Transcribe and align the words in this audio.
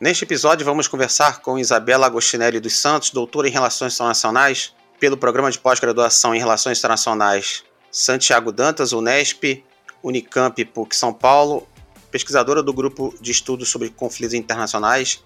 Neste 0.00 0.24
episódio, 0.24 0.64
vamos 0.64 0.88
conversar 0.88 1.42
com 1.42 1.58
Isabela 1.58 2.06
Agostinelli 2.06 2.58
dos 2.58 2.78
Santos, 2.78 3.10
doutora 3.10 3.48
em 3.48 3.50
Relações 3.50 3.92
Internacionais 3.92 4.72
pelo 4.98 5.14
Programa 5.14 5.50
de 5.50 5.58
Pós-Graduação 5.58 6.34
em 6.34 6.38
Relações 6.38 6.78
Internacionais 6.78 7.64
Santiago 7.92 8.50
Dantas, 8.50 8.94
Unesp, 8.94 9.62
Unicamp, 10.02 10.64
PUC 10.64 10.96
São 10.96 11.12
Paulo, 11.12 11.68
pesquisadora 12.10 12.62
do 12.62 12.72
Grupo 12.72 13.14
de 13.20 13.30
Estudos 13.30 13.68
sobre 13.68 13.90
Conflitos 13.90 14.32
Internacionais, 14.32 15.22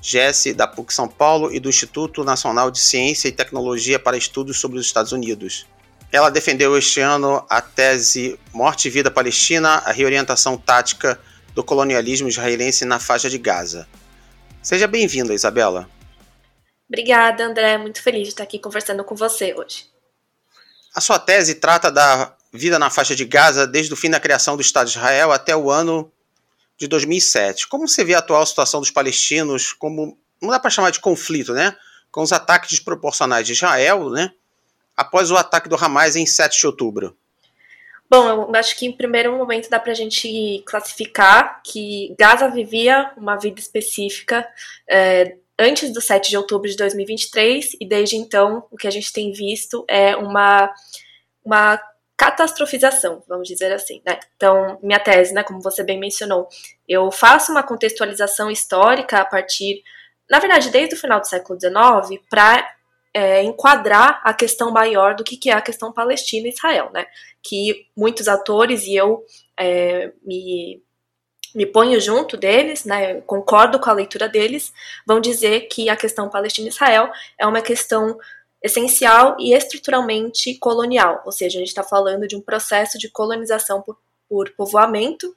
GES, 0.00 0.54
da 0.56 0.66
PUC 0.66 0.94
São 0.94 1.06
Paulo 1.06 1.52
e 1.52 1.60
do 1.60 1.68
Instituto 1.68 2.24
Nacional 2.24 2.70
de 2.70 2.80
Ciência 2.80 3.28
e 3.28 3.32
Tecnologia 3.32 3.98
para 3.98 4.16
Estudos 4.16 4.58
sobre 4.58 4.78
os 4.78 4.86
Estados 4.86 5.12
Unidos. 5.12 5.66
Ela 6.10 6.30
defendeu 6.30 6.78
este 6.78 6.98
ano 6.98 7.44
a 7.50 7.60
tese 7.60 8.40
Morte 8.54 8.88
e 8.88 8.90
Vida 8.90 9.10
Palestina, 9.10 9.82
a 9.84 9.92
reorientação 9.92 10.56
tática 10.56 11.20
do 11.54 11.62
colonialismo 11.62 12.26
israelense 12.26 12.86
na 12.86 12.98
faixa 12.98 13.28
de 13.28 13.36
Gaza. 13.36 13.86
Seja 14.64 14.86
bem-vinda, 14.86 15.34
Isabela. 15.34 15.86
Obrigada, 16.88 17.44
André. 17.44 17.76
Muito 17.76 18.02
feliz 18.02 18.22
de 18.22 18.28
estar 18.30 18.44
aqui 18.44 18.58
conversando 18.58 19.04
com 19.04 19.14
você 19.14 19.54
hoje. 19.54 19.84
A 20.94 21.02
sua 21.02 21.18
tese 21.18 21.56
trata 21.56 21.92
da 21.92 22.34
vida 22.50 22.78
na 22.78 22.88
faixa 22.88 23.14
de 23.14 23.26
Gaza 23.26 23.66
desde 23.66 23.92
o 23.92 23.96
fim 23.96 24.08
da 24.08 24.18
criação 24.18 24.56
do 24.56 24.62
Estado 24.62 24.86
de 24.86 24.96
Israel 24.96 25.32
até 25.32 25.54
o 25.54 25.70
ano 25.70 26.10
de 26.78 26.88
2007. 26.88 27.68
Como 27.68 27.86
você 27.86 28.02
vê 28.02 28.14
a 28.14 28.20
atual 28.20 28.46
situação 28.46 28.80
dos 28.80 28.90
palestinos 28.90 29.74
como 29.74 30.16
não 30.40 30.48
dá 30.48 30.58
para 30.58 30.70
chamar 30.70 30.90
de 30.90 31.00
conflito, 31.00 31.52
né? 31.52 31.76
Com 32.10 32.22
os 32.22 32.32
ataques 32.32 32.70
desproporcionais 32.70 33.46
de 33.46 33.52
Israel, 33.52 34.08
né? 34.08 34.30
Após 34.96 35.30
o 35.30 35.36
ataque 35.36 35.68
do 35.68 35.76
Hamas 35.76 36.16
em 36.16 36.24
7 36.24 36.58
de 36.58 36.66
outubro. 36.66 37.14
Bom, 38.14 38.28
eu 38.28 38.54
acho 38.54 38.76
que 38.76 38.86
em 38.86 38.92
primeiro 38.92 39.36
momento 39.36 39.68
dá 39.68 39.80
para 39.80 39.90
a 39.90 39.94
gente 39.94 40.62
classificar 40.64 41.60
que 41.64 42.14
Gaza 42.16 42.48
vivia 42.48 43.10
uma 43.16 43.34
vida 43.34 43.58
específica 43.58 44.48
é, 44.88 45.36
antes 45.58 45.92
do 45.92 46.00
7 46.00 46.30
de 46.30 46.36
outubro 46.36 46.70
de 46.70 46.76
2023 46.76 47.76
e 47.80 47.84
desde 47.84 48.14
então 48.14 48.68
o 48.70 48.76
que 48.76 48.86
a 48.86 48.90
gente 48.90 49.12
tem 49.12 49.32
visto 49.32 49.84
é 49.88 50.14
uma, 50.14 50.72
uma 51.44 51.80
catastrofização, 52.16 53.20
vamos 53.26 53.48
dizer 53.48 53.72
assim, 53.72 54.00
né? 54.06 54.20
Então, 54.36 54.78
minha 54.80 55.00
tese, 55.00 55.34
né, 55.34 55.42
como 55.42 55.60
você 55.60 55.82
bem 55.82 55.98
mencionou, 55.98 56.46
eu 56.88 57.10
faço 57.10 57.50
uma 57.50 57.64
contextualização 57.64 58.48
histórica 58.48 59.22
a 59.22 59.24
partir, 59.24 59.82
na 60.30 60.38
verdade, 60.38 60.70
desde 60.70 60.94
o 60.94 60.98
final 60.98 61.18
do 61.18 61.26
século 61.26 61.58
XIX, 61.58 62.22
para 62.30 62.64
é, 63.14 63.42
enquadrar 63.44 64.20
a 64.24 64.34
questão 64.34 64.72
maior 64.72 65.14
do 65.14 65.22
que, 65.22 65.36
que 65.36 65.48
é 65.48 65.52
a 65.52 65.62
questão 65.62 65.92
Palestina 65.92 66.48
e 66.48 66.50
Israel, 66.50 66.90
né? 66.92 67.06
Que 67.40 67.86
muitos 67.96 68.26
atores 68.26 68.84
e 68.86 68.96
eu 68.96 69.24
é, 69.56 70.12
me, 70.24 70.82
me 71.54 71.64
ponho 71.64 72.00
junto 72.00 72.36
deles, 72.36 72.84
né? 72.84 73.20
Concordo 73.20 73.78
com 73.78 73.88
a 73.88 73.94
leitura 73.94 74.28
deles, 74.28 74.72
vão 75.06 75.20
dizer 75.20 75.68
que 75.68 75.88
a 75.88 75.96
questão 75.96 76.28
Palestina 76.28 76.66
e 76.66 76.70
Israel 76.70 77.10
é 77.38 77.46
uma 77.46 77.62
questão 77.62 78.18
essencial 78.60 79.36
e 79.38 79.52
estruturalmente 79.52 80.58
colonial, 80.58 81.22
ou 81.24 81.30
seja, 81.30 81.58
a 81.58 81.60
gente 81.60 81.68
está 81.68 81.82
falando 81.82 82.26
de 82.26 82.34
um 82.34 82.40
processo 82.40 82.98
de 82.98 83.10
colonização 83.10 83.82
por, 83.82 83.98
por 84.26 84.50
povoamento 84.56 85.36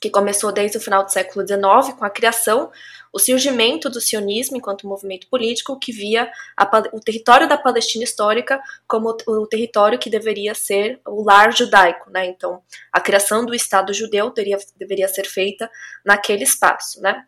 que 0.00 0.08
começou 0.08 0.50
desde 0.50 0.78
o 0.78 0.80
final 0.80 1.04
do 1.04 1.12
século 1.12 1.46
XIX, 1.46 1.94
com 1.98 2.04
a 2.04 2.10
criação, 2.10 2.70
o 3.12 3.18
surgimento 3.18 3.90
do 3.90 4.00
sionismo 4.00 4.56
enquanto 4.56 4.86
movimento 4.86 5.28
político 5.28 5.78
que 5.78 5.92
via 5.92 6.30
a, 6.56 6.82
o 6.92 7.00
território 7.00 7.48
da 7.48 7.58
Palestina 7.58 8.04
histórica 8.04 8.60
como 8.86 9.16
o, 9.26 9.42
o, 9.42 9.46
território 9.46 9.98
que 9.98 10.08
deveria 10.08 10.54
ser 10.54 11.00
o 11.06 11.22
lar 11.22 11.52
judaico, 11.52 12.08
né? 12.10 12.26
Então, 12.26 12.62
a 12.92 13.00
criação 13.00 13.44
do 13.44 13.54
Estado 13.54 13.92
judeu 13.92 14.30
teria, 14.30 14.56
deveria 14.76 15.08
ser 15.08 15.26
feita 15.26 15.70
naquele 16.04 16.44
espaço, 16.44 17.00
né? 17.00 17.26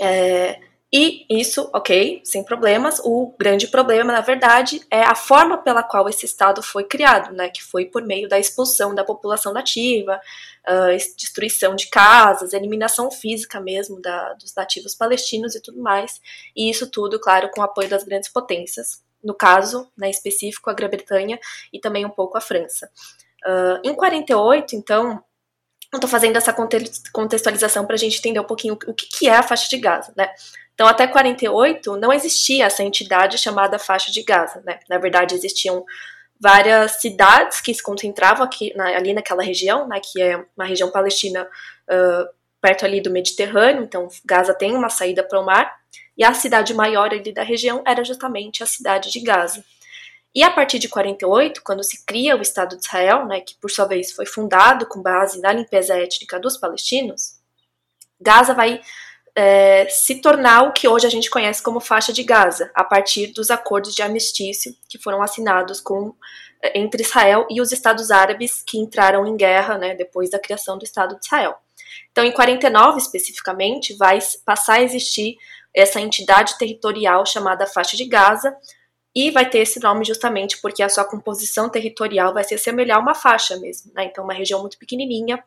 É, 0.00 0.58
e 0.94 1.24
isso, 1.30 1.70
ok, 1.72 2.20
sem 2.22 2.44
problemas. 2.44 3.00
O 3.02 3.34
grande 3.38 3.66
problema, 3.66 4.12
na 4.12 4.20
verdade, 4.20 4.82
é 4.90 5.02
a 5.02 5.14
forma 5.14 5.56
pela 5.56 5.82
qual 5.82 6.06
esse 6.06 6.26
Estado 6.26 6.62
foi 6.62 6.84
criado, 6.84 7.32
né, 7.32 7.48
que 7.48 7.62
foi 7.62 7.86
por 7.86 8.02
meio 8.02 8.28
da 8.28 8.38
expulsão 8.38 8.94
da 8.94 9.02
população 9.02 9.54
nativa, 9.54 10.20
uh, 10.68 11.16
destruição 11.16 11.74
de 11.74 11.88
casas, 11.88 12.52
eliminação 12.52 13.10
física 13.10 13.58
mesmo 13.58 14.02
da, 14.02 14.34
dos 14.34 14.54
nativos 14.54 14.94
palestinos 14.94 15.54
e 15.54 15.62
tudo 15.62 15.80
mais. 15.80 16.20
E 16.54 16.68
isso 16.68 16.90
tudo, 16.90 17.18
claro, 17.18 17.50
com 17.50 17.62
o 17.62 17.64
apoio 17.64 17.88
das 17.88 18.04
grandes 18.04 18.28
potências, 18.28 19.02
no 19.24 19.32
caso, 19.34 19.90
né, 19.96 20.10
específico, 20.10 20.68
a 20.68 20.74
Grã-Bretanha 20.74 21.38
e 21.72 21.80
também 21.80 22.04
um 22.04 22.10
pouco 22.10 22.36
a 22.36 22.40
França. 22.40 22.90
Uh, 23.46 23.80
em 23.82 23.94
48, 23.94 24.76
então, 24.76 25.24
eu 25.92 25.98
estou 25.98 26.08
fazendo 26.08 26.36
essa 26.36 26.54
contextualização 27.12 27.84
para 27.84 27.94
a 27.94 27.98
gente 27.98 28.18
entender 28.18 28.40
um 28.40 28.44
pouquinho 28.44 28.78
o 28.86 28.94
que, 28.94 29.06
que 29.06 29.28
é 29.28 29.36
a 29.36 29.42
faixa 29.42 29.68
de 29.68 29.76
Gaza, 29.76 30.12
né? 30.16 30.30
Então, 30.74 30.86
até 30.86 31.06
48, 31.06 31.98
não 31.98 32.10
existia 32.10 32.64
essa 32.64 32.82
entidade 32.82 33.36
chamada 33.36 33.78
faixa 33.78 34.10
de 34.10 34.22
Gaza, 34.22 34.62
né? 34.64 34.80
Na 34.88 34.96
verdade, 34.96 35.34
existiam 35.34 35.84
várias 36.40 37.00
cidades 37.00 37.60
que 37.60 37.74
se 37.74 37.82
concentravam 37.82 38.42
aqui, 38.42 38.72
na, 38.74 38.86
ali 38.86 39.12
naquela 39.12 39.42
região, 39.42 39.86
né? 39.86 40.00
Que 40.02 40.22
é 40.22 40.42
uma 40.56 40.64
região 40.64 40.90
palestina 40.90 41.42
uh, 41.44 42.28
perto 42.58 42.86
ali 42.86 43.02
do 43.02 43.10
Mediterrâneo, 43.10 43.82
então 43.82 44.08
Gaza 44.24 44.54
tem 44.54 44.74
uma 44.74 44.88
saída 44.88 45.22
para 45.22 45.38
o 45.38 45.44
mar, 45.44 45.76
e 46.16 46.24
a 46.24 46.32
cidade 46.32 46.72
maior 46.72 47.12
ali 47.12 47.32
da 47.32 47.42
região 47.42 47.82
era 47.86 48.02
justamente 48.02 48.62
a 48.62 48.66
cidade 48.66 49.10
de 49.10 49.20
Gaza. 49.20 49.62
E 50.34 50.42
a 50.42 50.50
partir 50.50 50.78
de 50.78 50.88
48, 50.88 51.62
quando 51.62 51.84
se 51.84 52.04
cria 52.06 52.36
o 52.36 52.40
Estado 52.40 52.76
de 52.76 52.84
Israel, 52.84 53.26
né, 53.26 53.40
que 53.40 53.54
por 53.56 53.70
sua 53.70 53.84
vez 53.84 54.12
foi 54.12 54.24
fundado 54.24 54.86
com 54.86 55.02
base 55.02 55.40
na 55.40 55.52
limpeza 55.52 55.94
étnica 55.94 56.40
dos 56.40 56.56
palestinos, 56.56 57.38
Gaza 58.18 58.54
vai 58.54 58.80
é, 59.34 59.86
se 59.88 60.20
tornar 60.20 60.62
o 60.62 60.72
que 60.72 60.88
hoje 60.88 61.06
a 61.06 61.10
gente 61.10 61.30
conhece 61.30 61.62
como 61.62 61.80
faixa 61.80 62.12
de 62.12 62.22
Gaza, 62.22 62.70
a 62.74 62.84
partir 62.84 63.28
dos 63.28 63.50
acordos 63.50 63.94
de 63.94 64.02
armistício 64.02 64.74
que 64.88 64.98
foram 64.98 65.22
assinados 65.22 65.80
com, 65.80 66.14
é, 66.62 66.78
entre 66.78 67.02
Israel 67.02 67.46
e 67.50 67.60
os 67.60 67.72
Estados 67.72 68.10
Árabes 68.10 68.62
que 68.62 68.78
entraram 68.78 69.26
em 69.26 69.36
guerra 69.36 69.76
né, 69.76 69.94
depois 69.94 70.30
da 70.30 70.38
criação 70.38 70.78
do 70.78 70.84
Estado 70.84 71.18
de 71.18 71.24
Israel. 71.24 71.56
Então, 72.10 72.24
em 72.24 72.32
49 72.32 72.98
especificamente, 72.98 73.94
vai 73.96 74.18
passar 74.44 74.74
a 74.74 74.82
existir 74.82 75.36
essa 75.74 76.00
entidade 76.00 76.58
territorial 76.58 77.24
chamada 77.24 77.66
faixa 77.66 77.96
de 77.96 78.04
Gaza, 78.04 78.54
e 79.14 79.30
vai 79.30 79.48
ter 79.48 79.58
esse 79.58 79.80
nome 79.80 80.04
justamente 80.04 80.60
porque 80.60 80.82
a 80.82 80.88
sua 80.88 81.04
composição 81.04 81.68
territorial 81.68 82.32
vai 82.32 82.44
se 82.44 82.54
assemelhar 82.54 82.98
a 82.98 83.00
uma 83.00 83.14
faixa 83.14 83.56
mesmo, 83.58 83.92
né? 83.94 84.04
Então, 84.04 84.24
uma 84.24 84.34
região 84.34 84.60
muito 84.60 84.78
pequenininha, 84.78 85.42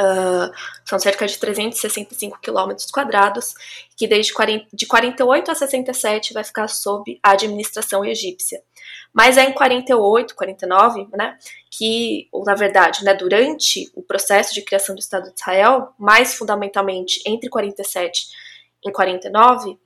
Uh, 0.00 0.50
são 0.86 0.98
cerca 0.98 1.26
de 1.26 1.38
365 1.38 2.40
quilômetros 2.40 2.90
quadrados, 2.90 3.54
que 3.96 4.08
desde 4.08 4.32
40, 4.32 4.66
de 4.72 4.86
48 4.86 5.50
a 5.50 5.54
67 5.54 6.32
vai 6.32 6.42
ficar 6.42 6.66
sob 6.66 7.20
a 7.22 7.32
administração 7.32 8.04
egípcia. 8.04 8.62
Mas 9.12 9.36
é 9.36 9.44
em 9.44 9.52
48, 9.52 10.34
49, 10.34 11.08
né, 11.12 11.38
que, 11.70 12.26
ou 12.32 12.42
na 12.42 12.54
verdade, 12.54 13.04
né, 13.04 13.14
durante 13.14 13.92
o 13.94 14.02
processo 14.02 14.54
de 14.54 14.62
criação 14.62 14.94
do 14.94 15.00
Estado 15.00 15.32
de 15.32 15.38
Israel, 15.38 15.92
mais 15.98 16.34
fundamentalmente 16.34 17.20
entre 17.26 17.50
47 17.50 18.28
e 18.84 18.90
49, 18.90 19.78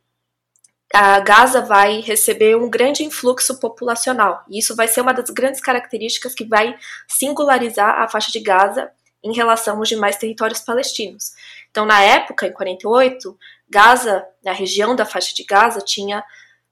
a 0.95 1.21
Gaza 1.21 1.61
vai 1.61 2.01
receber 2.01 2.57
um 2.57 2.71
grande 2.71 3.05
influxo 3.05 3.59
populacional. 3.59 4.45
E 4.49 4.59
isso 4.59 4.75
vai 4.75 4.89
ser 4.89 5.01
uma 5.01 5.13
das 5.13 5.31
grandes 5.31 5.61
características 5.61 6.35
que 6.35 6.45
vai 6.45 6.77
singularizar 7.09 8.01
a 8.01 8.09
faixa 8.09 8.31
de 8.31 8.41
Gaza 8.41 8.91
em 9.23 9.35
relação 9.35 9.79
aos 9.79 9.89
demais 9.89 10.17
territórios 10.17 10.61
palestinos. 10.61 11.33
Então, 11.71 11.85
na 11.85 12.01
época, 12.01 12.47
em 12.47 12.53
48, 12.53 13.37
Gaza, 13.69 14.25
a 14.47 14.53
região 14.53 14.95
da 14.95 15.05
faixa 15.05 15.35
de 15.35 15.45
Gaza, 15.45 15.81
tinha 15.81 16.25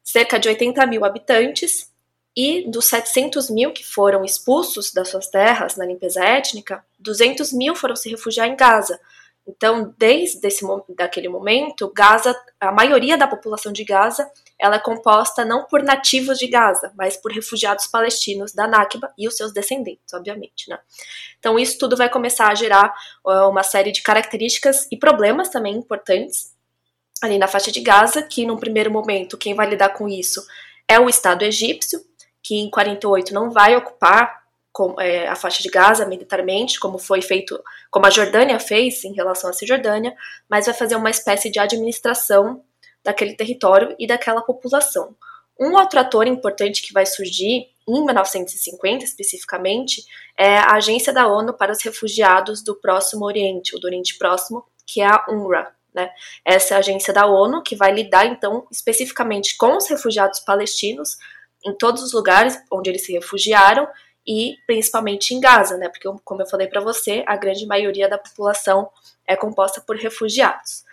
cerca 0.03 0.39
de 0.39 0.49
80 0.49 0.87
mil 0.87 1.05
habitantes, 1.05 1.93
e 2.37 2.69
dos 2.69 2.87
700 2.87 3.49
mil 3.49 3.73
que 3.73 3.85
foram 3.85 4.25
expulsos 4.25 4.93
das 4.93 5.09
suas 5.09 5.29
terras 5.29 5.77
na 5.77 5.87
limpeza 5.87 6.25
étnica, 6.25 6.85
200 6.99 7.53
mil 7.53 7.77
foram 7.77 7.95
se 7.95 8.11
refugiar 8.11 8.49
em 8.49 8.57
Gaza, 8.57 8.99
então, 9.47 9.95
desde 9.99 10.47
esse, 10.47 10.65
daquele 10.97 11.29
momento, 11.29 11.93
Gaza, 11.95 12.35
a 12.59 12.73
maioria 12.73 13.17
da 13.17 13.27
população 13.27 13.73
de 13.73 13.85
Gaza, 13.85 14.31
ela 14.59 14.77
é 14.77 14.79
composta 14.79 15.45
não 15.45 15.65
por 15.67 15.83
nativos 15.83 16.39
de 16.39 16.47
Gaza, 16.47 16.93
mas 16.97 17.17
por 17.17 17.31
refugiados 17.31 17.87
palestinos 17.87 18.55
da 18.55 18.67
Nakba 18.67 19.13
e 19.19 19.29
os 19.29 19.37
seus 19.37 19.53
descendentes, 19.53 20.15
obviamente, 20.15 20.71
né? 20.71 20.79
Então, 21.39 21.59
isso 21.59 21.79
tudo 21.79 21.95
vai 21.95 22.09
começar 22.09 22.49
a 22.49 22.55
gerar 22.55 22.95
uma 23.25 23.63
série 23.63 23.93
de 23.93 24.03
características 24.03 24.89
e 24.91 24.97
problemas 24.97 25.51
também 25.51 25.75
importantes 25.77 26.55
ali 27.23 27.37
na 27.39 27.47
faixa 27.47 27.71
de 27.71 27.81
Gaza, 27.81 28.23
que 28.23 28.47
num 28.47 28.57
primeiro 28.57 28.91
momento 28.91 29.37
quem 29.37 29.55
vai 29.55 29.69
lidar 29.69 29.91
com 29.91 30.09
isso 30.09 30.43
é 30.89 30.99
o 30.99 31.09
Estado 31.09 31.43
egípcio, 31.43 32.01
que 32.43 32.57
em 32.57 32.71
48 32.71 33.33
não 33.33 33.51
vai 33.51 33.77
ocupar 33.77 34.44
com, 34.75 35.01
é, 35.01 35.29
a 35.29 35.37
faixa 35.37 35.63
de 35.63 35.69
Gaza 35.69 36.05
militarmente, 36.05 36.81
como 36.81 36.99
foi 36.99 37.23
feito, 37.23 37.63
como 37.93 38.07
a 38.07 38.11
Jordânia 38.11 38.59
fez 38.59 39.05
em 39.05 39.15
relação 39.15 39.49
à 39.49 39.53
Cisjordânia, 39.53 40.13
mas 40.51 40.67
vai 40.67 40.75
fazer 40.75 40.97
uma 40.97 41.11
espécie 41.11 41.49
de 41.49 41.61
administração 41.61 42.61
daquele 43.05 43.37
território 43.37 43.95
e 44.01 44.07
daquela 44.07 44.43
população. 44.43 45.15
Um 45.59 45.77
outro 45.77 46.01
ator 46.01 46.27
importante 46.27 46.83
que 46.83 46.93
vai 46.93 47.07
surgir 47.07 47.69
em 47.87 48.05
1950 48.05 49.05
especificamente 49.05 50.03
é 50.37 50.59
a 50.59 50.73
Agência 50.73 51.13
da 51.13 51.29
ONU 51.29 51.55
para 51.55 51.71
os 51.71 51.81
Refugiados 51.81 52.61
do 52.65 52.75
Próximo 52.75 53.25
Oriente, 53.25 53.77
ou 53.77 53.81
do 53.81 53.87
Oriente 53.87 54.19
Próximo, 54.19 54.67
que 54.85 55.01
é 55.01 55.07
a 55.07 55.25
UNRWA. 55.29 55.73
Né? 55.95 56.11
Essa 56.45 56.75
é 56.75 56.77
a 56.77 56.81
agência 56.81 57.15
da 57.15 57.27
ONU 57.27 57.63
que 57.63 57.77
vai 57.77 57.93
lidar, 57.93 58.27
então, 58.27 58.67
especificamente 58.73 59.57
com 59.57 59.77
os 59.77 59.87
refugiados 59.87 60.41
palestinos 60.41 61.17
em 61.65 61.73
todos 61.73 62.03
os 62.03 62.13
lugares 62.13 62.61
onde 62.73 62.91
eles 62.91 63.05
se 63.07 63.13
refugiaram 63.13 63.87
e 64.27 64.57
principalmente 64.67 65.35
em 65.35 65.41
Gaza, 65.41 65.77
né? 65.77 65.89
Porque, 65.89 66.09
como 66.25 66.43
eu 66.43 66.47
falei 66.47 66.67
para 66.67 66.81
você, 66.81 67.23
a 67.27 67.37
grande 67.37 67.67
maioria 67.67 68.09
da 68.09 68.19
população 68.19 68.89
é 69.27 69.37
composta 69.37 69.81
por 69.81 69.97
refugiados. 69.97 70.85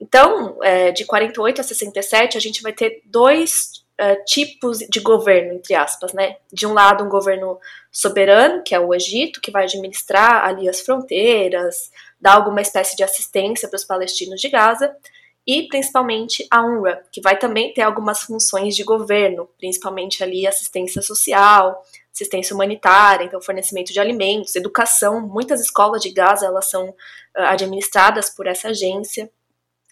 Então, 0.00 0.58
é, 0.62 0.90
de 0.90 1.04
48 1.04 1.60
a 1.60 1.64
67, 1.64 2.36
a 2.36 2.40
gente 2.40 2.62
vai 2.62 2.72
ter 2.72 3.02
dois 3.04 3.84
é, 3.98 4.16
tipos 4.16 4.78
de 4.78 4.98
governo, 5.00 5.52
entre 5.52 5.74
aspas, 5.74 6.12
né? 6.12 6.36
De 6.52 6.66
um 6.66 6.72
lado, 6.72 7.04
um 7.04 7.08
governo 7.08 7.58
soberano, 7.92 8.62
que 8.62 8.74
é 8.74 8.80
o 8.80 8.94
Egito, 8.94 9.40
que 9.40 9.50
vai 9.50 9.64
administrar 9.64 10.44
ali 10.44 10.68
as 10.68 10.80
fronteiras, 10.80 11.90
dar 12.20 12.34
alguma 12.34 12.62
espécie 12.62 12.96
de 12.96 13.04
assistência 13.04 13.68
para 13.68 13.76
os 13.76 13.84
palestinos 13.84 14.40
de 14.40 14.48
Gaza, 14.48 14.96
e 15.46 15.66
principalmente 15.68 16.46
a 16.50 16.62
UNRWA, 16.62 17.02
que 17.10 17.20
vai 17.20 17.36
também 17.36 17.72
ter 17.72 17.82
algumas 17.82 18.20
funções 18.20 18.76
de 18.76 18.84
governo, 18.84 19.48
principalmente 19.58 20.22
ali 20.22 20.46
assistência 20.46 21.00
social, 21.02 21.82
assistência 22.12 22.54
humanitária, 22.54 23.24
então 23.24 23.40
fornecimento 23.40 23.92
de 23.92 24.00
alimentos, 24.00 24.54
educação. 24.54 25.20
Muitas 25.20 25.60
escolas 25.60 26.02
de 26.02 26.10
Gaza 26.10 26.46
elas 26.46 26.68
são 26.68 26.90
uh, 26.90 26.94
administradas 27.46 28.28
por 28.30 28.46
essa 28.46 28.68
agência. 28.68 29.30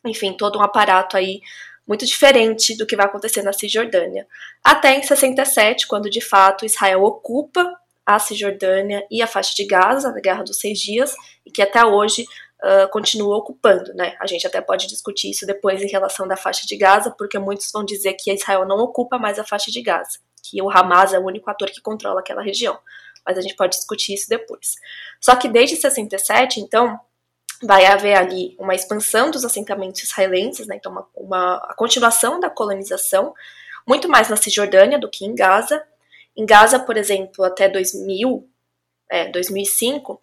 Enfim, 0.05 0.37
todo 0.37 0.59
um 0.59 0.63
aparato 0.63 1.17
aí 1.17 1.41
muito 1.87 2.05
diferente 2.05 2.77
do 2.77 2.87
que 2.87 2.95
vai 2.95 3.07
acontecer 3.07 3.43
na 3.43 3.53
Cisjordânia. 3.53 4.27
Até 4.63 4.99
em 4.99 5.03
67, 5.03 5.87
quando 5.87 6.11
de 6.11 6.21
fato 6.21 6.67
Israel 6.67 7.03
ocupa 7.03 7.67
a 8.05 8.19
Cisjordânia 8.19 9.07
e 9.11 9.23
a 9.23 9.27
faixa 9.27 9.55
de 9.55 9.67
Gaza, 9.67 10.13
na 10.13 10.21
Guerra 10.21 10.43
dos 10.43 10.59
Seis 10.59 10.79
Dias, 10.79 11.15
e 11.45 11.51
que 11.51 11.63
até 11.63 11.85
hoje 11.85 12.27
uh, 12.63 12.89
continua 12.91 13.37
ocupando, 13.37 13.93
né? 13.95 14.17
A 14.21 14.27
gente 14.27 14.47
até 14.47 14.61
pode 14.61 14.87
discutir 14.87 15.31
isso 15.31 15.47
depois 15.47 15.83
em 15.83 15.89
relação 15.89 16.27
da 16.27 16.37
faixa 16.37 16.67
de 16.67 16.77
Gaza, 16.77 17.15
porque 17.17 17.39
muitos 17.39 17.71
vão 17.73 17.85
dizer 17.85 18.15
que 18.15 18.33
Israel 18.33 18.67
não 18.67 18.79
ocupa 18.79 19.19
mais 19.19 19.39
a 19.39 19.45
faixa 19.45 19.71
de 19.71 19.83
Gaza 19.83 20.19
que 20.51 20.63
o 20.63 20.71
Hamas 20.71 21.13
é 21.13 21.19
o 21.19 21.25
único 21.25 21.51
ator 21.51 21.71
que 21.71 21.81
controla 21.81 22.21
aquela 22.21 22.43
região. 22.43 22.79
Mas 23.25 23.37
a 23.37 23.41
gente 23.41 23.57
pode 23.57 23.77
discutir 23.77 24.15
isso 24.15 24.29
depois. 24.29 24.75
Só 25.21 25.37
que 25.37 25.49
desde 25.49 25.77
67, 25.77 26.61
então, 26.61 26.99
vai 27.63 27.87
haver 27.87 28.17
ali 28.17 28.57
uma 28.59 28.75
expansão 28.75 29.31
dos 29.31 29.45
assentamentos 29.45 30.03
israelenses, 30.03 30.67
né, 30.67 30.77
então 30.77 30.93
uma, 30.93 31.09
uma 31.15 31.57
a 31.69 31.75
continuação 31.75 32.39
da 32.39 32.49
colonização, 32.49 33.35
muito 33.87 34.09
mais 34.09 34.29
na 34.29 34.37
Cisjordânia 34.37 34.99
do 34.99 35.11
que 35.11 35.25
em 35.25 35.35
Gaza. 35.35 35.83
Em 36.37 36.47
Gaza, 36.47 36.79
por 36.79 36.97
exemplo, 36.97 37.45
até 37.45 37.69
2000, 37.69 38.49
é, 39.11 39.31
2005, 39.31 40.21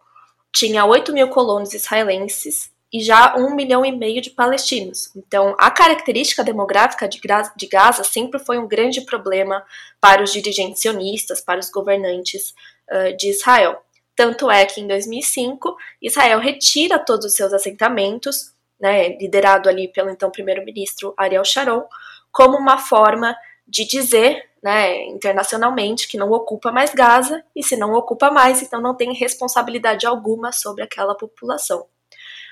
tinha 0.55 0.85
8 0.85 1.11
mil 1.11 1.27
colonos 1.27 1.73
israelenses 1.73 2.71
e 2.91 3.01
já 3.01 3.35
um 3.35 3.53
milhão 3.53 3.85
e 3.85 3.91
meio 3.91 4.21
de 4.21 4.29
palestinos. 4.29 5.13
Então, 5.13 5.53
a 5.59 5.69
característica 5.69 6.45
demográfica 6.45 7.09
de 7.09 7.67
Gaza 7.67 8.05
sempre 8.05 8.39
foi 8.39 8.57
um 8.57 8.65
grande 8.65 9.01
problema 9.01 9.65
para 9.99 10.23
os 10.23 10.31
dirigentes 10.31 10.81
sionistas, 10.81 11.41
para 11.41 11.59
os 11.59 11.69
governantes 11.69 12.53
uh, 12.89 13.15
de 13.17 13.31
Israel. 13.31 13.81
Tanto 14.15 14.49
é 14.49 14.65
que 14.65 14.79
em 14.79 14.87
2005 14.87 15.75
Israel 16.01 16.39
retira 16.39 16.97
todos 16.97 17.25
os 17.25 17.35
seus 17.35 17.51
assentamentos, 17.51 18.53
né, 18.79 19.09
liderado 19.17 19.67
ali 19.67 19.89
pelo 19.89 20.09
então 20.09 20.31
primeiro-ministro 20.31 21.13
Ariel 21.17 21.43
Sharon, 21.43 21.83
como 22.31 22.57
uma 22.57 22.77
forma 22.77 23.35
de 23.67 23.85
dizer 23.85 24.41
né, 24.65 25.05
internacionalmente 25.09 26.07
que 26.07 26.17
não 26.17 26.31
ocupa 26.31 26.71
mais 26.71 26.91
Gaza 26.91 27.43
e 27.55 27.61
se 27.61 27.77
não 27.77 27.93
ocupa 27.93 28.31
mais, 28.31 28.63
então 28.63 28.81
não 28.81 28.95
tem 28.95 29.13
responsabilidade 29.13 30.07
alguma 30.07 30.51
sobre 30.51 30.81
aquela 30.81 31.13
população. 31.13 31.85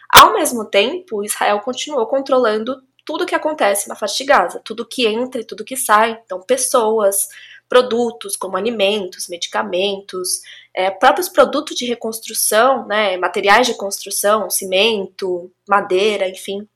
Ao 0.07 0.31
mesmo 0.31 0.63
tempo, 0.63 1.23
Israel 1.25 1.59
continuou 1.61 2.05
controlando 2.05 2.83
tudo 3.03 3.25
que 3.25 3.33
acontece 3.33 3.89
na 3.89 3.95
faixa 3.95 4.17
de 4.17 4.25
Gaza, 4.25 4.61
tudo 4.63 4.85
que 4.85 5.07
entra 5.07 5.41
e 5.41 5.43
tudo 5.43 5.65
que 5.65 5.75
sai. 5.75 6.21
Então, 6.23 6.39
pessoas, 6.39 7.29
produtos 7.67 8.35
como 8.35 8.57
alimentos, 8.57 9.27
medicamentos, 9.27 10.41
é, 10.71 10.91
próprios 10.91 11.27
produtos 11.27 11.75
de 11.75 11.85
reconstrução, 11.85 12.85
né, 12.85 13.17
materiais 13.17 13.65
de 13.65 13.73
construção, 13.73 14.51
cimento, 14.51 15.51
madeira, 15.67 16.29
enfim. 16.29 16.67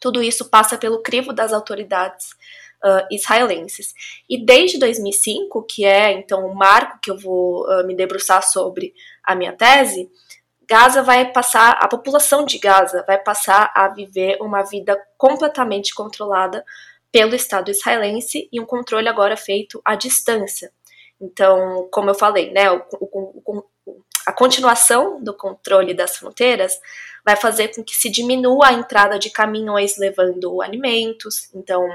Tudo 0.00 0.22
isso 0.22 0.48
passa 0.48 0.78
pelo 0.78 1.02
crivo 1.02 1.32
das 1.32 1.52
autoridades 1.52 2.28
uh, 2.84 3.06
israelenses. 3.10 3.92
E 4.28 4.44
desde 4.44 4.78
2005, 4.78 5.62
que 5.64 5.84
é 5.84 6.12
então 6.12 6.46
o 6.46 6.54
marco 6.54 6.98
que 7.02 7.10
eu 7.10 7.18
vou 7.18 7.64
uh, 7.64 7.86
me 7.86 7.94
debruçar 7.94 8.42
sobre 8.42 8.94
a 9.24 9.34
minha 9.34 9.52
tese, 9.52 10.10
Gaza 10.68 11.02
vai 11.02 11.32
passar, 11.32 11.72
a 11.72 11.88
população 11.88 12.44
de 12.44 12.58
Gaza 12.58 13.04
vai 13.06 13.18
passar 13.18 13.72
a 13.74 13.88
viver 13.88 14.38
uma 14.40 14.62
vida 14.62 14.96
completamente 15.18 15.92
controlada 15.92 16.64
pelo 17.10 17.34
Estado 17.34 17.72
israelense 17.72 18.48
e 18.52 18.60
um 18.60 18.64
controle 18.64 19.08
agora 19.08 19.36
feito 19.36 19.82
à 19.84 19.96
distância. 19.96 20.72
Então, 21.20 21.88
como 21.90 22.08
eu 22.08 22.14
falei, 22.14 22.52
né, 22.52 22.70
o, 22.70 22.82
o, 23.00 23.42
o, 23.44 23.64
a 24.26 24.32
continuação 24.32 25.22
do 25.22 25.36
controle 25.36 25.92
das 25.92 26.16
fronteiras 26.16 26.78
vai 27.24 27.36
fazer 27.36 27.74
com 27.74 27.82
que 27.82 27.94
se 27.94 28.08
diminua 28.08 28.68
a 28.68 28.72
entrada 28.72 29.18
de 29.18 29.28
caminhões 29.28 29.98
levando 29.98 30.62
alimentos. 30.62 31.52
Então, 31.54 31.86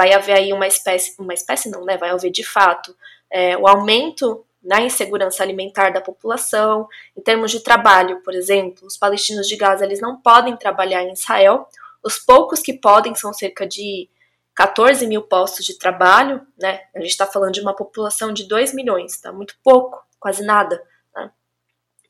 vai 0.00 0.14
haver 0.14 0.32
aí 0.34 0.50
uma 0.50 0.66
espécie, 0.66 1.14
uma 1.18 1.34
espécie 1.34 1.68
não, 1.68 1.84
né? 1.84 1.98
Vai 1.98 2.08
haver 2.08 2.30
de 2.30 2.42
fato 2.42 2.96
é, 3.30 3.54
o 3.58 3.68
aumento 3.68 4.42
na 4.62 4.80
insegurança 4.80 5.42
alimentar 5.42 5.90
da 5.90 6.00
população. 6.00 6.88
Em 7.14 7.20
termos 7.20 7.50
de 7.50 7.60
trabalho, 7.60 8.22
por 8.22 8.34
exemplo, 8.34 8.86
os 8.86 8.96
palestinos 8.96 9.46
de 9.46 9.56
Gaza 9.56 9.84
eles 9.84 10.00
não 10.00 10.16
podem 10.16 10.56
trabalhar 10.56 11.02
em 11.02 11.12
Israel. 11.12 11.68
Os 12.02 12.18
poucos 12.18 12.60
que 12.60 12.72
podem 12.72 13.14
são 13.14 13.30
cerca 13.34 13.66
de 13.66 14.08
14 14.54 15.06
mil 15.06 15.20
postos 15.20 15.66
de 15.66 15.78
trabalho, 15.78 16.40
né? 16.58 16.80
A 16.94 17.00
gente 17.00 17.10
está 17.10 17.26
falando 17.26 17.52
de 17.52 17.60
uma 17.60 17.76
população 17.76 18.32
de 18.32 18.48
2 18.48 18.72
milhões, 18.72 19.20
tá? 19.20 19.30
Muito 19.30 19.54
pouco, 19.62 20.02
quase 20.18 20.42
nada. 20.42 20.82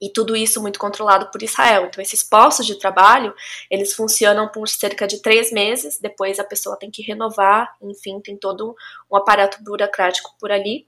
E 0.00 0.10
tudo 0.10 0.34
isso 0.34 0.62
muito 0.62 0.78
controlado 0.78 1.30
por 1.30 1.42
Israel. 1.42 1.86
Então, 1.86 2.00
esses 2.02 2.22
postos 2.22 2.66
de 2.66 2.78
trabalho, 2.78 3.34
eles 3.70 3.92
funcionam 3.92 4.48
por 4.48 4.68
cerca 4.68 5.06
de 5.06 5.20
três 5.20 5.52
meses, 5.52 5.98
depois 6.00 6.38
a 6.38 6.44
pessoa 6.44 6.78
tem 6.78 6.90
que 6.90 7.02
renovar, 7.02 7.76
enfim, 7.82 8.20
tem 8.20 8.36
todo 8.36 8.74
um 9.10 9.16
aparato 9.16 9.62
burocrático 9.62 10.34
por 10.38 10.50
ali. 10.50 10.86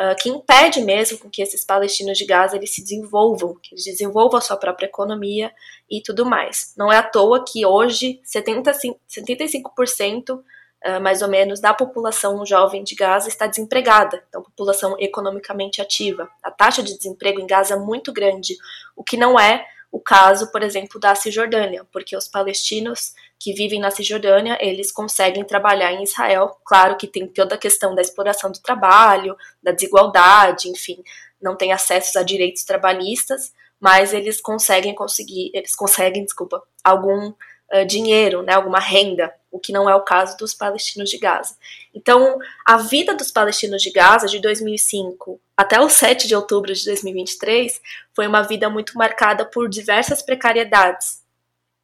Ah, 0.00 0.14
que 0.14 0.28
impede 0.28 0.80
mesmo 0.80 1.28
que 1.28 1.42
esses 1.42 1.64
palestinos 1.64 2.16
de 2.16 2.24
Gaza 2.24 2.56
eles 2.56 2.72
se 2.72 2.82
desenvolvam, 2.82 3.58
que 3.60 3.74
eles 3.74 3.84
desenvolvam 3.84 4.38
a 4.38 4.40
sua 4.40 4.56
própria 4.56 4.86
economia 4.86 5.52
e 5.90 6.00
tudo 6.00 6.24
mais. 6.24 6.72
Não 6.78 6.92
é 6.92 6.98
à 6.98 7.02
toa 7.02 7.44
que 7.44 7.66
hoje 7.66 8.20
75%, 8.24 8.96
75% 9.10 10.40
uh, 10.86 11.00
mais 11.00 11.22
ou 11.22 11.28
menos 11.28 11.60
da 11.60 11.74
população 11.74 12.44
jovem 12.44 12.84
de 12.84 12.94
Gaza 12.94 13.28
está 13.28 13.46
desempregada, 13.46 14.22
então 14.28 14.42
população 14.42 14.96
economicamente 14.98 15.80
ativa. 15.80 16.28
A 16.42 16.50
taxa 16.50 16.82
de 16.82 16.96
desemprego 16.96 17.40
em 17.40 17.46
Gaza 17.46 17.74
é 17.74 17.78
muito 17.78 18.12
grande, 18.12 18.56
o 18.96 19.02
que 19.02 19.16
não 19.16 19.38
é 19.38 19.66
o 19.90 19.98
caso, 19.98 20.52
por 20.52 20.62
exemplo, 20.62 21.00
da 21.00 21.14
Cisjordânia, 21.14 21.86
porque 21.90 22.14
os 22.14 22.28
palestinos 22.28 23.14
que 23.38 23.54
vivem 23.54 23.80
na 23.80 23.90
Cisjordânia, 23.90 24.58
eles 24.60 24.92
conseguem 24.92 25.44
trabalhar 25.44 25.92
em 25.92 26.02
Israel. 26.02 26.58
Claro 26.64 26.96
que 26.96 27.06
tem 27.06 27.26
toda 27.26 27.54
a 27.54 27.58
questão 27.58 27.94
da 27.94 28.02
exploração 28.02 28.50
do 28.50 28.60
trabalho, 28.60 29.36
da 29.62 29.72
desigualdade, 29.72 30.68
enfim, 30.68 31.02
não 31.40 31.56
tem 31.56 31.72
acesso 31.72 32.18
a 32.18 32.22
direitos 32.22 32.64
trabalhistas, 32.64 33.52
mas 33.80 34.12
eles 34.12 34.40
conseguem 34.40 34.94
conseguir, 34.94 35.50
eles 35.54 35.74
conseguem, 35.74 36.24
desculpa, 36.24 36.62
algum 36.82 37.28
uh, 37.28 37.86
dinheiro, 37.86 38.42
né, 38.42 38.54
alguma 38.54 38.80
renda, 38.80 39.32
o 39.50 39.58
que 39.58 39.72
não 39.72 39.88
é 39.88 39.94
o 39.94 40.02
caso 40.02 40.36
dos 40.36 40.54
palestinos 40.54 41.08
de 41.08 41.18
Gaza. 41.18 41.56
Então, 41.94 42.38
a 42.66 42.76
vida 42.76 43.14
dos 43.14 43.30
palestinos 43.30 43.82
de 43.82 43.90
Gaza 43.90 44.26
de 44.26 44.40
2005 44.40 45.40
até 45.56 45.80
o 45.80 45.88
7 45.88 46.28
de 46.28 46.36
outubro 46.36 46.72
de 46.72 46.84
2023 46.84 47.80
foi 48.14 48.26
uma 48.26 48.42
vida 48.42 48.68
muito 48.68 48.96
marcada 48.96 49.44
por 49.44 49.68
diversas 49.68 50.22
precariedades, 50.22 51.22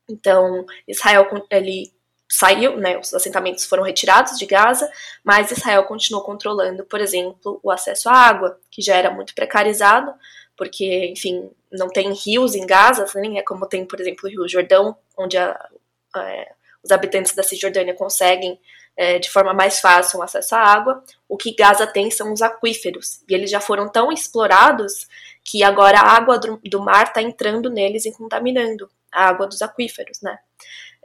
então, 0.08 0.66
Israel 0.86 1.28
ele 1.50 1.92
saiu, 2.28 2.76
né, 2.76 2.98
os 2.98 3.12
assentamentos 3.14 3.64
foram 3.64 3.82
retirados 3.82 4.38
de 4.38 4.46
Gaza, 4.46 4.90
mas 5.22 5.50
Israel 5.50 5.84
continuou 5.84 6.24
controlando, 6.24 6.84
por 6.84 7.00
exemplo, 7.00 7.60
o 7.62 7.70
acesso 7.70 8.08
à 8.08 8.12
água, 8.12 8.58
que 8.70 8.82
já 8.82 8.96
era 8.96 9.10
muito 9.10 9.34
precarizado, 9.34 10.12
porque, 10.56 11.06
enfim, 11.06 11.50
não 11.70 11.88
tem 11.88 12.12
rios 12.12 12.54
em 12.54 12.66
Gaza, 12.66 13.06
nem 13.16 13.38
é 13.38 13.42
como 13.42 13.66
tem, 13.66 13.84
por 13.84 14.00
exemplo, 14.00 14.26
o 14.26 14.30
Rio 14.30 14.48
Jordão, 14.48 14.96
onde 15.16 15.36
a, 15.36 15.68
é, 16.16 16.52
os 16.84 16.90
habitantes 16.90 17.34
da 17.34 17.42
Cisjordânia 17.42 17.94
conseguem 17.94 18.60
é, 18.96 19.18
de 19.18 19.30
forma 19.30 19.52
mais 19.52 19.80
fácil 19.80 20.22
acesso 20.22 20.54
à 20.54 20.60
água. 20.60 21.02
O 21.28 21.36
que 21.36 21.54
Gaza 21.54 21.86
tem 21.86 22.10
são 22.10 22.32
os 22.32 22.42
aquíferos, 22.42 23.22
e 23.28 23.34
eles 23.34 23.50
já 23.50 23.60
foram 23.60 23.88
tão 23.88 24.12
explorados 24.12 25.06
que 25.42 25.62
agora 25.62 25.98
a 25.98 26.16
água 26.16 26.38
do, 26.38 26.60
do 26.64 26.80
mar 26.80 27.06
está 27.06 27.20
entrando 27.20 27.70
neles 27.70 28.04
e 28.06 28.12
contaminando 28.12 28.88
a 29.12 29.28
água 29.28 29.46
dos 29.46 29.62
aquíferos, 29.62 30.20
né? 30.22 30.38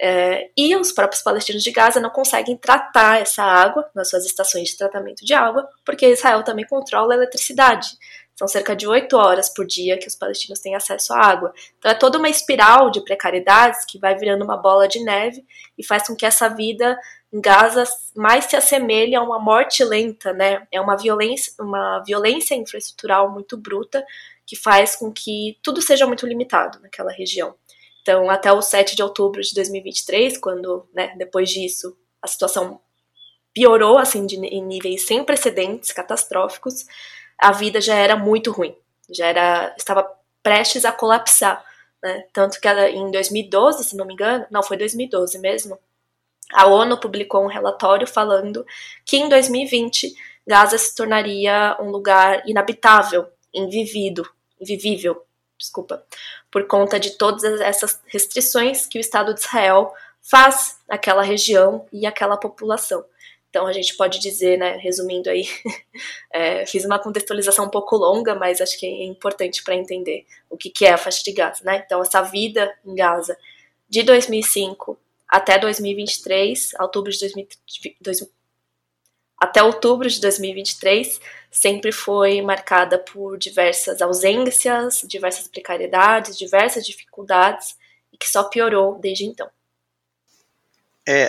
É, 0.02 0.50
e 0.56 0.74
os 0.78 0.94
próprios 0.94 1.22
palestinos 1.22 1.62
de 1.62 1.72
Gaza 1.72 2.00
não 2.00 2.10
conseguem 2.10 2.56
tratar 2.56 3.22
essa 3.22 3.44
água 3.44 3.90
nas 3.94 4.10
suas 4.10 4.26
estações 4.26 4.70
de 4.70 4.78
tratamento 4.78 5.26
de 5.26 5.34
água, 5.34 5.68
porque 5.86 6.08
Israel 6.08 6.42
também 6.42 6.66
controla 6.66 7.14
a 7.14 7.18
eletricidade. 7.18 7.88
São 8.40 8.48
cerca 8.48 8.74
de 8.74 8.88
oito 8.88 9.18
horas 9.18 9.50
por 9.50 9.68
dia 9.68 9.98
que 9.98 10.08
os 10.08 10.16
palestinos 10.16 10.62
têm 10.62 10.74
acesso 10.74 11.14
à 11.14 11.18
água. 11.20 11.54
Então 11.78 11.92
é 11.92 11.94
toda 11.94 12.18
uma 12.18 12.30
espiral 12.30 12.90
de 12.90 13.04
precariedades 13.04 13.84
que 13.84 14.00
vai 14.00 14.16
virando 14.16 14.46
uma 14.46 14.56
bola 14.56 14.88
de 14.88 15.04
neve 15.04 15.46
e 15.78 15.86
faz 15.86 16.08
com 16.08 16.16
que 16.16 16.26
essa 16.26 16.48
vida 16.48 16.98
em 17.34 17.42
Gaza 17.42 17.84
mais 18.16 18.46
se 18.46 18.56
assemelhe 18.56 19.14
a 19.14 19.22
uma 19.22 19.40
morte 19.40 19.84
lenta, 19.84 20.32
né? 20.32 20.66
É 20.72 20.80
uma 20.80 20.96
violência, 20.96 21.52
uma 21.60 22.02
violência 22.08 22.56
infraestrutural 22.56 23.30
muito 23.30 23.58
bruta 23.58 24.06
que 24.48 24.56
faz 24.56 24.96
com 24.96 25.12
que 25.12 25.58
tudo 25.62 25.82
seja 25.82 26.08
muito 26.08 26.26
limitado 26.26 26.80
naquela 26.80 27.12
região. 27.12 27.54
Então, 28.02 28.30
até 28.30 28.54
o 28.54 28.62
7 28.62 28.96
de 28.96 29.04
outubro 29.04 29.42
de 29.42 29.54
2023, 29.54 30.38
quando, 30.38 30.88
né, 30.94 31.14
depois 31.18 31.50
disso, 31.50 31.94
a 32.22 32.28
situação 32.28 32.80
piorou 33.54 33.98
assim 33.98 34.26
de, 34.26 34.38
em 34.38 34.64
níveis 34.64 35.06
sem 35.06 35.26
precedentes, 35.26 35.92
catastróficos, 35.92 36.86
a 37.40 37.52
vida 37.52 37.80
já 37.80 37.96
era 37.96 38.16
muito 38.16 38.52
ruim, 38.52 38.76
já 39.10 39.28
era 39.28 39.74
estava 39.78 40.10
prestes 40.44 40.86
a 40.86 40.92
colapsar, 40.92 41.64
né? 42.02 42.26
Tanto 42.34 42.60
que 42.60 42.68
em 42.68 43.12
2012, 43.12 43.84
se 43.84 43.96
não 43.96 44.06
me 44.06 44.14
engano, 44.14 44.46
não 44.50 44.64
foi 44.64 44.78
2012 44.78 45.40
mesmo, 45.40 45.78
a 46.52 46.68
ONU 46.68 47.00
publicou 47.00 47.44
um 47.44 47.48
relatório 47.48 48.08
falando 48.08 48.66
que 49.06 49.18
em 49.18 49.30
2020 49.30 50.16
Gaza 50.48 50.78
se 50.78 50.96
tornaria 50.96 51.78
um 51.80 51.92
lugar 51.92 52.42
inabitável, 52.48 53.28
invivido, 53.54 54.28
invivível, 54.60 55.24
desculpa, 55.58 56.04
por 56.50 56.66
conta 56.66 57.00
de 57.00 57.12
todas 57.12 57.44
essas 57.62 58.02
restrições 58.08 58.88
que 58.88 58.98
o 58.98 59.02
Estado 59.02 59.34
de 59.34 59.42
Israel 59.42 59.94
faz 60.22 60.80
naquela 60.88 61.22
região 61.22 61.86
e 61.92 62.06
aquela 62.06 62.38
população. 62.38 63.06
Então 63.50 63.66
a 63.66 63.74
gente 63.74 63.98
pode 63.98 64.20
dizer, 64.20 64.58
né, 64.58 64.78
resumindo 64.78 65.30
aí, 65.30 65.44
é, 66.32 66.66
fiz 66.66 66.86
uma 66.86 67.00
contextualização 67.00 67.66
um 67.66 67.70
pouco 67.70 67.96
longa, 67.96 68.36
mas 68.36 68.62
acho 68.62 68.80
que 68.80 68.86
é 68.86 69.06
importante 69.06 69.64
para 69.64 69.76
entender 69.76 70.26
o 70.50 70.56
que, 70.58 70.70
que 70.70 70.86
é 70.86 70.94
a 70.94 70.98
faixa 70.98 71.24
de 71.24 71.32
Gaza, 71.32 71.64
né? 71.64 71.84
Então 71.86 72.02
essa 72.02 72.22
vida 72.22 72.72
em 72.86 72.96
Gaza 72.96 73.36
de 73.90 74.04
2005 74.04 74.98
até 75.28 75.58
2023, 75.60 76.74
outubro 76.80 77.12
de 77.12 77.20
2000, 78.02 78.30
até 79.40 79.64
outubro 79.64 80.10
de 80.10 80.20
2023, 80.20 81.20
sempre 81.50 81.92
foi 81.92 82.42
marcada 82.42 83.00
por 83.00 83.38
diversas 83.38 84.02
ausências, 84.02 85.02
diversas 85.08 85.48
precariedades, 85.48 86.38
diversas 86.38 86.86
dificuldades 86.86 87.78
e 88.12 88.18
que 88.18 88.28
só 88.28 88.44
piorou 88.44 89.00
desde 89.00 89.26
então. 89.26 89.50
É, 91.12 91.22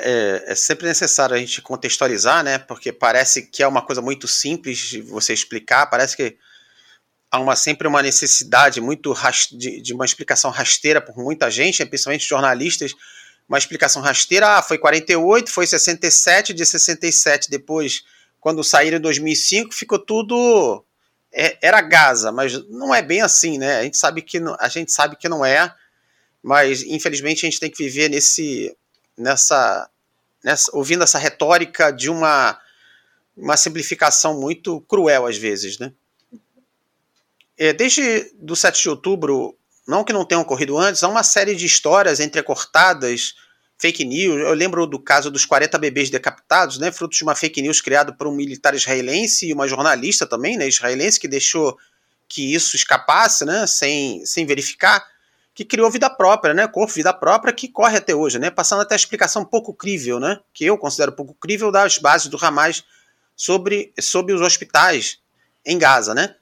é, 0.46 0.52
é, 0.52 0.54
sempre 0.54 0.86
necessário 0.86 1.34
a 1.34 1.38
gente 1.38 1.62
contextualizar, 1.62 2.44
né? 2.44 2.58
Porque 2.58 2.92
parece 2.92 3.46
que 3.46 3.62
é 3.62 3.66
uma 3.66 3.80
coisa 3.80 4.02
muito 4.02 4.28
simples 4.28 4.76
de 4.76 5.00
você 5.00 5.32
explicar, 5.32 5.86
parece 5.86 6.14
que 6.14 6.36
há 7.30 7.40
uma, 7.40 7.56
sempre 7.56 7.88
uma 7.88 8.02
necessidade 8.02 8.78
muito 8.78 9.14
de, 9.52 9.80
de, 9.80 9.94
uma 9.94 10.04
explicação 10.04 10.50
rasteira 10.50 11.00
por 11.00 11.16
muita 11.16 11.50
gente, 11.50 11.82
principalmente 11.86 12.28
jornalistas, 12.28 12.94
uma 13.48 13.56
explicação 13.56 14.02
rasteira, 14.02 14.58
ah, 14.58 14.62
foi 14.62 14.76
48, 14.76 15.50
foi 15.50 15.66
67, 15.66 16.52
de 16.52 16.66
67 16.66 17.48
depois, 17.48 18.04
quando 18.38 18.62
saíram 18.62 18.98
em 18.98 19.00
2005, 19.00 19.72
ficou 19.72 19.98
tudo 19.98 20.84
é, 21.32 21.56
era 21.62 21.80
Gaza, 21.80 22.30
mas 22.30 22.52
não 22.68 22.94
é 22.94 23.00
bem 23.00 23.22
assim, 23.22 23.56
né? 23.56 23.78
A 23.78 23.82
gente 23.84 23.96
sabe 23.96 24.20
que 24.20 24.42
a 24.58 24.68
gente 24.68 24.92
sabe 24.92 25.16
que 25.16 25.26
não 25.26 25.42
é, 25.42 25.74
mas 26.42 26.82
infelizmente 26.82 27.46
a 27.46 27.48
gente 27.48 27.58
tem 27.58 27.70
que 27.70 27.82
viver 27.82 28.10
nesse 28.10 28.76
nessa, 29.20 29.88
nessa 30.42 30.70
ouvindo 30.74 31.04
essa 31.04 31.18
retórica 31.18 31.92
de 31.92 32.10
uma, 32.10 32.58
uma 33.36 33.56
simplificação 33.56 34.40
muito 34.40 34.80
cruel 34.82 35.26
às 35.26 35.36
vezes, 35.36 35.78
né? 35.78 35.92
É, 37.56 37.74
desde 37.74 38.32
do 38.40 38.56
7 38.56 38.82
de 38.82 38.88
outubro, 38.88 39.54
não 39.86 40.02
que 40.02 40.14
não 40.14 40.24
tenham 40.24 40.40
ocorrido 40.40 40.78
antes, 40.78 41.02
há 41.02 41.08
uma 41.08 41.22
série 41.22 41.54
de 41.54 41.66
histórias 41.66 42.18
entrecortadas, 42.18 43.34
fake 43.76 44.02
news. 44.02 44.40
Eu 44.40 44.54
lembro 44.54 44.86
do 44.86 44.98
caso 44.98 45.30
dos 45.30 45.44
40 45.44 45.76
bebês 45.76 46.08
decapitados, 46.08 46.78
né, 46.78 46.90
fruto 46.90 47.14
de 47.14 47.22
uma 47.22 47.34
fake 47.34 47.60
news 47.60 47.82
criada 47.82 48.12
por 48.14 48.26
um 48.26 48.32
militar 48.32 48.74
israelense 48.74 49.46
e 49.46 49.52
uma 49.52 49.68
jornalista 49.68 50.26
também, 50.26 50.56
né, 50.56 50.66
israelense, 50.66 51.20
que 51.20 51.28
deixou 51.28 51.76
que 52.26 52.54
isso 52.54 52.76
escapasse, 52.76 53.44
né, 53.44 53.66
sem, 53.66 54.24
sem 54.24 54.46
verificar 54.46 55.04
que 55.60 55.64
criou 55.66 55.90
vida 55.90 56.08
própria, 56.08 56.54
né? 56.54 56.66
Corpo, 56.66 56.90
vida 56.90 57.12
própria, 57.12 57.52
que 57.52 57.68
corre 57.68 57.98
até 57.98 58.14
hoje, 58.14 58.38
né? 58.38 58.50
Passando 58.50 58.80
até 58.80 58.94
a 58.94 58.96
explicação 58.96 59.44
pouco 59.44 59.74
crível, 59.74 60.18
né? 60.18 60.40
Que 60.54 60.64
eu 60.64 60.78
considero 60.78 61.12
pouco 61.12 61.34
crível 61.34 61.70
das 61.70 61.98
bases 61.98 62.28
do 62.28 62.42
Hamas 62.42 62.82
sobre, 63.36 63.92
sobre 64.00 64.32
os 64.32 64.40
hospitais 64.40 65.18
em 65.62 65.76
Gaza, 65.76 66.14
né? 66.14 66.34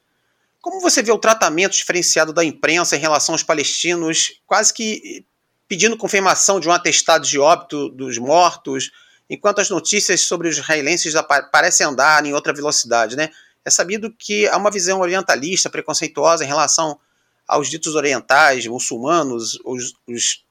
Como 0.61 0.81
você 0.81 1.03
vê 1.03 1.11
o 1.11 1.19
tratamento 1.19 1.73
diferenciado 1.73 2.33
da 2.33 2.45
imprensa 2.45 2.95
em 2.95 3.01
relação 3.01 3.35
aos 3.35 3.43
palestinos, 3.43 4.41
quase 4.47 4.73
que 4.73 5.27
pedindo 5.67 5.97
confirmação 5.97 6.61
de 6.61 6.69
um 6.69 6.73
atestado 6.73 7.27
de 7.27 7.41
óbito 7.41 7.89
dos 7.89 8.19
mortos, 8.19 8.93
enquanto 9.29 9.61
as 9.61 9.69
notícias 9.69 10.21
sobre 10.21 10.47
os 10.47 10.59
israelenses 10.59 11.13
parecem 11.51 11.85
andar 11.85 12.25
em 12.25 12.35
outra 12.35 12.53
velocidade, 12.53 13.17
né? 13.17 13.31
É 13.65 13.71
sabido 13.71 14.15
que 14.17 14.47
há 14.47 14.57
uma 14.57 14.71
visão 14.71 15.01
orientalista, 15.01 15.69
preconceituosa 15.69 16.45
em 16.45 16.47
relação 16.47 17.01
aos 17.49 17.69
ditos 17.69 17.95
orientais, 17.95 18.67
muçulmanos, 18.67 19.59
os, 19.65 19.95
os, 20.07 20.45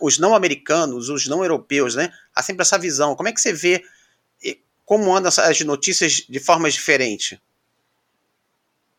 os 0.00 0.18
não 0.18 0.34
americanos, 0.34 1.08
os 1.08 1.28
não 1.28 1.42
europeus, 1.42 1.94
né? 1.94 2.12
Há 2.34 2.42
sempre 2.42 2.62
essa 2.62 2.76
visão. 2.76 3.14
Como 3.14 3.28
é 3.28 3.32
que 3.32 3.40
você 3.40 3.52
vê 3.52 3.82
como 4.84 5.14
andam 5.14 5.28
as 5.28 5.60
notícias 5.60 6.24
de 6.28 6.40
formas 6.40 6.74
diferentes? 6.74 7.38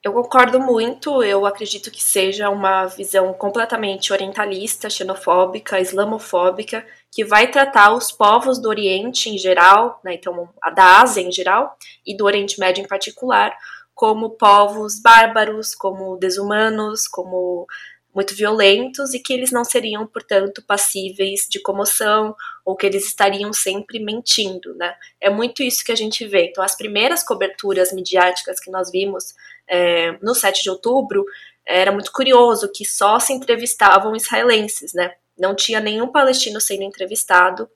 Eu 0.02 0.12
concordo 0.12 0.60
muito, 0.60 1.24
eu 1.24 1.46
acredito 1.46 1.90
que 1.90 2.04
seja 2.04 2.50
uma 2.50 2.88
visão 2.88 3.32
completamente 3.34 4.12
orientalista, 4.12 4.90
xenofóbica, 4.90 5.80
islamofóbica, 5.80 6.86
que 7.10 7.24
vai 7.24 7.50
tratar 7.50 7.94
os 7.94 8.12
povos 8.12 8.60
do 8.60 8.68
Oriente 8.68 9.30
em 9.30 9.38
geral, 9.38 10.02
né, 10.04 10.16
então 10.16 10.50
da 10.76 11.00
Ásia 11.02 11.22
em 11.22 11.32
geral, 11.32 11.78
e 12.06 12.18
do 12.18 12.26
Oriente 12.26 12.60
Médio 12.60 12.84
em 12.84 12.88
particular, 12.88 13.56
como 13.94 14.32
povos 14.32 15.00
bárbaros, 15.02 15.76
como 15.76 16.18
desumanos, 16.18 17.08
como 17.08 17.68
muito 18.14 18.36
violentos 18.36 19.14
e 19.14 19.20
que 19.20 19.34
eles 19.34 19.52
não 19.52 19.64
seriam, 19.64 20.06
portanto, 20.06 20.64
passíveis 20.66 21.48
de 21.50 21.60
comoção 21.60 22.36
ou 22.64 22.76
que 22.76 22.86
eles 22.86 23.08
estariam 23.08 23.52
sempre 23.52 24.00
mentindo, 24.00 24.76
né? 24.76 24.96
É 25.20 25.30
muito 25.30 25.64
isso 25.64 25.84
que 25.84 25.92
a 25.92 25.96
gente 25.96 26.26
vê. 26.28 26.50
Então, 26.50 26.64
as 26.64 26.78
primeiras 26.78 27.24
coberturas 27.24 27.92
midiáticas 27.92 28.60
que 28.60 28.70
nós 28.70 28.92
vimos 28.92 29.34
é, 29.68 30.12
no 30.22 30.36
7 30.36 30.62
de 30.62 30.70
outubro 30.70 31.26
era 31.66 31.92
muito 31.92 32.12
curioso 32.12 32.72
que 32.72 32.86
só 32.86 33.20
se 33.20 33.34
entrevistavam 33.34 34.16
israelenses, 34.16 34.94
né? 34.94 35.14
Não 35.38 35.56
tinha 35.56 35.80
nenhum 35.80 36.12
palestino 36.12 36.62
sendo 36.62 36.84
entrevistado 36.84 37.68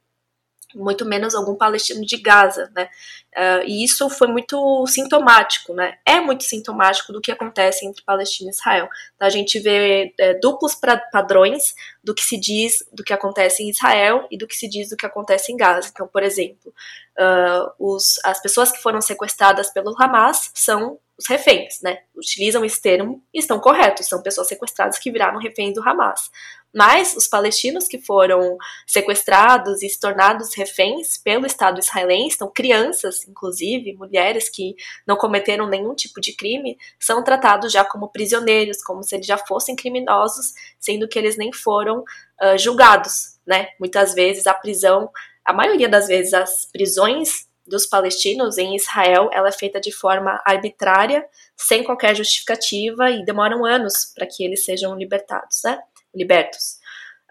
muito 0.75 1.05
menos 1.05 1.33
algum 1.33 1.55
palestino 1.55 2.05
de 2.05 2.17
Gaza, 2.17 2.71
né? 2.75 2.89
Uh, 3.35 3.63
e 3.65 3.83
isso 3.83 4.09
foi 4.09 4.27
muito 4.27 4.85
sintomático, 4.87 5.73
né? 5.73 5.97
É 6.05 6.19
muito 6.19 6.43
sintomático 6.43 7.13
do 7.13 7.21
que 7.21 7.31
acontece 7.31 7.85
entre 7.85 8.03
Palestina 8.03 8.49
e 8.49 8.53
Israel. 8.53 8.89
Então, 9.15 9.27
a 9.27 9.31
gente 9.31 9.59
vê 9.59 10.13
é, 10.19 10.33
duplos 10.35 10.75
pra, 10.75 10.97
padrões 10.97 11.75
do 12.03 12.15
que 12.15 12.23
se 12.23 12.39
diz 12.39 12.83
do 12.91 13.03
que 13.03 13.13
acontece 13.13 13.63
em 13.63 13.69
Israel 13.69 14.27
e 14.31 14.37
do 14.37 14.47
que 14.47 14.55
se 14.55 14.67
diz 14.67 14.89
do 14.89 14.97
que 14.97 15.05
acontece 15.05 15.51
em 15.51 15.57
Gaza. 15.57 15.89
Então, 15.91 16.07
por 16.07 16.23
exemplo, 16.23 16.73
uh, 17.17 17.71
os, 17.79 18.19
as 18.23 18.41
pessoas 18.41 18.71
que 18.71 18.81
foram 18.81 19.01
sequestradas 19.01 19.71
pelo 19.71 19.95
Hamas 20.01 20.51
são 20.53 20.99
os 21.17 21.27
reféns, 21.27 21.81
né? 21.81 21.97
Utilizam 22.15 22.63
esse 22.63 22.79
termo 22.79 23.23
e 23.33 23.39
estão 23.39 23.59
corretos, 23.59 24.07
são 24.07 24.21
pessoas 24.21 24.47
sequestradas 24.47 24.99
que 24.99 25.11
viraram 25.11 25.39
reféns 25.39 25.73
do 25.73 25.81
Hamas. 25.81 26.29
Mas 26.73 27.15
os 27.15 27.27
palestinos 27.27 27.87
que 27.87 27.97
foram 27.99 28.55
sequestrados 28.85 29.81
e 29.81 29.89
se 29.89 29.99
tornados 29.99 30.53
reféns 30.53 31.17
pelo 31.17 31.47
Estado 31.47 31.79
israelense, 31.79 32.35
então 32.35 32.51
crianças, 32.53 33.27
inclusive, 33.27 33.93
mulheres 33.93 34.47
que 34.47 34.75
não 35.07 35.15
cometeram 35.15 35.67
nenhum 35.67 35.95
tipo 35.95 36.21
de 36.21 36.35
crime, 36.35 36.77
são 36.99 37.23
tratados 37.23 37.71
já 37.71 37.83
como 37.83 38.11
prisioneiros, 38.11 38.83
como 38.83 39.01
se 39.01 39.15
eles 39.15 39.25
já 39.25 39.39
fossem 39.39 39.75
criminosos, 39.75 40.53
sendo 40.79 41.07
que 41.07 41.17
eles 41.17 41.35
nem 41.35 41.51
foram 41.51 42.01
uh, 42.01 42.57
julgados, 42.59 43.39
né? 43.45 43.69
Muitas 43.79 44.13
vezes 44.13 44.45
a 44.45 44.53
prisão, 44.53 45.09
a 45.43 45.53
maioria 45.53 45.89
das 45.89 46.07
vezes 46.07 46.33
as 46.33 46.65
prisões 46.71 47.47
dos 47.67 47.85
palestinos 47.85 48.57
em 48.57 48.75
Israel, 48.75 49.29
ela 49.31 49.49
é 49.49 49.51
feita 49.51 49.79
de 49.79 49.91
forma 49.91 50.41
arbitrária, 50.45 51.25
sem 51.55 51.83
qualquer 51.83 52.15
justificativa 52.15 53.09
e 53.11 53.25
demoram 53.25 53.65
anos 53.65 54.11
para 54.15 54.25
que 54.25 54.43
eles 54.43 54.63
sejam 54.63 54.95
libertados, 54.95 55.61
né? 55.63 55.79
libertos. 56.15 56.77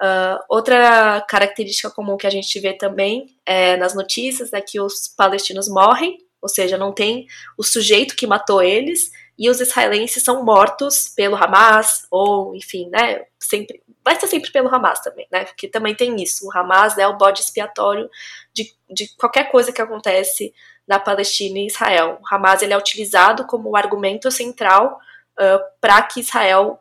Uh, 0.01 0.39
outra 0.51 1.23
característica 1.23 1.91
comum 1.91 2.17
que 2.17 2.27
a 2.27 2.31
gente 2.31 2.61
vê 2.61 2.75
também 2.75 3.27
é, 3.47 3.79
nas 3.79 3.95
notícias 3.95 4.53
é 4.53 4.61
que 4.61 4.79
os 4.79 5.09
palestinos 5.09 5.69
morrem, 5.69 6.19
ou 6.41 6.49
seja, 6.49 6.77
não 6.77 6.93
tem 6.93 7.27
o 7.57 7.63
sujeito 7.63 8.15
que 8.15 8.27
matou 8.27 8.63
eles, 8.63 9.11
e 9.39 9.51
os 9.51 9.61
israelenses 9.61 10.23
são 10.23 10.45
mortos 10.45 11.09
pelo 11.09 11.37
Hamas, 11.37 12.07
ou 12.11 12.55
enfim, 12.55 12.89
né, 12.89 13.25
sempre, 13.39 13.83
vai 14.05 14.19
ser 14.19 14.27
sempre 14.27 14.51
pelo 14.51 14.75
Hamas 14.75 15.01
também, 15.01 15.27
né, 15.31 15.45
porque 15.45 15.69
também 15.69 15.95
tem 15.95 16.23
isso, 16.23 16.47
o 16.47 16.57
Hamas 16.57 16.97
é 16.97 17.07
o 17.07 17.17
bode 17.17 17.41
expiatório 17.41 18.09
de, 18.53 18.75
de 18.91 19.09
qualquer 19.17 19.51
coisa 19.51 19.73
que 19.73 19.83
acontece 19.83 20.55
na 20.87 20.99
Palestina 20.99 21.59
e 21.59 21.67
Israel. 21.67 22.19
O 22.23 22.35
Hamas 22.35 22.63
ele 22.63 22.73
é 22.73 22.79
utilizado 22.79 23.45
como 23.47 23.77
argumento 23.77 24.31
central 24.31 25.01
uh, 25.39 25.59
para 25.81 26.01
que 26.03 26.21
Israel 26.21 26.81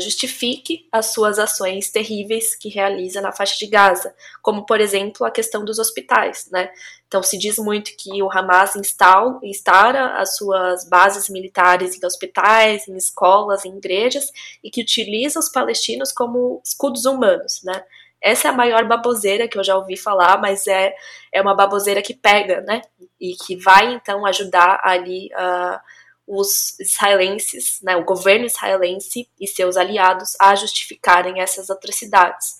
justifique 0.00 0.88
as 0.90 1.12
suas 1.12 1.38
ações 1.38 1.90
terríveis 1.90 2.56
que 2.56 2.68
realiza 2.68 3.20
na 3.20 3.30
faixa 3.30 3.56
de 3.56 3.66
Gaza, 3.66 4.12
como, 4.42 4.66
por 4.66 4.80
exemplo, 4.80 5.24
a 5.24 5.30
questão 5.30 5.64
dos 5.64 5.78
hospitais. 5.78 6.48
Né? 6.50 6.68
Então, 7.06 7.22
se 7.22 7.38
diz 7.38 7.58
muito 7.58 7.92
que 7.96 8.22
o 8.22 8.30
Hamas 8.30 8.74
instala, 8.74 9.38
instala 9.42 10.14
as 10.16 10.36
suas 10.36 10.88
bases 10.88 11.28
militares 11.28 11.96
em 11.96 12.04
hospitais, 12.04 12.88
em 12.88 12.96
escolas, 12.96 13.64
em 13.64 13.76
igrejas, 13.76 14.32
e 14.64 14.70
que 14.70 14.82
utiliza 14.82 15.38
os 15.38 15.48
palestinos 15.48 16.12
como 16.12 16.60
escudos 16.64 17.04
humanos. 17.04 17.60
Né? 17.62 17.80
Essa 18.20 18.48
é 18.48 18.50
a 18.50 18.54
maior 18.54 18.84
baboseira 18.84 19.46
que 19.46 19.56
eu 19.56 19.62
já 19.62 19.76
ouvi 19.76 19.96
falar, 19.96 20.40
mas 20.40 20.66
é, 20.66 20.92
é 21.32 21.40
uma 21.40 21.54
baboseira 21.54 22.02
que 22.02 22.14
pega, 22.14 22.60
né? 22.62 22.82
E 23.20 23.34
que 23.34 23.56
vai, 23.56 23.94
então, 23.94 24.26
ajudar 24.26 24.80
ali 24.82 25.28
a. 25.34 25.80
Uh, 25.82 25.97
os 26.28 26.78
israelenses, 26.78 27.80
né, 27.82 27.96
o 27.96 28.04
governo 28.04 28.44
israelense 28.44 29.28
e 29.40 29.46
seus 29.48 29.76
aliados 29.76 30.36
a 30.38 30.54
justificarem 30.54 31.40
essas 31.40 31.70
atrocidades. 31.70 32.56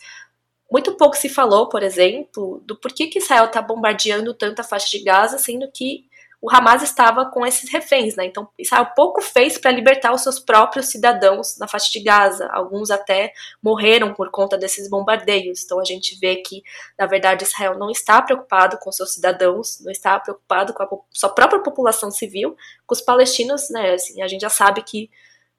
Muito 0.71 0.97
pouco 0.97 1.17
se 1.17 1.29
falou, 1.29 1.69
por 1.69 1.83
exemplo, 1.83 2.63
do 2.67 2.79
porquê 2.79 3.07
que 3.07 3.19
Israel 3.19 3.45
está 3.45 3.61
bombardeando 3.61 4.35
tanto 4.35 4.61
a 4.61 4.65
faixa 4.65 4.89
de 4.91 5.05
Gaza, 5.05 5.39
sendo 5.39 5.71
que 5.73 6.09
o 6.41 6.49
Hamas 6.51 6.83
estava 6.83 7.27
com 7.27 7.45
esses 7.45 7.71
reféns, 7.71 8.15
né? 8.15 8.25
Então 8.25 8.49
Israel 8.57 8.87
pouco 8.95 9.21
fez 9.21 9.59
para 9.59 9.73
libertar 9.73 10.13
os 10.15 10.23
seus 10.23 10.39
próprios 10.39 10.87
cidadãos 10.87 11.59
na 11.59 11.67
faixa 11.67 11.91
de 11.91 12.01
Gaza. 12.01 12.49
Alguns 12.53 12.91
até 12.91 13.33
morreram 13.61 14.15
por 14.15 14.31
conta 14.31 14.57
desses 14.57 14.89
bombardeios. 14.89 15.65
Então 15.65 15.81
a 15.81 15.85
gente 15.85 16.17
vê 16.21 16.37
que, 16.37 16.63
na 16.97 17.07
verdade, 17.07 17.43
Israel 17.43 17.77
não 17.77 17.91
está 17.91 18.23
preocupado 18.23 18.79
com 18.79 18.93
seus 18.93 19.15
cidadãos, 19.15 19.81
não 19.81 19.91
está 19.91 20.19
preocupado 20.21 20.73
com 20.73 20.83
a 20.83 20.89
sua 21.11 21.31
própria 21.31 21.61
população 21.61 22.11
civil, 22.11 22.57
com 22.87 22.95
os 22.95 23.01
palestinos, 23.01 23.69
né? 23.71 23.95
Assim, 23.95 24.23
a 24.23 24.29
gente 24.29 24.43
já 24.43 24.51
sabe 24.51 24.83
que 24.83 25.11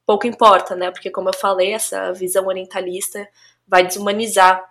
pouco 0.06 0.28
importa, 0.28 0.78
né? 0.78 0.92
Porque 0.92 1.12
como 1.12 1.28
eu 1.28 1.34
falei, 1.34 1.74
essa 1.74 2.14
visão 2.14 2.48
orientalista 2.48 3.28
vai 3.68 3.86
desumanizar 3.86 4.69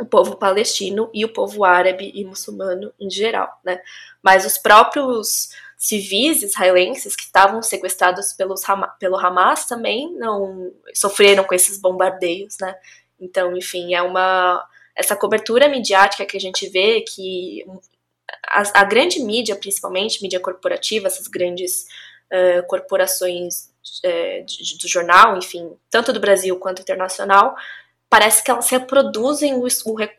o 0.00 0.06
povo 0.06 0.36
palestino 0.36 1.10
e 1.12 1.24
o 1.24 1.32
povo 1.32 1.64
árabe 1.64 2.10
e 2.14 2.24
muçulmano 2.24 2.92
em 2.98 3.10
geral, 3.10 3.60
né? 3.64 3.80
Mas 4.22 4.46
os 4.46 4.56
próprios 4.58 5.50
civis 5.76 6.42
israelenses 6.42 7.14
que 7.14 7.22
estavam 7.22 7.62
sequestrados 7.62 8.32
pelos, 8.32 8.62
pelo 8.98 9.16
Hamas 9.16 9.66
também 9.66 10.12
não 10.14 10.72
sofreram 10.94 11.44
com 11.44 11.54
esses 11.54 11.80
bombardeios, 11.80 12.56
né? 12.60 12.74
Então, 13.18 13.56
enfim, 13.56 13.94
é 13.94 14.02
uma 14.02 14.66
essa 14.96 15.16
cobertura 15.16 15.68
midiática 15.68 16.26
que 16.26 16.36
a 16.36 16.40
gente 16.40 16.68
vê 16.68 17.00
que 17.02 17.64
a, 18.46 18.80
a 18.80 18.84
grande 18.84 19.20
mídia, 19.20 19.56
principalmente 19.56 20.22
mídia 20.22 20.40
corporativa, 20.40 21.06
essas 21.06 21.26
grandes 21.26 21.86
uh, 22.30 22.66
corporações 22.66 23.70
uh, 24.04 24.78
do 24.78 24.88
jornal, 24.88 25.38
enfim, 25.38 25.74
tanto 25.88 26.12
do 26.12 26.20
Brasil 26.20 26.58
quanto 26.58 26.82
internacional, 26.82 27.54
parece 28.10 28.42
que 28.42 28.50
elas 28.50 28.68
reproduzem 28.68 29.54
o, 29.54 29.66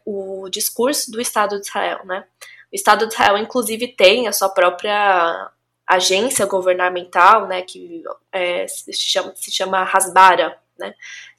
o, 0.06 0.44
o, 0.44 0.50
discurso 0.50 1.12
do 1.12 1.20
Estado 1.20 1.60
de 1.60 1.68
Israel, 1.68 2.00
né? 2.06 2.26
O 2.72 2.76
Estado 2.76 3.06
de 3.06 3.14
Israel, 3.14 3.38
inclusive, 3.38 3.90
tem 3.90 4.30
a 4.30 4.32
sua 4.32 4.48
própria 4.48 5.52
agência 5.86 6.46
governamental, 6.46 7.48
né, 7.48 7.64
que 7.64 8.02
é, 8.32 8.66
se, 8.66 8.94
chama, 8.94 9.34
se 9.36 9.52
chama 9.52 9.84
Hasbara, 9.84 10.58
né, 10.80 10.94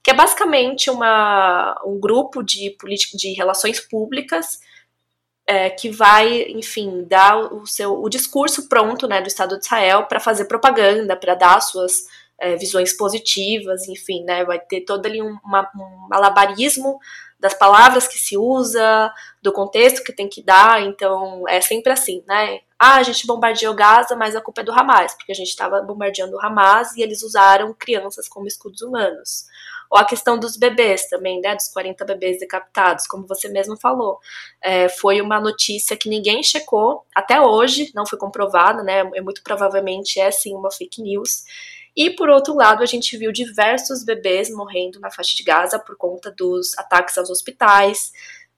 que 0.05 0.11
é 0.11 0.15
basicamente 0.15 0.91
uma, 0.91 1.81
um 1.87 1.99
grupo 1.99 2.43
de, 2.43 2.77
de 3.15 3.33
relações 3.33 3.81
públicas 3.81 4.61
é, 5.47 5.71
que 5.71 5.89
vai, 5.89 6.43
enfim, 6.51 7.05
dar 7.09 7.39
o 7.39 7.67
seu 7.67 7.99
o 7.99 8.11
discurso 8.11 8.69
pronto, 8.69 9.09
né, 9.09 9.23
do 9.23 9.29
Estado 9.29 9.59
de 9.59 9.65
Israel 9.65 10.05
para 10.05 10.21
fazer 10.21 10.45
propaganda, 10.45 11.17
para 11.17 11.35
dar 11.35 11.61
suas 11.61 12.07
é, 12.41 12.57
visões 12.57 12.97
positivas, 12.97 13.89
enfim, 13.89 14.25
né? 14.25 14.45
Vai 14.45 14.59
ter 14.61 14.83
todo 14.83 15.07
ali 15.07 15.23
um, 15.23 15.39
uma, 15.45 15.71
um 15.77 16.09
malabarismo 16.09 16.99
das 17.43 17.55
palavras 17.55 18.07
que 18.07 18.19
se 18.19 18.37
usa, 18.37 19.13
do 19.43 19.53
contexto 19.53 20.05
que 20.05 20.13
tem 20.13 20.29
que 20.29 20.41
dar, 20.41 20.81
então 20.81 21.43
é 21.49 21.61
sempre 21.61 21.93
assim, 21.93 22.23
né? 22.27 22.61
Ah, 22.79 22.97
a 22.97 23.03
gente 23.03 23.27
bombardeou 23.27 23.75
Gaza, 23.75 24.15
mas 24.15 24.37
a 24.37 24.41
culpa 24.41 24.61
é 24.61 24.65
do 24.65 24.73
Hamas, 24.73 25.15
porque 25.15 25.33
a 25.33 25.35
gente 25.35 25.49
estava 25.49 25.83
bombardeando 25.83 26.37
o 26.37 26.41
Hamas 26.41 26.97
e 26.97 27.03
eles 27.03 27.23
usaram 27.23 27.75
crianças 27.75 28.29
como 28.29 28.47
escudos 28.47 28.81
humanos. 28.81 29.45
Ou 29.91 29.99
a 29.99 30.05
questão 30.05 30.39
dos 30.39 30.57
bebês 30.57 31.09
também, 31.09 31.41
né? 31.41 31.55
Dos 31.55 31.69
40 31.69 32.05
bebês 32.05 32.39
decapitados, 32.39 33.07
como 33.07 33.27
você 33.27 33.49
mesmo 33.49 33.77
falou. 33.77 34.19
É, 34.63 34.89
foi 34.89 35.21
uma 35.21 35.41
notícia 35.41 35.97
que 35.97 36.09
ninguém 36.09 36.43
checou, 36.43 37.05
até 37.15 37.41
hoje, 37.41 37.91
não 37.95 38.07
foi 38.07 38.19
comprovada, 38.19 38.83
né? 38.83 39.01
É 39.15 39.21
muito 39.21 39.43
provavelmente 39.43 40.19
é 40.19 40.31
sim 40.31 40.55
uma 40.55 40.71
fake 40.71 41.03
news. 41.03 41.43
E 41.97 42.11
por 42.11 42.31
outro 42.31 42.55
lado, 42.55 42.83
a 42.83 42.87
gente 42.87 43.17
viu 43.17 43.31
diversos 43.31 44.05
bebês 44.05 44.51
morrendo 44.51 44.99
na 44.99 45.11
faixa 45.11 45.37
de 45.37 45.43
Gaza 45.43 45.79
por 45.79 45.97
conta 45.97 46.31
dos 46.31 46.77
ataques 46.79 47.19
aos 47.19 47.29
hospitais, 47.29 48.13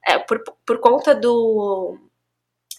é, 0.06 0.18
por, 0.18 0.42
por 0.64 0.78
conta 0.78 1.14
do 1.14 1.98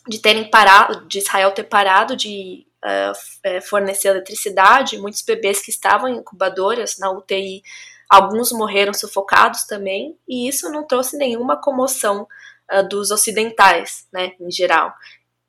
de 0.07 0.19
terem 0.19 0.49
parado, 0.49 1.07
de 1.07 1.17
Israel 1.17 1.51
ter 1.51 1.63
parado 1.63 2.15
de 2.15 2.67
uh, 2.85 3.61
fornecer 3.63 4.09
eletricidade, 4.09 4.99
muitos 4.99 5.23
bebês 5.23 5.61
que 5.61 5.71
estavam 5.71 6.07
em 6.07 6.17
incubadoras 6.17 6.99
na 6.99 7.09
UTI, 7.11 7.63
alguns 8.07 8.51
morreram 8.51 8.93
sufocados 8.93 9.63
também, 9.63 10.15
e 10.27 10.47
isso 10.47 10.69
não 10.69 10.85
trouxe 10.85 11.17
nenhuma 11.17 11.59
comoção 11.59 12.27
uh, 12.71 12.87
dos 12.87 13.09
ocidentais, 13.09 14.07
né, 14.13 14.33
em 14.39 14.51
geral 14.51 14.93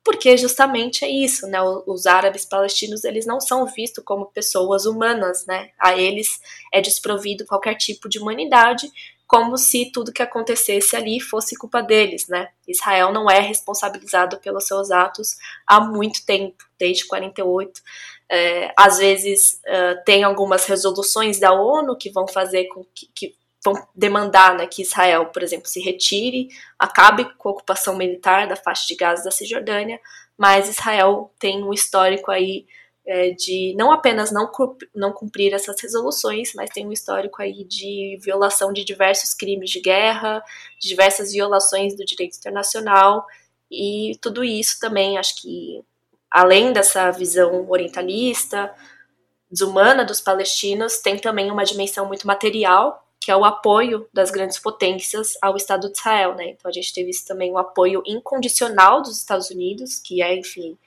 porque 0.07 0.37
justamente 0.37 1.03
é 1.03 1.09
isso, 1.09 1.45
né? 1.47 1.59
Os 1.85 2.05
árabes 2.05 2.45
palestinos 2.45 3.03
eles 3.03 3.25
não 3.25 3.41
são 3.41 3.65
vistos 3.65 4.01
como 4.05 4.31
pessoas 4.31 4.85
humanas, 4.85 5.45
né? 5.45 5.71
A 5.77 5.97
eles 5.97 6.39
é 6.73 6.79
desprovido 6.79 7.45
qualquer 7.45 7.75
tipo 7.75 8.07
de 8.07 8.17
humanidade, 8.17 8.89
como 9.27 9.57
se 9.57 9.91
tudo 9.91 10.13
que 10.13 10.23
acontecesse 10.23 10.95
ali 10.95 11.19
fosse 11.19 11.57
culpa 11.57 11.83
deles, 11.83 12.25
né? 12.29 12.47
Israel 12.65 13.11
não 13.11 13.29
é 13.29 13.41
responsabilizado 13.41 14.39
pelos 14.39 14.65
seus 14.65 14.91
atos 14.91 15.35
há 15.67 15.81
muito 15.81 16.25
tempo, 16.25 16.63
desde 16.79 17.05
48. 17.05 17.81
É, 18.29 18.73
às 18.77 18.99
vezes 18.99 19.59
uh, 19.65 20.01
tem 20.05 20.23
algumas 20.23 20.63
resoluções 20.63 21.37
da 21.37 21.51
ONU 21.51 21.97
que 21.97 22.09
vão 22.11 22.25
fazer 22.25 22.69
com 22.69 22.85
que, 22.95 23.09
que 23.13 23.35
vão 23.67 23.87
demandar 23.93 24.55
né, 24.55 24.65
que 24.65 24.81
Israel, 24.81 25.27
por 25.27 25.43
exemplo, 25.43 25.67
se 25.67 25.81
retire, 25.81 26.47
acabe 26.79 27.25
com 27.37 27.49
a 27.49 27.51
ocupação 27.51 27.95
militar 27.95 28.47
da 28.47 28.55
faixa 28.55 28.85
de 28.87 28.95
Gaza 28.95 29.23
da 29.23 29.31
Cisjordânia, 29.31 29.99
mas 30.37 30.69
Israel 30.69 31.31
tem 31.39 31.63
um 31.63 31.73
histórico 31.73 32.31
aí 32.31 32.65
é, 33.05 33.31
de 33.31 33.73
não 33.77 33.91
apenas 33.91 34.31
não, 34.31 34.51
não 34.93 35.11
cumprir 35.11 35.53
essas 35.53 35.79
resoluções, 35.81 36.53
mas 36.55 36.69
tem 36.69 36.85
um 36.85 36.91
histórico 36.91 37.41
aí 37.41 37.63
de 37.63 38.19
violação 38.21 38.71
de 38.71 38.83
diversos 38.83 39.33
crimes 39.33 39.69
de 39.69 39.81
guerra, 39.81 40.43
de 40.79 40.87
diversas 40.89 41.31
violações 41.31 41.95
do 41.95 42.05
direito 42.05 42.37
internacional, 42.37 43.25
e 43.71 44.17
tudo 44.21 44.43
isso 44.43 44.79
também, 44.79 45.17
acho 45.17 45.41
que, 45.41 45.83
além 46.31 46.71
dessa 46.71 47.11
visão 47.11 47.69
orientalista, 47.69 48.73
desumana 49.49 50.05
dos 50.05 50.21
palestinos, 50.21 50.97
tem 50.97 51.17
também 51.17 51.51
uma 51.51 51.63
dimensão 51.65 52.05
muito 52.05 52.27
material, 52.27 53.06
que 53.19 53.31
é 53.31 53.35
o 53.35 53.43
apoio 53.43 54.07
das 54.13 54.31
grandes 54.31 54.59
potências 54.59 55.37
ao 55.41 55.55
Estado 55.55 55.91
de 55.91 55.97
Israel, 55.97 56.35
né? 56.35 56.49
Então 56.49 56.69
a 56.69 56.71
gente 56.71 56.93
teve 56.93 57.09
isso 57.09 57.25
também 57.25 57.51
o 57.51 57.57
apoio 57.57 58.01
incondicional 58.05 59.01
dos 59.01 59.17
Estados 59.17 59.49
Unidos, 59.49 59.99
que 59.99 60.21
é, 60.21 60.35
enfim, 60.35 60.77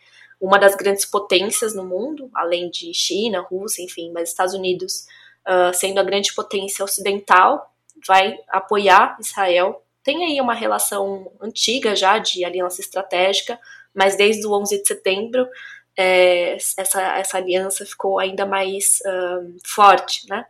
uma 0.41 0.59
das 0.59 0.75
grandes 0.75 1.05
potências 1.05 1.75
no 1.75 1.85
mundo, 1.85 2.31
além 2.35 2.71
de 2.71 2.95
China, 2.95 3.41
Rússia, 3.43 3.83
enfim, 3.83 4.11
mas 4.11 4.31
Estados 4.31 4.55
Unidos, 4.55 5.07
uh, 5.47 5.75
sendo 5.75 5.99
a 5.99 6.03
grande 6.03 6.33
potência 6.35 6.85
ocidental, 6.85 7.75
vai 8.07 8.39
apoiar 8.49 9.19
Israel. 9.21 9.85
Tem 10.03 10.25
aí 10.25 10.41
uma 10.41 10.55
relação 10.55 11.31
antiga 11.41 11.95
já 11.95 12.19
de 12.19 12.43
aliança 12.45 12.81
estratégica, 12.81 13.61
mas 13.95 14.17
desde 14.17 14.47
o 14.47 14.53
11 14.53 14.81
de 14.81 14.89
setembro 14.89 15.47
é, 15.97 16.55
essa, 16.55 17.03
essa 17.19 17.37
aliança 17.37 17.85
ficou 17.85 18.19
ainda 18.19 18.47
mais 18.47 19.01
uh, 19.05 19.57
forte, 19.67 20.27
né? 20.29 20.47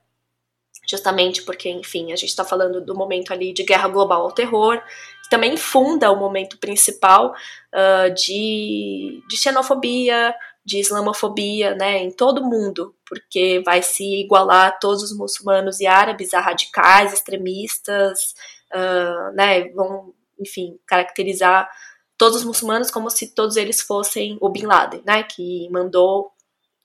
Justamente 0.91 1.43
porque, 1.43 1.69
enfim, 1.69 2.13
a 2.13 2.17
gente 2.17 2.31
está 2.31 2.45
falando 2.45 2.81
do 2.81 2.97
momento 2.97 3.33
ali 3.33 3.53
de 3.53 3.63
guerra 3.63 3.87
global 3.87 4.23
ao 4.23 4.33
terror, 4.33 4.83
que 5.23 5.31
também 5.31 5.57
funda 5.57 6.11
o 6.11 6.17
momento 6.17 6.59
principal 6.59 7.33
uh, 7.33 8.13
de, 8.13 9.23
de 9.29 9.37
xenofobia, 9.37 10.35
de 10.65 10.79
islamofobia, 10.81 11.77
né, 11.77 11.99
em 11.99 12.11
todo 12.11 12.41
o 12.41 12.47
mundo, 12.47 12.93
porque 13.07 13.63
vai 13.65 13.83
se 13.83 14.03
igualar 14.21 14.81
todos 14.81 15.05
os 15.05 15.17
muçulmanos 15.17 15.79
e 15.79 15.87
árabes 15.87 16.35
a 16.35 16.41
radicais, 16.41 17.13
extremistas, 17.13 18.35
uh, 18.75 19.33
né, 19.35 19.69
vão, 19.69 20.13
enfim, 20.41 20.77
caracterizar 20.87 21.71
todos 22.19 22.39
os 22.39 22.45
muçulmanos 22.45 22.91
como 22.91 23.09
se 23.11 23.33
todos 23.33 23.57
eles 23.57 23.81
fossem 23.81 24.37
o 24.41 24.49
Bin 24.49 24.67
Laden, 24.67 25.03
né, 25.07 25.23
que 25.23 25.69
mandou, 25.71 26.33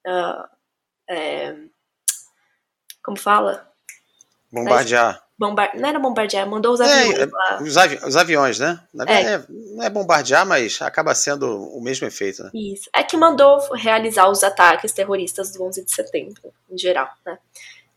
uh, 0.07 0.47
é, 1.09 1.55
como 3.03 3.17
fala? 3.17 3.74
Bombardear. 4.51 5.21
Bombar... 5.37 5.71
Não 5.75 5.89
era 5.89 5.99
bombardear, 5.99 6.47
mandou 6.47 6.73
os 6.73 6.81
aviões 6.81 7.19
é, 7.19 7.25
lá. 7.25 7.59
Os, 7.61 7.77
avi... 7.77 7.99
os, 8.05 8.15
aviões, 8.15 8.59
né? 8.59 8.79
É. 9.05 9.21
É, 9.33 9.43
não 9.49 9.83
é 9.83 9.89
bombardear, 9.89 10.45
mas 10.45 10.81
acaba 10.81 11.13
sendo 11.13 11.45
o 11.69 11.81
mesmo 11.81 12.07
efeito. 12.07 12.43
Né? 12.43 12.51
Isso. 12.53 12.89
É 12.95 13.03
que 13.03 13.17
mandou 13.17 13.59
realizar 13.73 14.29
os 14.29 14.43
ataques 14.43 14.93
terroristas 14.93 15.51
do 15.51 15.63
11 15.63 15.83
de 15.83 15.93
setembro, 15.93 16.53
em 16.69 16.77
geral, 16.77 17.09
né? 17.25 17.37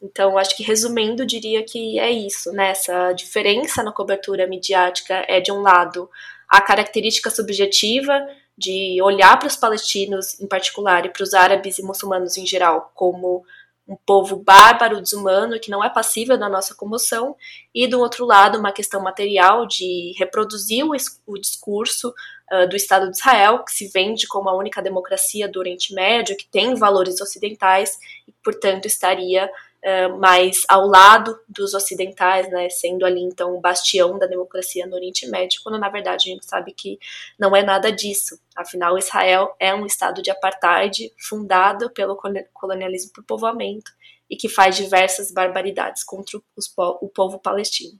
Então, 0.01 0.39
acho 0.39 0.57
que 0.57 0.63
resumindo, 0.63 1.27
diria 1.27 1.63
que 1.65 1.99
é 1.99 2.11
isso, 2.11 2.53
né? 2.53 2.71
Essa 2.71 3.13
diferença 3.13 3.83
na 3.83 3.93
cobertura 3.93 4.47
midiática 4.47 5.25
é, 5.29 5.41
de 5.41 5.51
um 5.53 5.61
lado, 5.61 6.09
a 6.49 6.61
característica 6.61 7.31
subjetiva 7.31 8.27
de 8.57 9.01
olhar 9.03 9.39
para 9.39 9.47
os 9.47 9.57
palestinos 9.57 10.41
em 10.41 10.47
particular 10.47 11.07
e 11.07 11.11
para 11.11 11.23
os 11.23 11.33
árabes 11.33 11.79
e 11.79 11.83
muçulmanos 11.83 12.37
em 12.37 12.45
geral 12.45 12.91
como 12.95 13.45
um 13.89 13.97
povo 13.97 14.37
bárbaro, 14.37 15.01
desumano, 15.01 15.59
que 15.59 15.71
não 15.71 15.83
é 15.83 15.89
passível 15.89 16.37
da 16.37 16.49
nossa 16.49 16.75
comoção, 16.75 17.35
e 17.75 17.87
do 17.87 17.99
outro 17.99 18.27
lado, 18.27 18.59
uma 18.59 18.71
questão 18.71 19.03
material 19.03 19.67
de 19.67 20.15
reproduzir 20.19 20.85
o, 20.85 20.93
o 21.27 21.39
discurso 21.39 22.13
uh, 22.53 22.69
do 22.69 22.77
Estado 22.77 23.11
de 23.11 23.17
Israel, 23.17 23.65
que 23.65 23.73
se 23.73 23.89
vende 23.89 24.27
como 24.29 24.51
a 24.51 24.57
única 24.57 24.83
democracia 24.83 25.49
do 25.49 25.59
Oriente 25.59 25.95
Médio, 25.95 26.37
que 26.37 26.47
tem 26.47 26.75
valores 26.75 27.19
ocidentais 27.23 27.99
e, 28.29 28.33
portanto, 28.45 28.85
estaria 28.85 29.49
uh, 29.85 30.19
mais 30.19 30.65
ao 30.69 30.87
lado 30.87 31.39
dos 31.49 31.75
ocidentais, 31.75 32.51
né, 32.51 32.69
sendo 32.69 33.05
ali 33.05 33.23
então 33.23 33.57
o 33.57 33.61
bastião 33.61 34.19
da 34.19 34.27
democracia 34.27 34.87
no 34.87 34.95
Oriente 34.95 35.27
Médio, 35.29 35.61
quando 35.63 35.79
na 35.79 35.89
verdade 35.89 36.31
a 36.31 36.35
gente 36.35 36.47
sabe 36.47 36.73
que 36.73 36.99
não 37.39 37.55
é 37.55 37.63
nada 37.63 37.91
disso. 37.91 38.41
Afinal, 38.57 38.99
Israel 38.99 39.55
é 39.59 39.75
um 39.75 39.87
estado 39.87 40.23
de 40.23 40.31
apartheid 40.31 41.13
fundado 41.19 41.91
pelo 41.91 42.19
colonialismo 42.53 43.13
por 43.13 43.25
povoamento 43.25 43.93
e 44.29 44.37
que 44.37 44.49
faz 44.49 44.77
diversas 44.77 45.33
barbaridades 45.33 46.05
contra 46.05 46.39
os, 46.57 46.73
o 46.77 47.09
povo 47.09 47.39
palestino. 47.39 47.99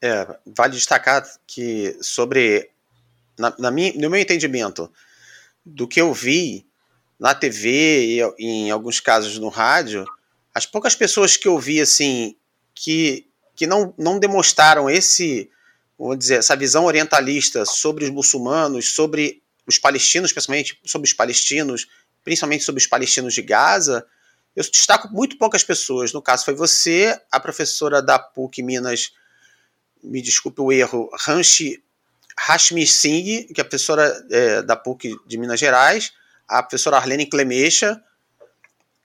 É, 0.00 0.26
vale 0.46 0.72
destacar 0.72 1.24
que 1.46 1.96
sobre, 2.02 2.70
na, 3.38 3.54
na 3.58 3.70
minha, 3.70 3.92
no 3.94 4.10
meu 4.10 4.20
entendimento, 4.20 4.90
do 5.64 5.86
que 5.86 6.00
eu 6.00 6.12
vi, 6.12 6.66
na 7.22 7.36
TV 7.36 8.16
e 8.36 8.44
em 8.44 8.70
alguns 8.72 8.98
casos 8.98 9.38
no 9.38 9.48
rádio, 9.48 10.04
as 10.52 10.66
poucas 10.66 10.96
pessoas 10.96 11.36
que 11.36 11.46
eu 11.46 11.56
vi 11.56 11.80
assim 11.80 12.34
que, 12.74 13.28
que 13.54 13.64
não, 13.64 13.94
não 13.96 14.18
demonstraram 14.18 14.90
esse, 14.90 15.48
vamos 15.96 16.18
dizer, 16.18 16.40
essa 16.40 16.56
visão 16.56 16.84
orientalista 16.84 17.64
sobre 17.64 18.02
os 18.02 18.10
muçulmanos, 18.10 18.92
sobre 18.92 19.40
os 19.64 19.78
palestinos, 19.78 20.32
principalmente 20.32 20.76
sobre 20.84 21.06
os 21.06 21.14
palestinos, 21.14 21.86
principalmente 22.24 22.64
sobre 22.64 22.80
os 22.80 22.88
palestinos 22.88 23.34
de 23.34 23.42
Gaza, 23.42 24.04
eu 24.56 24.64
destaco 24.68 25.08
muito 25.12 25.38
poucas 25.38 25.62
pessoas. 25.62 26.12
No 26.12 26.20
caso, 26.20 26.44
foi 26.44 26.54
você, 26.54 27.16
a 27.30 27.38
professora 27.38 28.02
da 28.02 28.18
PUC 28.18 28.64
Minas, 28.64 29.12
me 30.02 30.20
desculpe 30.20 30.60
o 30.60 30.72
erro, 30.72 31.08
Ranchi 31.24 31.80
Hashmi 32.36 32.84
Singh, 32.84 33.52
que 33.54 33.60
é 33.60 33.64
professora 33.64 34.26
é, 34.28 34.60
da 34.62 34.74
PUC 34.74 35.16
de 35.24 35.38
Minas 35.38 35.60
Gerais, 35.60 36.12
a 36.52 36.62
professora 36.62 36.98
Arlene 36.98 37.26
Clemecha, 37.26 38.00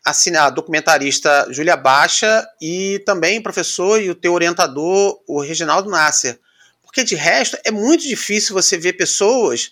a 0.06 0.50
documentarista 0.50 1.48
Júlia 1.50 1.76
Baixa 1.76 2.48
e 2.62 3.02
também 3.06 3.42
professor 3.42 4.02
e 4.02 4.10
o 4.10 4.16
teu 4.16 4.34
orientador, 4.34 5.22
o 5.28 5.42
Reginaldo 5.42 5.90
Nasser. 5.90 6.40
Porque 6.82 7.04
de 7.04 7.16
resto 7.16 7.58
é 7.64 7.72
muito 7.72 8.04
difícil 8.04 8.54
você 8.54 8.78
ver 8.78 8.94
pessoas 8.94 9.72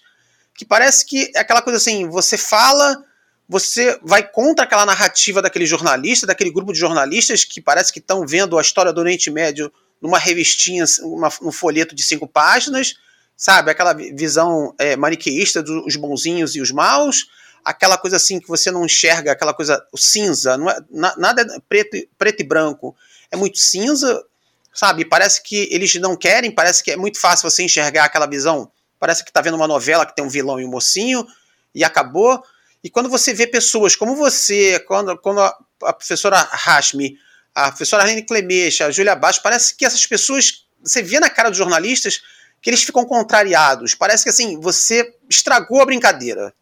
que 0.53 0.65
parece 0.65 1.05
que 1.05 1.31
é 1.35 1.39
aquela 1.39 1.61
coisa 1.61 1.77
assim, 1.77 2.07
você 2.09 2.37
fala, 2.37 3.03
você 3.47 3.99
vai 4.03 4.23
contra 4.23 4.63
aquela 4.65 4.85
narrativa 4.85 5.41
daquele 5.41 5.65
jornalista, 5.65 6.27
daquele 6.27 6.51
grupo 6.51 6.71
de 6.71 6.79
jornalistas 6.79 7.43
que 7.43 7.61
parece 7.61 7.91
que 7.91 7.99
estão 7.99 8.25
vendo 8.25 8.57
a 8.57 8.61
história 8.61 8.93
do 8.93 9.01
Oriente 9.01 9.29
Médio 9.29 9.71
numa 10.01 10.17
revistinha, 10.17 10.85
uma, 11.01 11.29
num 11.41 11.51
folheto 11.51 11.95
de 11.95 12.03
cinco 12.03 12.27
páginas, 12.27 12.95
sabe? 13.35 13.71
Aquela 13.71 13.93
visão 13.93 14.73
é, 14.77 14.95
maniqueísta 14.95 15.61
dos 15.61 15.95
bonzinhos 15.95 16.55
e 16.55 16.61
os 16.61 16.71
maus, 16.71 17.27
aquela 17.65 17.97
coisa 17.97 18.17
assim 18.17 18.39
que 18.39 18.47
você 18.47 18.69
não 18.69 18.85
enxerga, 18.85 19.31
aquela 19.31 19.53
coisa 19.53 19.83
cinza, 19.95 20.55
não 20.55 20.69
é, 20.69 20.77
nada 21.17 21.41
é 21.41 21.59
preto, 21.67 21.97
preto 22.15 22.41
e 22.41 22.43
branco, 22.43 22.95
é 23.31 23.35
muito 23.35 23.57
cinza, 23.57 24.23
sabe? 24.71 25.03
Parece 25.03 25.41
que 25.41 25.67
eles 25.71 25.95
não 25.95 26.15
querem, 26.15 26.51
parece 26.51 26.83
que 26.83 26.91
é 26.91 26.95
muito 26.95 27.19
fácil 27.19 27.49
você 27.49 27.63
enxergar 27.63 28.05
aquela 28.05 28.27
visão, 28.27 28.71
parece 28.99 29.23
que 29.23 29.31
está 29.31 29.41
vendo 29.41 29.55
uma 29.55 29.67
novela 29.67 30.05
que 30.05 30.15
tem 30.15 30.23
um 30.23 30.29
vilão 30.29 30.59
e 30.59 30.65
um 30.65 30.69
mocinho 30.69 31.25
e 31.73 31.83
acabou. 31.83 32.43
E 32.83 32.89
quando 32.89 33.09
você 33.09 33.33
vê 33.33 33.47
pessoas 33.47 33.95
como 33.95 34.15
você, 34.15 34.79
quando, 34.81 35.17
quando 35.17 35.41
a, 35.41 35.57
a 35.85 35.93
professora 35.93 36.39
Hashmi, 36.39 37.17
a 37.55 37.69
professora 37.69 38.03
Arlene 38.03 38.21
Clemecha, 38.23 38.85
a 38.85 38.91
Júlia 38.91 39.15
Baixo, 39.15 39.41
parece 39.41 39.75
que 39.75 39.85
essas 39.85 40.05
pessoas, 40.05 40.65
você 40.83 41.01
vê 41.01 41.19
na 41.19 41.31
cara 41.31 41.49
dos 41.49 41.57
jornalistas 41.57 42.21
que 42.61 42.69
eles 42.69 42.83
ficam 42.83 43.05
contrariados. 43.05 43.95
Parece 43.95 44.23
que 44.23 44.29
assim, 44.29 44.59
você 44.59 45.15
estragou 45.27 45.81
a 45.81 45.85
brincadeira. 45.85 46.53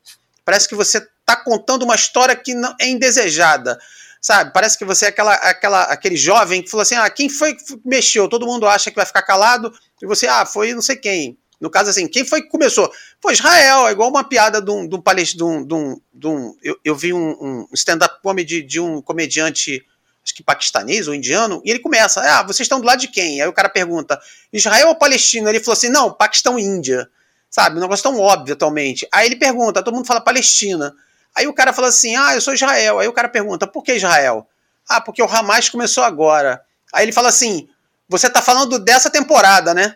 Parece 0.46 0.68
que 0.68 0.76
você 0.76 0.98
está 0.98 1.36
contando 1.36 1.84
uma 1.84 1.96
história 1.96 2.36
que 2.36 2.54
não 2.54 2.76
é 2.80 2.88
indesejada. 2.88 3.80
Sabe? 4.22 4.54
Parece 4.54 4.78
que 4.78 4.86
você 4.86 5.06
é 5.06 5.10
aquela, 5.10 5.34
aquela, 5.34 5.84
aquele 5.84 6.16
jovem 6.16 6.62
que 6.62 6.70
falou 6.70 6.84
assim: 6.84 6.96
ah, 6.96 7.10
quem 7.10 7.28
foi 7.28 7.56
que 7.56 7.78
mexeu? 7.84 8.30
Todo 8.30 8.46
mundo 8.46 8.66
acha 8.66 8.90
que 8.90 8.96
vai 8.96 9.06
ficar 9.06 9.22
calado, 9.22 9.74
e 10.02 10.06
você, 10.06 10.28
ah, 10.28 10.46
foi 10.46 10.74
não 10.74 10.82
sei 10.82 10.96
quem. 10.96 11.38
No 11.60 11.70
caso, 11.70 11.90
assim, 11.90 12.08
quem 12.08 12.26
foi 12.26 12.42
que 12.42 12.50
começou? 12.50 12.92
Foi 13.22 13.34
Israel, 13.34 13.88
é 13.88 13.92
igual 13.92 14.10
uma 14.10 14.24
piada 14.24 14.62
de 14.62 14.70
um, 14.72 14.88
de 14.88 14.96
um 14.96 15.02
palestino. 15.02 15.66
De 15.66 15.74
um, 15.74 16.02
de 16.14 16.28
um, 16.28 16.56
eu, 16.62 16.78
eu 16.84 16.96
vi 16.96 17.14
um, 17.14 17.32
um 17.40 17.68
stand-up 17.74 18.22
comedy 18.22 18.62
de 18.62 18.80
um 18.80 19.02
comediante, 19.02 19.82
acho 20.24 20.34
que 20.34 20.44
paquistanês 20.44 21.08
ou 21.08 21.14
indiano, 21.14 21.62
e 21.66 21.70
ele 21.70 21.80
começa: 21.80 22.22
Ah, 22.22 22.44
vocês 22.44 22.62
estão 22.62 22.80
do 22.80 22.86
lado 22.86 23.00
de 23.00 23.08
quem? 23.10 23.42
Aí 23.42 23.48
o 23.48 23.54
cara 23.54 23.70
pergunta: 23.70 24.20
Israel 24.52 24.90
ou 24.90 24.96
Palestina? 24.96 25.50
Ele 25.50 25.60
falou 25.60 25.74
assim: 25.74 25.90
Não, 25.90 26.14
Paquistão 26.14 26.58
e 26.58 26.64
Índia. 26.64 27.10
Sabe? 27.54 27.78
Um 27.78 27.82
negócio 27.82 28.02
tão 28.02 28.20
óbvio 28.20 28.56
atualmente. 28.56 29.08
Aí 29.14 29.28
ele 29.28 29.36
pergunta, 29.36 29.84
todo 29.84 29.94
mundo 29.94 30.08
fala 30.08 30.20
Palestina. 30.20 30.92
Aí 31.36 31.46
o 31.46 31.54
cara 31.54 31.72
fala 31.72 31.90
assim: 31.90 32.16
ah, 32.16 32.34
eu 32.34 32.42
sou 32.42 32.52
Israel. 32.52 32.98
Aí 32.98 33.08
o 33.08 33.14
cara 33.14 33.30
pergunta: 33.30 33.68
por 33.68 33.84
que 33.84 33.94
Israel? 33.94 34.48
Ah, 34.90 35.00
porque 35.00 35.22
o 35.22 35.28
Hamas 35.28 35.70
começou 35.70 36.04
agora. 36.04 36.60
Aí 36.92 37.06
ele 37.06 37.12
fala 37.12 37.30
assim: 37.30 37.70
você 38.10 38.28
tá 38.28 38.42
falando 38.42 38.80
dessa 38.80 39.08
temporada, 39.08 39.72
né? 39.72 39.96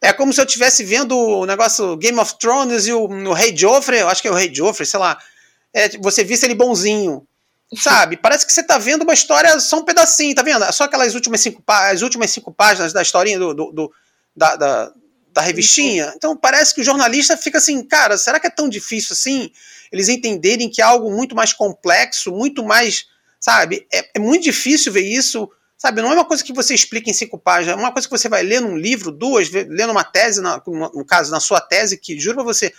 É 0.00 0.12
como 0.12 0.32
se 0.32 0.40
eu 0.40 0.44
estivesse 0.44 0.84
vendo 0.84 1.18
o 1.18 1.44
negócio 1.46 1.96
Game 1.96 2.16
of 2.20 2.38
Thrones 2.38 2.86
e 2.86 2.92
o, 2.92 3.08
o 3.08 3.32
Rei 3.32 3.56
Joffrey, 3.56 3.98
eu 3.98 4.08
acho 4.08 4.22
que 4.22 4.28
é 4.28 4.30
o 4.30 4.34
Rei 4.34 4.54
Joffrey, 4.54 4.86
sei 4.86 5.00
lá. 5.00 5.18
É, 5.74 5.98
você 5.98 6.22
visse 6.22 6.46
ele 6.46 6.54
bonzinho. 6.54 7.26
Sabe? 7.74 8.16
Parece 8.22 8.46
que 8.46 8.52
você 8.52 8.62
tá 8.62 8.78
vendo 8.78 9.02
uma 9.02 9.14
história, 9.14 9.58
só 9.58 9.78
um 9.78 9.84
pedacinho, 9.84 10.32
tá 10.32 10.42
vendo? 10.42 10.72
Só 10.72 10.84
aquelas 10.84 11.16
últimas 11.16 11.40
cinco, 11.40 11.60
as 11.66 12.02
últimas 12.02 12.30
cinco 12.30 12.52
páginas 12.52 12.92
da 12.92 13.02
historinha 13.02 13.36
do, 13.36 13.52
do, 13.52 13.72
do 13.72 13.92
da, 14.36 14.54
da, 14.54 14.92
da 15.38 15.42
revistinha. 15.42 16.12
Então 16.16 16.36
parece 16.36 16.74
que 16.74 16.80
o 16.80 16.84
jornalista 16.84 17.36
fica 17.36 17.58
assim, 17.58 17.80
cara, 17.84 18.18
será 18.18 18.40
que 18.40 18.48
é 18.48 18.50
tão 18.50 18.68
difícil 18.68 19.12
assim? 19.12 19.52
Eles 19.92 20.08
entenderem 20.08 20.68
que 20.68 20.82
é 20.82 20.84
algo 20.84 21.12
muito 21.12 21.34
mais 21.34 21.52
complexo, 21.52 22.32
muito 22.32 22.64
mais, 22.64 23.06
sabe? 23.38 23.86
É, 23.92 24.10
é 24.16 24.18
muito 24.18 24.42
difícil 24.42 24.92
ver 24.92 25.02
isso, 25.02 25.48
sabe? 25.76 26.02
Não 26.02 26.10
é 26.10 26.14
uma 26.14 26.24
coisa 26.24 26.42
que 26.42 26.52
você 26.52 26.74
explica 26.74 27.08
em 27.08 27.12
cinco 27.12 27.38
páginas, 27.38 27.78
é 27.78 27.80
uma 27.80 27.92
coisa 27.92 28.08
que 28.08 28.18
você 28.18 28.28
vai 28.28 28.42
ler 28.42 28.60
num 28.60 28.76
livro, 28.76 29.12
duas, 29.12 29.48
lendo 29.50 29.92
uma 29.92 30.02
tese, 30.02 30.40
na, 30.40 30.60
no 30.66 31.04
caso, 31.04 31.30
na 31.30 31.38
sua 31.38 31.60
tese, 31.60 31.96
que 31.96 32.18
juro 32.18 32.38
pra 32.38 32.44
você, 32.44 32.74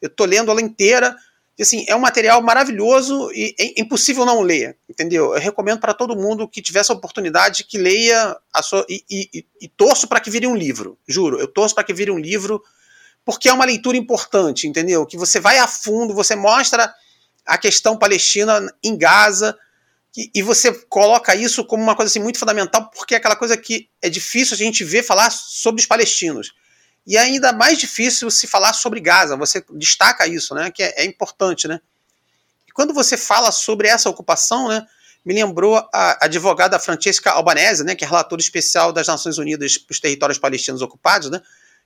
eu 0.00 0.08
tô 0.08 0.24
lendo 0.24 0.52
ela 0.52 0.62
inteira, 0.62 1.16
assim, 1.62 1.84
é 1.86 1.94
um 1.94 2.00
material 2.00 2.42
maravilhoso 2.42 3.30
e 3.32 3.54
é 3.58 3.80
impossível 3.80 4.24
não 4.24 4.40
ler, 4.40 4.76
entendeu? 4.88 5.34
Eu 5.34 5.40
recomendo 5.40 5.78
para 5.78 5.94
todo 5.94 6.16
mundo 6.16 6.48
que 6.48 6.60
tiver 6.60 6.80
essa 6.80 6.92
oportunidade 6.92 7.64
que 7.64 7.78
leia 7.78 8.36
a 8.52 8.62
sua, 8.62 8.84
e, 8.88 9.04
e, 9.08 9.46
e 9.60 9.68
torço 9.68 10.08
para 10.08 10.18
que 10.18 10.30
vire 10.30 10.46
um 10.46 10.56
livro, 10.56 10.98
juro, 11.06 11.38
eu 11.38 11.46
torço 11.46 11.74
para 11.74 11.84
que 11.84 11.94
vire 11.94 12.10
um 12.10 12.18
livro 12.18 12.62
porque 13.24 13.48
é 13.48 13.52
uma 13.52 13.64
leitura 13.64 13.96
importante, 13.96 14.66
entendeu? 14.66 15.06
Que 15.06 15.16
você 15.16 15.40
vai 15.40 15.58
a 15.58 15.66
fundo, 15.66 16.12
você 16.12 16.34
mostra 16.34 16.92
a 17.46 17.56
questão 17.56 17.96
palestina 17.96 18.60
em 18.82 18.98
Gaza 18.98 19.56
e, 20.16 20.30
e 20.34 20.42
você 20.42 20.72
coloca 20.88 21.36
isso 21.36 21.64
como 21.64 21.82
uma 21.82 21.94
coisa 21.94 22.10
assim, 22.10 22.20
muito 22.20 22.38
fundamental 22.38 22.90
porque 22.90 23.14
é 23.14 23.18
aquela 23.18 23.36
coisa 23.36 23.56
que 23.56 23.88
é 24.02 24.10
difícil 24.10 24.54
a 24.54 24.58
gente 24.58 24.82
ver 24.82 25.04
falar 25.04 25.30
sobre 25.30 25.80
os 25.80 25.86
palestinos 25.86 26.52
e 27.06 27.16
é 27.16 27.20
ainda 27.20 27.52
mais 27.52 27.78
difícil 27.78 28.30
se 28.30 28.46
falar 28.46 28.72
sobre 28.72 29.00
Gaza. 29.00 29.36
Você 29.36 29.64
destaca 29.72 30.26
isso, 30.26 30.54
né? 30.54 30.70
Que 30.70 30.82
é, 30.82 31.02
é 31.02 31.04
importante, 31.04 31.68
né? 31.68 31.80
E 32.66 32.72
quando 32.72 32.94
você 32.94 33.16
fala 33.16 33.52
sobre 33.52 33.88
essa 33.88 34.08
ocupação, 34.08 34.68
né? 34.68 34.86
Me 35.24 35.34
lembrou 35.34 35.76
a 35.92 36.24
advogada 36.24 36.78
Francesca 36.78 37.30
Albanese, 37.30 37.84
né? 37.84 37.94
Que 37.94 38.04
é 38.04 38.08
relatora 38.08 38.40
especial 38.40 38.92
das 38.92 39.06
Nações 39.06 39.38
Unidas 39.38 39.78
para 39.78 39.92
os 39.92 40.00
territórios 40.00 40.38
palestinos 40.38 40.82
ocupados, 40.82 41.30
né? 41.30 41.40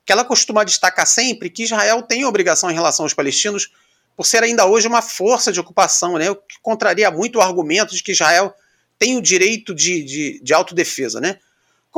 Que 0.04 0.12
ela 0.12 0.24
costuma 0.24 0.64
destacar 0.64 1.06
sempre 1.06 1.50
que 1.50 1.64
Israel 1.64 2.02
tem 2.02 2.24
obrigação 2.24 2.70
em 2.70 2.74
relação 2.74 3.04
aos 3.04 3.14
palestinos 3.14 3.70
por 4.16 4.24
ser 4.24 4.42
ainda 4.42 4.66
hoje 4.66 4.88
uma 4.88 5.02
força 5.02 5.52
de 5.52 5.60
ocupação, 5.60 6.16
né? 6.16 6.30
O 6.30 6.36
que 6.36 6.58
contraria 6.62 7.10
muito 7.10 7.38
o 7.38 7.42
argumento 7.42 7.94
de 7.94 8.02
que 8.02 8.12
Israel 8.12 8.54
tem 8.98 9.16
o 9.16 9.22
direito 9.22 9.74
de, 9.74 10.02
de, 10.02 10.40
de 10.42 10.54
autodefesa, 10.54 11.20
né? 11.20 11.38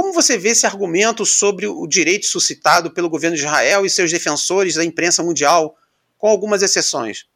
Como 0.00 0.14
você 0.14 0.38
vê 0.38 0.48
esse 0.48 0.64
argumento 0.64 1.26
sobre 1.26 1.66
o 1.66 1.86
direito 1.86 2.24
suscitado 2.24 2.90
pelo 2.90 3.10
governo 3.10 3.36
de 3.36 3.42
Israel 3.42 3.84
e 3.84 3.90
seus 3.90 4.10
defensores 4.10 4.76
da 4.76 4.82
imprensa 4.82 5.22
mundial, 5.22 5.76
com 6.16 6.26
algumas 6.26 6.62
exceções? 6.62 7.26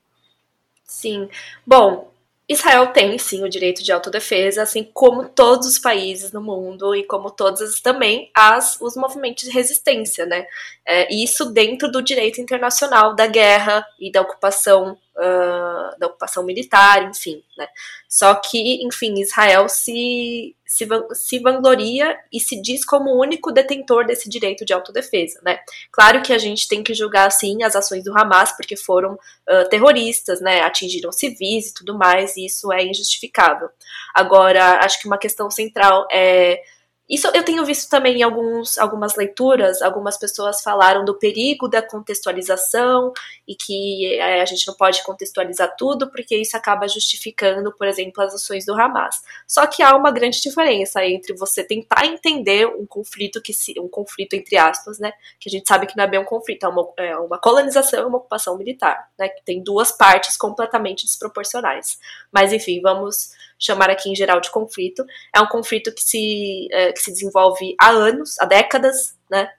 Sim. 0.82 1.28
Bom, 1.66 2.10
Israel 2.48 2.86
tem 2.86 3.18
sim 3.18 3.44
o 3.44 3.50
direito 3.50 3.82
de 3.82 3.92
autodefesa, 3.92 4.62
assim 4.62 4.82
como 4.94 5.28
todos 5.28 5.66
os 5.66 5.78
países 5.78 6.32
no 6.32 6.40
mundo 6.40 6.96
e 6.96 7.04
como 7.04 7.30
todas 7.30 7.82
também 7.82 8.30
as, 8.34 8.80
os 8.80 8.96
movimentos 8.96 9.44
de 9.44 9.50
resistência, 9.50 10.24
né? 10.24 10.46
É, 10.86 11.14
isso 11.14 11.52
dentro 11.52 11.92
do 11.92 12.00
direito 12.00 12.40
internacional 12.40 13.14
da 13.14 13.26
guerra 13.26 13.86
e 14.00 14.10
da 14.10 14.22
ocupação, 14.22 14.96
uh, 15.16 15.98
da 15.98 16.06
ocupação 16.06 16.44
militar, 16.44 17.02
enfim, 17.08 17.42
né? 17.56 17.66
Só 18.08 18.34
que, 18.34 18.84
enfim, 18.84 19.14
Israel 19.20 19.68
se 19.68 20.54
se, 20.74 20.88
se 21.12 21.38
vangloria 21.38 22.18
e 22.32 22.40
se 22.40 22.60
diz 22.60 22.84
como 22.84 23.10
o 23.10 23.20
único 23.20 23.52
detentor 23.52 24.04
desse 24.04 24.28
direito 24.28 24.64
de 24.64 24.72
autodefesa, 24.72 25.40
né? 25.44 25.60
Claro 25.92 26.20
que 26.20 26.32
a 26.32 26.38
gente 26.38 26.66
tem 26.66 26.82
que 26.82 26.92
julgar, 26.92 27.30
sim, 27.30 27.62
as 27.62 27.76
ações 27.76 28.02
do 28.02 28.16
Hamas, 28.16 28.50
porque 28.56 28.76
foram 28.76 29.14
uh, 29.14 29.68
terroristas, 29.70 30.40
né? 30.40 30.62
Atingiram 30.62 31.12
civis 31.12 31.68
e 31.68 31.74
tudo 31.74 31.96
mais, 31.96 32.36
e 32.36 32.46
isso 32.46 32.72
é 32.72 32.84
injustificável. 32.84 33.68
Agora, 34.12 34.80
acho 34.84 35.00
que 35.00 35.06
uma 35.06 35.18
questão 35.18 35.48
central 35.48 36.08
é 36.10 36.60
isso 37.08 37.28
eu 37.34 37.44
tenho 37.44 37.62
visto 37.66 37.90
também 37.90 38.18
em 38.18 38.22
alguns, 38.22 38.78
algumas 38.78 39.14
leituras, 39.14 39.82
algumas 39.82 40.16
pessoas 40.16 40.62
falaram 40.62 41.04
do 41.04 41.18
perigo 41.18 41.68
da 41.68 41.82
contextualização 41.82 43.12
e 43.46 43.54
que 43.54 44.14
é, 44.14 44.40
a 44.40 44.44
gente 44.46 44.66
não 44.66 44.74
pode 44.74 45.02
contextualizar 45.02 45.76
tudo 45.76 46.10
porque 46.10 46.34
isso 46.34 46.56
acaba 46.56 46.88
justificando, 46.88 47.70
por 47.76 47.86
exemplo, 47.86 48.22
as 48.22 48.34
ações 48.34 48.64
do 48.64 48.72
Hamas. 48.72 49.22
Só 49.46 49.66
que 49.66 49.82
há 49.82 49.94
uma 49.94 50.10
grande 50.10 50.40
diferença 50.40 51.04
entre 51.04 51.34
você 51.34 51.62
tentar 51.62 52.06
entender 52.06 52.66
um 52.66 52.86
conflito 52.86 53.42
que 53.42 53.52
se, 53.52 53.78
um 53.78 53.88
conflito 53.88 54.32
entre 54.32 54.56
aspas, 54.56 54.98
né, 54.98 55.12
que 55.38 55.50
a 55.50 55.52
gente 55.52 55.68
sabe 55.68 55.86
que 55.86 55.96
não 55.98 56.04
é 56.04 56.08
bem 56.08 56.20
um 56.20 56.24
conflito, 56.24 56.64
é 56.64 56.68
uma, 56.68 56.88
é 56.96 57.16
uma 57.18 57.38
colonização 57.38 58.00
e 58.00 58.04
uma 58.06 58.16
ocupação 58.16 58.56
militar, 58.56 59.10
né, 59.18 59.28
que 59.28 59.44
tem 59.44 59.62
duas 59.62 59.92
partes 59.92 60.38
completamente 60.38 61.04
desproporcionais. 61.04 61.98
Mas 62.32 62.50
enfim, 62.50 62.80
vamos 62.80 63.30
chamar 63.58 63.90
aqui 63.90 64.10
em 64.10 64.14
geral 64.14 64.40
de 64.40 64.50
conflito. 64.50 65.04
É 65.34 65.40
um 65.40 65.46
conflito 65.46 65.92
que 65.94 66.02
se, 66.02 66.68
é, 66.72 66.92
que 66.92 67.00
se 67.00 67.12
desenvolve 67.12 67.74
há 67.80 67.90
anos, 67.90 68.38
há 68.40 68.46
décadas, 68.46 69.16
né? 69.30 69.50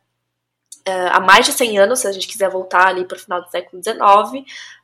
Uh, 0.87 1.09
há 1.13 1.19
mais 1.19 1.47
de 1.47 1.51
100 1.51 1.79
anos, 1.79 1.99
se 1.99 2.07
a 2.07 2.11
gente 2.11 2.27
quiser 2.27 2.47
voltar 2.47 2.87
ali 2.87 3.05
para 3.05 3.17
o 3.17 3.19
final 3.19 3.41
do 3.41 3.49
século 3.49 3.81
XIX. 3.81 3.99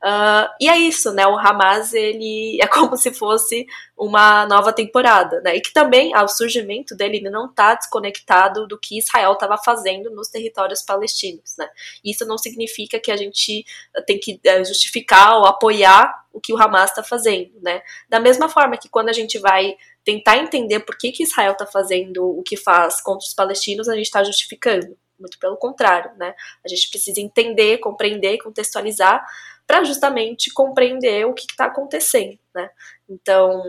Uh, 0.04 0.50
e 0.60 0.68
é 0.68 0.76
isso, 0.76 1.14
né? 1.14 1.28
O 1.28 1.38
Hamas 1.38 1.94
ele 1.94 2.58
é 2.60 2.66
como 2.66 2.98
se 2.98 3.14
fosse 3.14 3.68
uma 3.96 4.48
nova 4.48 4.74
temporada, 4.74 5.40
né? 5.42 5.56
E 5.56 5.62
que 5.62 5.72
também 5.72 6.12
ao 6.16 6.28
surgimento 6.28 6.96
dele 6.96 7.22
não 7.30 7.46
está 7.46 7.76
desconectado 7.76 8.66
do 8.68 8.80
que 8.80 8.98
Israel 8.98 9.34
estava 9.34 9.60
fazendo 9.60 10.10
nos 10.10 10.28
territórios 10.28 10.82
palestinos, 10.82 11.56
né? 11.56 11.70
Isso 12.04 12.26
não 12.26 12.38
significa 12.38 13.00
que 13.00 13.12
a 13.12 13.18
gente 13.18 13.64
tem 14.08 14.20
que 14.20 14.42
uh, 14.44 14.66
justificar 14.66 15.38
ou 15.38 15.46
apoiar 15.46 16.26
o 16.34 16.42
que 16.42 16.52
o 16.52 16.58
Hamas 16.58 16.90
está 16.90 17.04
fazendo, 17.04 17.52
né? 17.62 17.84
Da 18.10 18.20
mesma 18.20 18.50
forma 18.50 18.76
que 18.76 18.90
quando 18.90 19.10
a 19.10 19.14
gente 19.14 19.38
vai 19.38 19.76
tentar 20.04 20.38
entender 20.38 20.80
por 20.80 20.98
que, 20.98 21.12
que 21.12 21.22
Israel 21.24 21.52
está 21.52 21.68
fazendo 21.68 22.26
o 22.26 22.42
que 22.42 22.58
faz 22.58 23.02
contra 23.02 23.26
os 23.26 23.36
palestinos, 23.36 23.88
a 23.88 23.96
gente 23.96 24.06
está 24.06 24.24
justificando 24.24 24.98
muito 25.22 25.40
pelo 25.40 25.56
contrário, 25.56 26.12
né? 26.18 26.36
A 26.66 26.68
gente 26.68 26.90
precisa 26.90 27.22
entender, 27.22 27.78
compreender, 27.78 28.40
contextualizar 28.40 29.26
para 29.66 29.84
justamente 29.84 30.52
compreender 30.52 31.26
o 31.26 31.34
que 31.34 31.46
está 31.50 31.66
acontecendo, 31.66 32.38
né? 32.54 32.70
Então, 33.08 33.64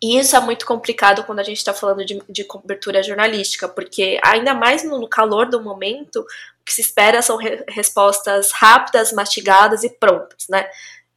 isso 0.00 0.36
é 0.36 0.40
muito 0.40 0.66
complicado 0.66 1.24
quando 1.24 1.38
a 1.38 1.44
gente 1.44 1.58
está 1.58 1.72
falando 1.72 2.04
de, 2.04 2.20
de, 2.28 2.44
cobertura 2.44 3.02
jornalística, 3.02 3.68
porque 3.68 4.20
ainda 4.22 4.52
mais 4.52 4.84
no, 4.84 5.00
no 5.00 5.08
calor 5.08 5.48
do 5.48 5.62
momento, 5.62 6.20
o 6.20 6.64
que 6.64 6.72
se 6.72 6.80
espera 6.80 7.22
são 7.22 7.36
re, 7.36 7.64
respostas 7.68 8.52
rápidas, 8.52 9.12
mastigadas 9.12 9.84
e 9.84 9.90
prontas, 9.90 10.46
né? 10.48 10.68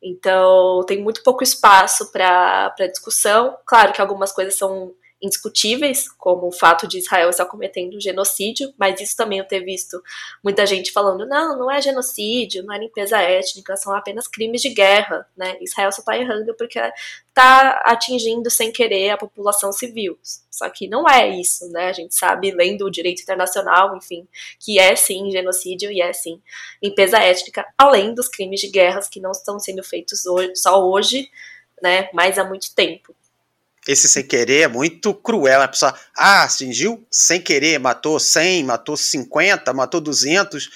Então, 0.01 0.83
tem 0.87 1.01
muito 1.01 1.23
pouco 1.23 1.43
espaço 1.43 2.11
para 2.11 2.73
discussão. 2.91 3.57
Claro 3.65 3.91
que 3.91 3.99
algumas 3.99 4.31
coisas 4.31 4.55
são 4.55 4.93
indiscutíveis, 5.21 6.09
como 6.09 6.47
o 6.47 6.51
fato 6.51 6.87
de 6.87 6.99
Israel 6.99 7.29
estar 7.29 7.45
cometendo 7.45 7.99
genocídio, 7.99 8.73
mas 8.77 8.99
isso 8.99 9.15
também 9.15 9.39
eu 9.39 9.47
ter 9.47 9.61
visto 9.61 10.01
muita 10.43 10.65
gente 10.65 10.91
falando, 10.91 11.25
não, 11.25 11.57
não 11.57 11.71
é 11.71 11.81
genocídio, 11.81 12.63
não 12.63 12.73
é 12.73 12.79
limpeza 12.79 13.17
étnica, 13.19 13.75
são 13.75 13.93
apenas 13.95 14.27
crimes 14.27 14.61
de 14.61 14.69
guerra, 14.69 15.27
né? 15.35 15.57
Israel 15.61 15.91
só 15.91 16.01
está 16.01 16.17
errando 16.17 16.53
porque 16.55 16.79
está 16.79 17.81
atingindo 17.85 18.49
sem 18.49 18.71
querer 18.71 19.11
a 19.11 19.17
população 19.17 19.71
civil. 19.71 20.17
Só 20.49 20.69
que 20.69 20.87
não 20.87 21.07
é 21.07 21.27
isso, 21.27 21.69
né? 21.71 21.89
A 21.89 21.93
gente 21.93 22.15
sabe, 22.15 22.51
lendo 22.51 22.85
o 22.85 22.91
direito 22.91 23.21
internacional, 23.21 23.95
enfim, 23.97 24.27
que 24.59 24.79
é 24.79 24.95
sim 24.95 25.29
genocídio 25.31 25.91
e 25.91 26.01
é 26.01 26.13
sim 26.13 26.41
limpeza 26.81 27.17
étnica, 27.19 27.65
além 27.77 28.13
dos 28.13 28.27
crimes 28.27 28.61
de 28.61 28.67
guerras 28.67 29.09
que 29.09 29.19
não 29.19 29.31
estão 29.31 29.59
sendo 29.59 29.83
feitos 29.83 30.25
hoje, 30.25 30.55
só 30.55 30.81
hoje, 30.81 31.29
né? 31.81 32.09
Mas 32.13 32.37
há 32.37 32.43
muito 32.43 32.73
tempo 32.73 33.13
esse 33.87 34.09
sem 34.09 34.23
querer 34.23 34.61
é 34.61 34.67
muito 34.67 35.13
cruel. 35.13 35.61
A 35.61 35.67
pessoa, 35.67 35.93
ah, 36.17 36.43
atingiu 36.43 37.05
sem 37.09 37.39
querer, 37.39 37.79
matou 37.79 38.19
100, 38.19 38.63
matou 38.63 38.97
50, 38.97 39.71
matou 39.73 40.01
200. 40.01 40.69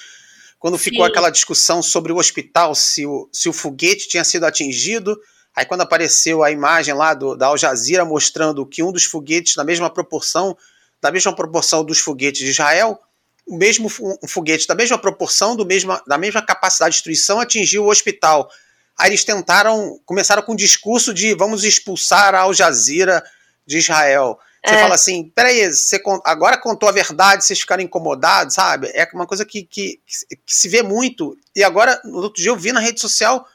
Quando 0.60 0.78
ficou 0.78 1.06
Sim. 1.06 1.12
aquela 1.12 1.30
discussão 1.30 1.82
sobre 1.82 2.12
o 2.12 2.18
hospital, 2.18 2.76
se 2.76 3.06
o, 3.06 3.30
se 3.32 3.50
o 3.50 3.54
foguete 3.54 4.08
tinha 4.08 4.24
sido 4.24 4.46
atingido, 4.46 5.18
aí 5.56 5.66
quando 5.66 5.82
apareceu 5.82 6.44
a 6.44 6.52
imagem 6.52 6.94
lá 6.94 7.14
do, 7.14 7.36
da 7.36 7.48
Al 7.48 7.58
Jazeera 7.58 8.06
mostrando 8.06 8.66
que 8.66 8.84
um 8.84 8.92
dos 8.92 9.06
foguetes, 9.06 9.56
na 9.56 9.64
mesma 9.64 9.90
proporção, 9.90 10.56
da 11.02 11.12
mesma 11.12 11.34
proporção 11.34 11.84
dos 11.84 12.00
foguetes 12.00 12.42
de 12.42 12.50
Israel, 12.50 13.00
o 13.48 13.58
mesmo 13.58 13.90
um 14.22 14.28
foguete 14.28 14.68
da 14.68 14.76
mesma 14.76 14.98
proporção, 14.98 15.56
do 15.56 15.66
mesma, 15.66 16.04
da 16.06 16.18
mesma 16.18 16.42
capacidade 16.42 16.92
de 16.92 16.98
destruição, 16.98 17.40
atingiu 17.40 17.86
o 17.86 17.90
hospital. 17.90 18.52
Aí 19.00 19.12
eles 19.12 19.24
tentaram, 19.24 19.98
começaram 20.06 20.42
com 20.42 20.52
o 20.52 20.58
discurso 20.58 21.14
de 21.14 21.34
vamos 21.34 21.64
expulsar 21.64 22.36
a 22.36 22.42
Al 22.42 22.54
Jazeera 22.54 23.24
de 23.66 23.78
Israel. 23.78 24.38
Você 24.66 24.76
é. 24.76 24.82
fala 24.82 24.96
assim, 24.96 25.32
peraí, 25.34 25.72
você 25.72 26.02
agora 26.26 26.58
contou 26.58 26.90
a 26.90 26.92
verdade, 26.92 27.46
vocês 27.46 27.62
ficaram 27.62 27.82
incomodados, 27.82 28.56
sabe? 28.56 28.92
É 28.94 29.08
uma 29.14 29.26
coisa 29.26 29.46
que, 29.46 29.64
que, 29.64 30.02
que 30.06 30.38
se 30.46 30.68
vê 30.68 30.84
muito. 30.84 31.38
E 31.56 31.64
agora, 31.64 32.02
no 32.04 32.18
outro 32.18 32.44
dia, 32.44 32.52
eu 32.52 32.58
vi 32.58 32.74
na 32.74 32.82
rede 32.82 33.00
social 33.00 33.48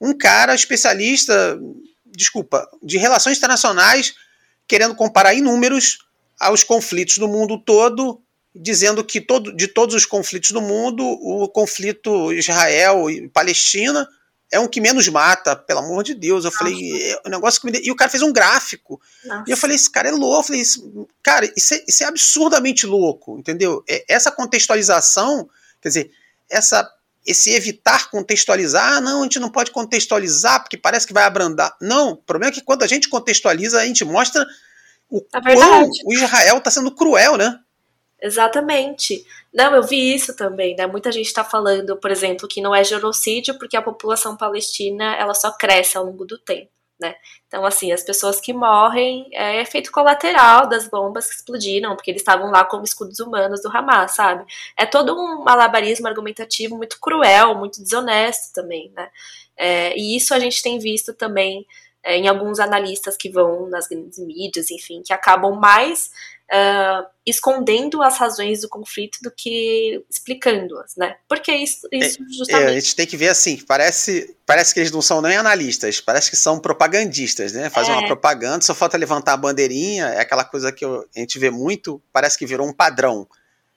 um 0.00 0.12
cara 0.18 0.52
especialista, 0.52 1.56
desculpa, 2.04 2.68
de 2.82 2.98
relações 2.98 3.38
internacionais, 3.38 4.14
querendo 4.66 4.96
comparar 4.96 5.32
em 5.32 5.40
números 5.40 5.98
aos 6.40 6.64
conflitos 6.64 7.18
do 7.18 7.28
mundo 7.28 7.56
todo, 7.56 8.20
dizendo 8.52 9.04
que 9.04 9.20
todo, 9.20 9.54
de 9.54 9.68
todos 9.68 9.94
os 9.94 10.04
conflitos 10.04 10.50
do 10.50 10.60
mundo, 10.60 11.04
o 11.04 11.48
conflito 11.48 12.32
Israel 12.32 13.08
e 13.08 13.28
Palestina 13.28 14.08
é 14.50 14.58
um 14.58 14.66
que 14.66 14.80
menos 14.80 15.06
mata, 15.08 15.54
pelo 15.54 15.80
amor 15.80 16.02
de 16.02 16.14
Deus. 16.14 16.44
Eu 16.44 16.50
Nossa. 16.50 16.58
falei, 16.58 17.10
é, 17.10 17.20
o 17.26 17.28
negócio 17.28 17.60
que 17.60 17.70
me... 17.70 17.80
E 17.82 17.90
o 17.90 17.96
cara 17.96 18.10
fez 18.10 18.22
um 18.22 18.32
gráfico. 18.32 19.00
Nossa. 19.24 19.44
E 19.46 19.50
eu 19.50 19.56
falei, 19.56 19.76
esse 19.76 19.90
cara 19.90 20.08
é 20.08 20.12
louco. 20.12 20.38
Eu 20.38 20.42
falei, 20.42 20.62
cara, 21.22 21.52
isso 21.56 21.74
é, 21.74 21.84
isso 21.86 22.02
é 22.02 22.06
absurdamente 22.06 22.86
louco, 22.86 23.38
entendeu? 23.38 23.84
É, 23.88 24.04
essa 24.08 24.30
contextualização, 24.30 25.48
quer 25.80 25.88
dizer, 25.88 26.10
essa, 26.50 26.90
esse 27.26 27.50
evitar 27.52 28.10
contextualizar, 28.10 28.94
ah, 28.94 29.00
não, 29.00 29.20
a 29.20 29.22
gente 29.24 29.38
não 29.38 29.50
pode 29.50 29.70
contextualizar 29.70 30.62
porque 30.62 30.78
parece 30.78 31.06
que 31.06 31.12
vai 31.12 31.24
abrandar. 31.24 31.76
Não, 31.80 32.12
o 32.12 32.16
problema 32.16 32.50
é 32.50 32.54
que 32.54 32.62
quando 32.62 32.82
a 32.82 32.86
gente 32.86 33.08
contextualiza, 33.08 33.80
a 33.80 33.86
gente 33.86 34.04
mostra 34.04 34.46
o 35.10 35.18
é 35.34 35.54
quão 35.54 35.90
o 36.04 36.14
Israel 36.14 36.58
está 36.58 36.70
sendo 36.70 36.94
cruel, 36.94 37.36
né? 37.36 37.58
Exatamente. 38.20 39.24
Não, 39.54 39.74
eu 39.74 39.82
vi 39.82 40.14
isso 40.14 40.34
também, 40.36 40.74
né? 40.76 40.86
Muita 40.86 41.12
gente 41.12 41.26
está 41.26 41.44
falando, 41.44 41.96
por 41.96 42.10
exemplo, 42.10 42.48
que 42.48 42.60
não 42.60 42.74
é 42.74 42.82
genocídio 42.82 43.56
porque 43.58 43.76
a 43.76 43.82
população 43.82 44.36
palestina 44.36 45.14
ela 45.16 45.34
só 45.34 45.52
cresce 45.52 45.96
ao 45.96 46.04
longo 46.04 46.24
do 46.24 46.36
tempo, 46.36 46.70
né? 47.00 47.14
Então, 47.46 47.64
assim, 47.64 47.92
as 47.92 48.02
pessoas 48.02 48.40
que 48.40 48.52
morrem 48.52 49.28
é 49.32 49.60
efeito 49.62 49.92
colateral 49.92 50.68
das 50.68 50.88
bombas 50.88 51.28
que 51.28 51.36
explodiram, 51.36 51.94
porque 51.94 52.10
eles 52.10 52.20
estavam 52.20 52.50
lá 52.50 52.64
como 52.64 52.84
escudos 52.84 53.20
humanos 53.20 53.62
do 53.62 53.68
Hamas, 53.68 54.12
sabe? 54.12 54.44
É 54.76 54.84
todo 54.84 55.14
um 55.14 55.44
malabarismo 55.44 56.08
argumentativo 56.08 56.76
muito 56.76 56.98
cruel, 57.00 57.54
muito 57.54 57.80
desonesto 57.82 58.52
também, 58.52 58.92
né? 58.96 59.08
É, 59.56 59.96
e 59.96 60.16
isso 60.16 60.34
a 60.34 60.40
gente 60.40 60.62
tem 60.62 60.78
visto 60.78 61.14
também 61.14 61.66
é, 62.04 62.16
em 62.16 62.28
alguns 62.28 62.60
analistas 62.60 63.16
que 63.16 63.30
vão 63.30 63.68
nas 63.68 63.88
grandes 63.88 64.18
mídias, 64.18 64.70
enfim, 64.70 65.02
que 65.04 65.12
acabam 65.12 65.56
mais 65.56 66.10
uh, 66.50 67.06
escondendo 67.26 68.02
as 68.02 68.18
razões 68.18 68.62
do 68.62 68.68
conflito 68.68 69.18
do 69.22 69.30
que 69.30 70.02
explicando-as, 70.08 70.96
né? 70.96 71.16
Porque 71.28 71.52
isso, 71.52 71.86
isso 71.92 72.18
justamente... 72.28 72.64
É, 72.64 72.66
a 72.68 72.80
gente 72.80 72.96
tem 72.96 73.06
que 73.06 73.16
ver 73.16 73.28
assim, 73.28 73.58
parece, 73.66 74.36
parece 74.46 74.72
que 74.72 74.80
eles 74.80 74.92
não 74.92 75.02
são 75.02 75.20
nem 75.20 75.36
analistas, 75.36 76.00
parece 76.00 76.30
que 76.30 76.36
são 76.36 76.58
propagandistas, 76.58 77.52
né? 77.52 77.68
Fazem 77.68 77.94
é. 77.94 77.98
uma 77.98 78.06
propaganda, 78.06 78.64
só 78.64 78.74
falta 78.74 78.96
levantar 78.96 79.34
a 79.34 79.36
bandeirinha, 79.38 80.06
é 80.06 80.20
aquela 80.20 80.44
coisa 80.44 80.72
que 80.72 80.84
a 80.84 81.04
gente 81.16 81.38
vê 81.38 81.50
muito, 81.50 82.02
parece 82.12 82.38
que 82.38 82.46
virou 82.46 82.66
um 82.66 82.72
padrão. 82.72 83.28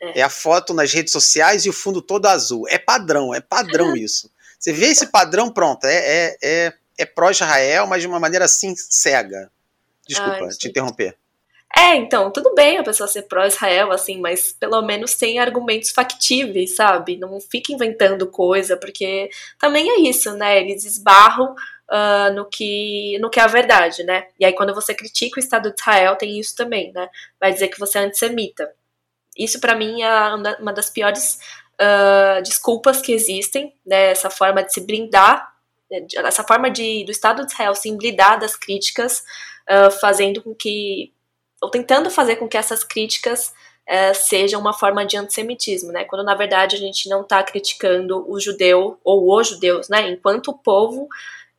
É. 0.04 0.20
é 0.20 0.24
a 0.24 0.30
foto 0.30 0.74
nas 0.74 0.92
redes 0.92 1.14
sociais 1.14 1.64
e 1.66 1.70
o 1.70 1.74
fundo 1.74 2.02
todo 2.02 2.26
azul. 2.26 2.66
É 2.68 2.80
padrão, 2.80 3.36
é 3.36 3.40
padrão 3.40 3.96
isso. 3.98 4.32
Você 4.58 4.72
vê 4.72 4.88
esse 4.88 5.08
padrão, 5.08 5.52
pronto, 5.52 5.86
é, 5.86 6.38
é, 6.42 6.74
é, 7.02 7.06
pró-Israel, 7.06 7.88
mas 7.88 8.02
de 8.02 8.08
uma 8.08 8.20
maneira 8.20 8.46
assim 8.46 8.74
cega. 8.76 9.52
Desculpa 10.08 10.46
Ai, 10.46 10.50
te 10.50 10.68
interromper. 10.68 11.18
É, 11.76 11.96
então, 11.96 12.30
tudo 12.32 12.54
bem 12.54 12.78
a 12.78 12.84
pessoa 12.84 13.08
ser 13.08 13.24
pró-Israel, 13.24 13.92
assim, 13.92 14.20
mas 14.20 14.52
pelo 14.52 14.82
menos 14.82 15.16
tem 15.16 15.40
argumentos 15.40 15.92
factíveis, 15.92 16.76
sabe? 16.76 17.18
Não 17.18 17.40
fica 17.40 17.72
inventando 17.72 18.28
coisa, 18.28 18.76
porque 18.76 19.30
também 19.58 19.90
é 19.90 20.02
isso, 20.02 20.34
né? 20.34 20.60
Eles 20.60 20.84
esbarram 20.84 21.56
uh, 21.90 22.34
no, 22.34 22.46
que, 22.46 23.18
no 23.20 23.30
que 23.30 23.40
é 23.40 23.44
a 23.44 23.48
verdade, 23.48 24.04
né? 24.04 24.28
E 24.38 24.46
aí, 24.46 24.54
quando 24.54 24.76
você 24.76 24.94
critica 24.94 25.40
o 25.40 25.44
Estado 25.44 25.74
de 25.74 25.80
Israel, 25.80 26.18
tem 26.18 26.38
isso 26.38 26.56
também, 26.56 26.92
né? 26.92 27.10
Vai 27.40 27.54
dizer 27.54 27.70
que 27.70 27.80
você 27.80 28.00
é 28.00 28.02
antissemita. 28.02 28.70
Isso, 29.38 29.62
para 29.62 29.76
mim, 29.76 30.02
é 30.02 30.36
uma 30.60 30.74
das 30.74 30.90
piores 30.90 31.40
uh, 31.80 32.42
desculpas 32.44 33.02
que 33.02 33.14
existem, 33.14 33.74
né? 33.86 34.12
Essa 34.12 34.30
forma 34.30 34.62
de 34.62 34.74
se 34.74 34.82
blindar, 34.82 35.48
né? 35.48 35.51
Essa 36.26 36.44
forma 36.44 36.70
de, 36.70 37.04
do 37.06 37.12
Estado 37.12 37.46
de 37.46 37.52
Israel 37.52 37.76
se 37.76 37.96
blindar 37.96 38.40
das 38.40 38.56
críticas, 38.56 39.24
uh, 39.70 39.92
fazendo 40.00 40.42
com 40.42 40.54
que 40.56 41.14
ou 41.62 41.70
tentando 41.70 42.10
fazer 42.10 42.38
com 42.38 42.48
que 42.48 42.58
essas 42.58 42.84
críticas 42.84 43.54
é, 43.86 44.14
sejam 44.14 44.60
uma 44.60 44.74
forma 44.74 45.06
de 45.06 45.18
antissemitismo, 45.18 45.92
né? 45.92 46.06
Quando 46.06 46.24
na 46.24 46.34
verdade 46.34 46.76
a 46.76 46.80
gente 46.80 47.10
não 47.10 47.22
está 47.22 47.44
criticando 47.44 48.26
o 48.30 48.40
judeu 48.40 49.00
ou 49.04 49.38
os 49.38 49.50
judeus, 49.50 49.90
né? 49.90 50.10
Enquanto 50.10 50.58
povo, 50.58 51.08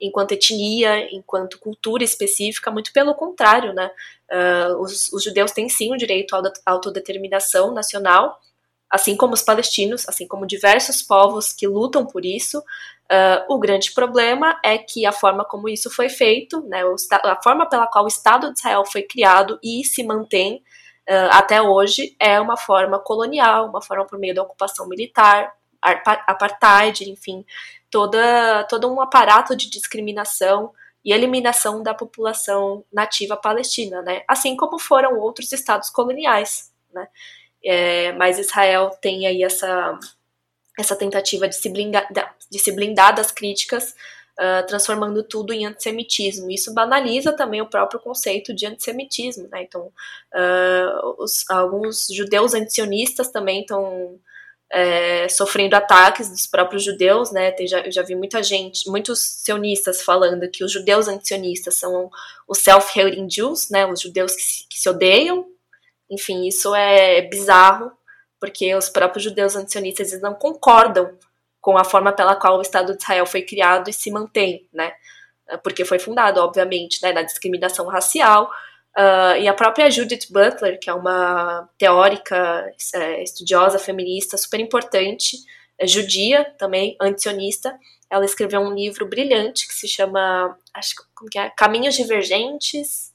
enquanto 0.01 0.33
etnia, 0.33 1.15
enquanto 1.15 1.59
cultura 1.59 2.03
específica, 2.03 2.71
muito 2.71 2.93
pelo 2.93 3.15
contrário, 3.15 3.73
né? 3.73 3.91
Uh, 4.31 4.81
os, 4.81 5.13
os, 5.13 5.23
judeus 5.23 5.53
têm 5.53 5.69
sim 5.69 5.93
o 5.93 5.97
direito 5.97 6.35
à 6.35 6.43
autodeterminação 6.67 7.73
nacional, 7.73 8.41
assim 8.93 9.17
como 9.17 9.33
os 9.33 9.43
palestinos, 9.43 10.07
assim 10.09 10.29
como 10.29 10.47
diversos 10.47 11.03
povos 11.03 11.53
que 11.53 11.67
lutam 11.67 12.07
por 12.07 12.25
isso, 12.25 12.63
Uh, 13.13 13.45
o 13.55 13.59
grande 13.59 13.93
problema 13.93 14.59
é 14.65 14.79
que 14.79 15.05
a 15.05 15.13
forma 15.13 15.45
como 15.45 15.69
isso 15.69 15.91
foi 15.91 16.09
feito, 16.09 16.63
né, 16.63 16.81
a 17.25 17.43
forma 17.43 17.69
pela 17.69 17.87
qual 17.87 18.07
o 18.07 18.09
Estado 18.09 18.51
de 18.51 18.59
Israel 18.59 18.87
foi 18.87 19.03
criado 19.03 19.59
e 19.63 19.85
se 19.85 20.03
mantém 20.03 20.63
uh, 21.07 21.29
até 21.31 21.61
hoje 21.61 22.17
é 22.19 22.41
uma 22.41 22.57
forma 22.57 22.99
colonial, 22.99 23.69
uma 23.69 23.83
forma 23.83 24.07
por 24.07 24.19
meio 24.19 24.35
da 24.35 24.43
ocupação 24.43 24.89
militar, 24.89 25.53
apartheid, 25.83 27.11
enfim, 27.11 27.45
toda, 27.91 28.65
todo 28.65 28.91
um 28.91 28.99
aparato 28.99 29.55
de 29.55 29.69
discriminação 29.69 30.73
e 31.05 31.13
eliminação 31.13 31.83
da 31.83 31.93
população 31.93 32.83
nativa 32.91 33.37
palestina, 33.37 34.01
né, 34.01 34.23
assim 34.27 34.57
como 34.57 34.79
foram 34.79 35.19
outros 35.19 35.53
estados 35.53 35.91
coloniais, 35.91 36.73
né, 36.95 37.07
é, 37.65 38.13
mas 38.13 38.39
Israel 38.39 38.91
tem 39.01 39.27
aí 39.27 39.43
essa 39.43 39.99
essa 40.79 40.97
tentativa 40.97 41.49
de 41.49 41.55
se 41.55 41.69
blindar, 41.69 42.09
de 42.51 42.59
se 42.59 42.73
blindar 42.73 43.15
das 43.15 43.31
críticas, 43.31 43.95
uh, 44.39 44.67
transformando 44.67 45.23
tudo 45.23 45.53
em 45.53 45.67
antissemitismo. 45.67 46.51
Isso 46.51 46.73
banaliza 46.73 47.33
também 47.33 47.61
o 47.61 47.69
próprio 47.69 48.01
conceito 48.01 48.55
de 48.55 48.67
antissemitismo. 48.67 49.49
Né? 49.49 49.63
Então, 49.63 49.93
uh, 50.35 51.23
os, 51.23 51.49
alguns 51.51 52.07
judeus 52.11 52.55
antisionistas 52.55 53.29
também 53.31 53.61
estão 53.61 54.19
é, 54.73 55.29
sofrendo 55.29 55.77
ataques 55.77 56.31
dos 56.31 56.47
próprios 56.47 56.83
judeus, 56.83 57.31
né? 57.31 57.51
Tem, 57.51 57.67
já, 57.67 57.81
eu 57.81 57.93
já 57.93 58.03
vi 58.03 58.15
muita 58.15 58.43
gente, 58.43 58.89
muitos 58.89 59.21
sionistas 59.21 60.01
falando 60.01 60.49
que 60.49 60.65
os 60.65 60.73
judeus 60.73 61.09
antisionistas 61.09 61.75
são 61.75 62.11
os 62.49 62.59
self-hating 62.61 63.29
Jews, 63.29 63.69
né? 63.69 63.85
Os 63.85 64.01
judeus 64.01 64.35
que 64.35 64.41
se, 64.41 64.67
que 64.67 64.79
se 64.79 64.89
odeiam. 64.89 65.47
Enfim, 66.13 66.47
isso 66.47 66.75
é 66.75 67.23
bizarro 67.23 67.91
porque 68.39 68.75
os 68.75 68.89
próprios 68.89 69.23
judeus 69.23 69.55
antisionistas 69.55 70.21
não 70.21 70.35
concordam 70.35 71.17
com 71.61 71.79
a 71.79 71.85
forma 71.85 72.13
pela 72.13 72.35
qual 72.35 72.59
o 72.59 72.63
Estado 72.63 72.97
de 72.97 73.01
Israel 73.01 73.25
foi 73.25 73.43
criado 73.43 73.89
e 73.89 73.93
se 73.93 74.11
mantém, 74.11 74.69
né? 74.73 74.93
Porque 75.63 75.85
foi 75.85 75.99
fundado, 76.01 76.41
obviamente, 76.41 77.01
né, 77.03 77.13
na 77.13 77.23
discriminação 77.23 77.87
racial. 77.87 78.51
Uh, 78.99 79.39
e 79.41 79.47
a 79.47 79.55
própria 79.55 79.89
Judith 79.91 80.27
Butler, 80.29 80.79
que 80.81 80.91
é 80.91 80.95
uma 80.95 81.69
teórica, 81.79 82.69
é, 82.95 83.23
estudiosa, 83.23 83.79
feminista, 83.79 84.37
super 84.37 84.59
importante, 84.59 85.37
é 85.79 85.87
judia 85.87 86.45
também, 86.59 86.97
antisionista, 87.01 87.79
ela 88.11 88.25
escreveu 88.25 88.61
um 88.61 88.75
livro 88.75 89.07
brilhante 89.07 89.67
que 89.67 89.73
se 89.73 89.87
chama, 89.87 90.59
acho 90.75 90.95
como 91.15 91.31
que 91.31 91.39
é, 91.39 91.49
Caminhos 91.51 91.95
Divergentes 91.95 93.12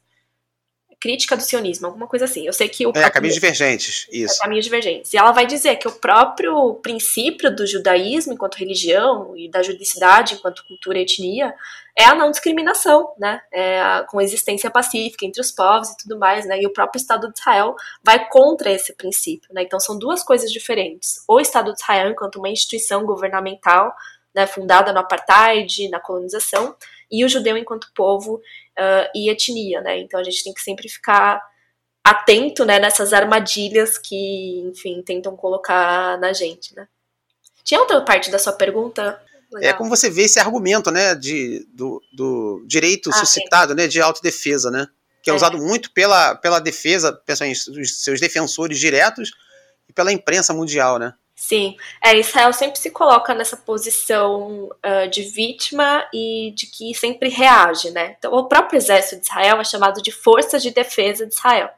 crítica 0.99 1.37
do 1.37 1.43
sionismo, 1.43 1.87
alguma 1.87 2.07
coisa 2.07 2.25
assim. 2.25 2.45
Eu 2.45 2.53
sei 2.53 2.67
que 2.67 2.85
o. 2.85 2.91
É, 2.95 3.09
caminhos 3.09 3.35
divergentes, 3.35 4.07
isso. 4.11 4.35
É, 4.35 4.39
caminhos 4.39 4.65
divergentes. 4.65 5.13
E 5.13 5.17
ela 5.17 5.31
vai 5.31 5.45
dizer 5.45 5.75
que 5.77 5.87
o 5.87 5.91
próprio 5.91 6.75
princípio 6.75 7.55
do 7.55 7.65
judaísmo 7.65 8.33
enquanto 8.33 8.55
religião 8.55 9.33
e 9.35 9.49
da 9.49 9.61
judicidade 9.61 10.35
enquanto 10.35 10.65
cultura 10.67 10.99
e 10.99 11.03
etnia 11.03 11.53
é 11.97 12.05
a 12.05 12.13
não 12.13 12.29
discriminação, 12.29 13.11
né? 13.17 13.41
É 13.51 13.81
a, 13.81 14.03
com 14.03 14.21
existência 14.21 14.69
pacífica 14.69 15.25
entre 15.25 15.41
os 15.41 15.51
povos 15.51 15.89
e 15.89 15.97
tudo 15.97 16.17
mais, 16.17 16.45
né? 16.45 16.61
E 16.61 16.67
o 16.67 16.73
próprio 16.73 16.99
Estado 16.99 17.31
de 17.31 17.39
Israel 17.39 17.75
vai 18.03 18.27
contra 18.29 18.71
esse 18.71 18.93
princípio, 18.93 19.49
né? 19.53 19.63
Então 19.63 19.79
são 19.79 19.97
duas 19.97 20.23
coisas 20.23 20.51
diferentes. 20.51 21.23
O 21.27 21.39
Estado 21.39 21.73
de 21.73 21.79
Israel 21.79 22.11
enquanto 22.11 22.37
uma 22.37 22.49
instituição 22.49 23.05
governamental, 23.05 23.95
né, 24.37 24.45
fundada 24.45 24.93
no 24.93 24.99
apartheid, 24.99 25.89
na 25.89 25.99
colonização, 25.99 26.75
e 27.09 27.25
o 27.25 27.29
judeu 27.29 27.57
enquanto 27.57 27.91
povo 27.95 28.35
uh, 28.35 29.09
e 29.15 29.31
etnia, 29.31 29.81
né? 29.81 29.99
Então 29.99 30.19
a 30.19 30.23
gente 30.23 30.43
tem 30.43 30.53
que 30.53 30.61
sempre 30.61 30.87
ficar 30.87 31.41
atento, 32.03 32.63
né, 32.63 32.77
nessas 32.77 33.13
armadilhas 33.13 33.97
que, 33.97 34.59
enfim, 34.71 35.01
tentam 35.01 35.35
colocar 35.35 36.19
na 36.19 36.33
gente, 36.33 36.75
né? 36.75 36.87
Tinha 37.63 37.79
outra 37.79 37.99
parte 38.01 38.29
da 38.29 38.37
sua 38.37 38.53
pergunta? 38.53 39.19
Legal. 39.51 39.71
É 39.71 39.73
como 39.73 39.89
você 39.89 40.07
vê 40.07 40.23
esse 40.23 40.39
argumento, 40.39 40.91
né, 40.91 41.15
de, 41.15 41.67
do, 41.73 41.99
do 42.13 42.63
direito 42.67 43.09
ah, 43.09 43.13
suscitado, 43.13 43.71
sim. 43.71 43.77
né, 43.77 43.87
de 43.87 43.99
autodefesa, 43.99 44.69
né? 44.69 44.87
Que 45.23 45.31
é, 45.31 45.33
é, 45.33 45.35
usado 45.35 45.57
muito 45.57 45.91
pela, 45.91 46.35
pela 46.35 46.59
defesa, 46.59 47.11
pessoas, 47.11 47.65
seus 48.03 48.19
defensores 48.19 48.77
diretos 48.77 49.31
e 49.89 49.93
pela 49.93 50.13
imprensa 50.13 50.53
mundial, 50.53 50.99
né? 50.99 51.15
Sim, 51.39 51.77
é, 52.03 52.17
Israel 52.17 52.51
sempre 52.51 52.79
se 52.79 52.89
coloca 52.89 53.31
nessa 53.35 53.55
posição 53.55 54.69
uh, 54.83 55.07
de 55.07 55.21
vítima 55.21 56.03
e 56.11 56.51
de 56.55 56.65
que 56.65 56.95
sempre 56.95 57.29
reage, 57.29 57.91
né? 57.91 58.15
Então, 58.17 58.33
o 58.33 58.47
próprio 58.47 58.75
exército 58.75 59.21
de 59.21 59.27
Israel 59.27 59.61
é 59.61 59.63
chamado 59.63 60.01
de 60.01 60.11
Forças 60.11 60.63
de 60.63 60.71
Defesa 60.71 61.27
de 61.27 61.35
Israel. 61.35 61.69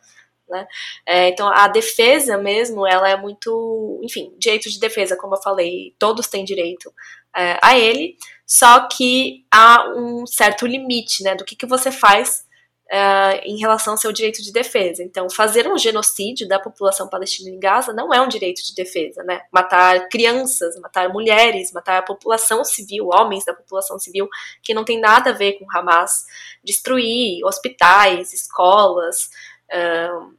Né? 0.48 0.66
É, 1.06 1.28
então, 1.28 1.50
a 1.50 1.68
defesa 1.68 2.38
mesmo, 2.38 2.88
ela 2.88 3.10
é 3.10 3.18
muito, 3.18 4.00
enfim, 4.02 4.34
direito 4.38 4.70
de 4.70 4.80
defesa, 4.80 5.18
como 5.18 5.36
eu 5.36 5.42
falei, 5.42 5.94
todos 6.00 6.28
têm 6.28 6.46
direito 6.46 6.92
é, 7.36 7.60
a 7.62 7.78
ele, 7.78 8.16
só 8.48 8.88
que 8.88 9.46
há 9.52 9.90
um 9.94 10.26
certo 10.26 10.66
limite, 10.66 11.22
né, 11.22 11.36
do 11.36 11.44
que, 11.44 11.56
que 11.56 11.68
você 11.68 11.92
faz 11.92 12.48
Uh, 12.92 13.38
em 13.44 13.60
relação 13.60 13.94
ao 13.94 13.98
seu 13.98 14.12
direito 14.12 14.42
de 14.42 14.52
defesa. 14.52 15.04
Então, 15.04 15.30
fazer 15.30 15.68
um 15.68 15.78
genocídio 15.78 16.48
da 16.48 16.60
população 16.60 17.08
palestina 17.08 17.52
em 17.52 17.60
Gaza 17.60 17.94
não 17.94 18.12
é 18.12 18.20
um 18.20 18.28
direito 18.28 18.66
de 18.66 18.74
defesa, 18.74 19.22
né? 19.24 19.42
Matar 19.52 20.10
crianças, 20.10 20.76
matar 20.80 21.08
mulheres, 21.10 21.72
matar 21.72 22.00
a 22.00 22.02
população 22.02 22.64
civil, 22.66 23.10
homens 23.14 23.46
da 23.46 23.54
população 23.54 24.00
civil, 24.00 24.28
que 24.64 24.74
não 24.74 24.84
tem 24.84 25.00
nada 25.00 25.30
a 25.30 25.34
ver 25.34 25.60
com 25.60 25.68
Hamas, 25.72 26.26
destruir 26.64 27.46
hospitais, 27.46 28.34
escolas, 28.34 29.30
uh, 29.72 30.39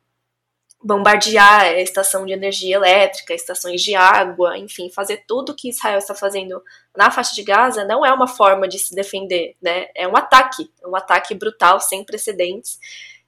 bombardear 0.82 1.60
a 1.62 1.80
estação 1.80 2.24
de 2.24 2.32
energia 2.32 2.76
elétrica, 2.76 3.34
estações 3.34 3.82
de 3.82 3.94
água, 3.94 4.56
enfim, 4.56 4.90
fazer 4.90 5.24
tudo 5.26 5.52
o 5.52 5.54
que 5.54 5.68
Israel 5.68 5.98
está 5.98 6.14
fazendo 6.14 6.62
na 6.96 7.10
faixa 7.10 7.34
de 7.34 7.42
Gaza 7.42 7.84
não 7.84 8.04
é 8.04 8.12
uma 8.12 8.26
forma 8.26 8.66
de 8.66 8.78
se 8.78 8.94
defender, 8.94 9.56
né? 9.60 9.88
É 9.94 10.08
um 10.08 10.16
ataque, 10.16 10.70
um 10.86 10.96
ataque 10.96 11.34
brutal, 11.34 11.80
sem 11.80 12.02
precedentes, 12.02 12.78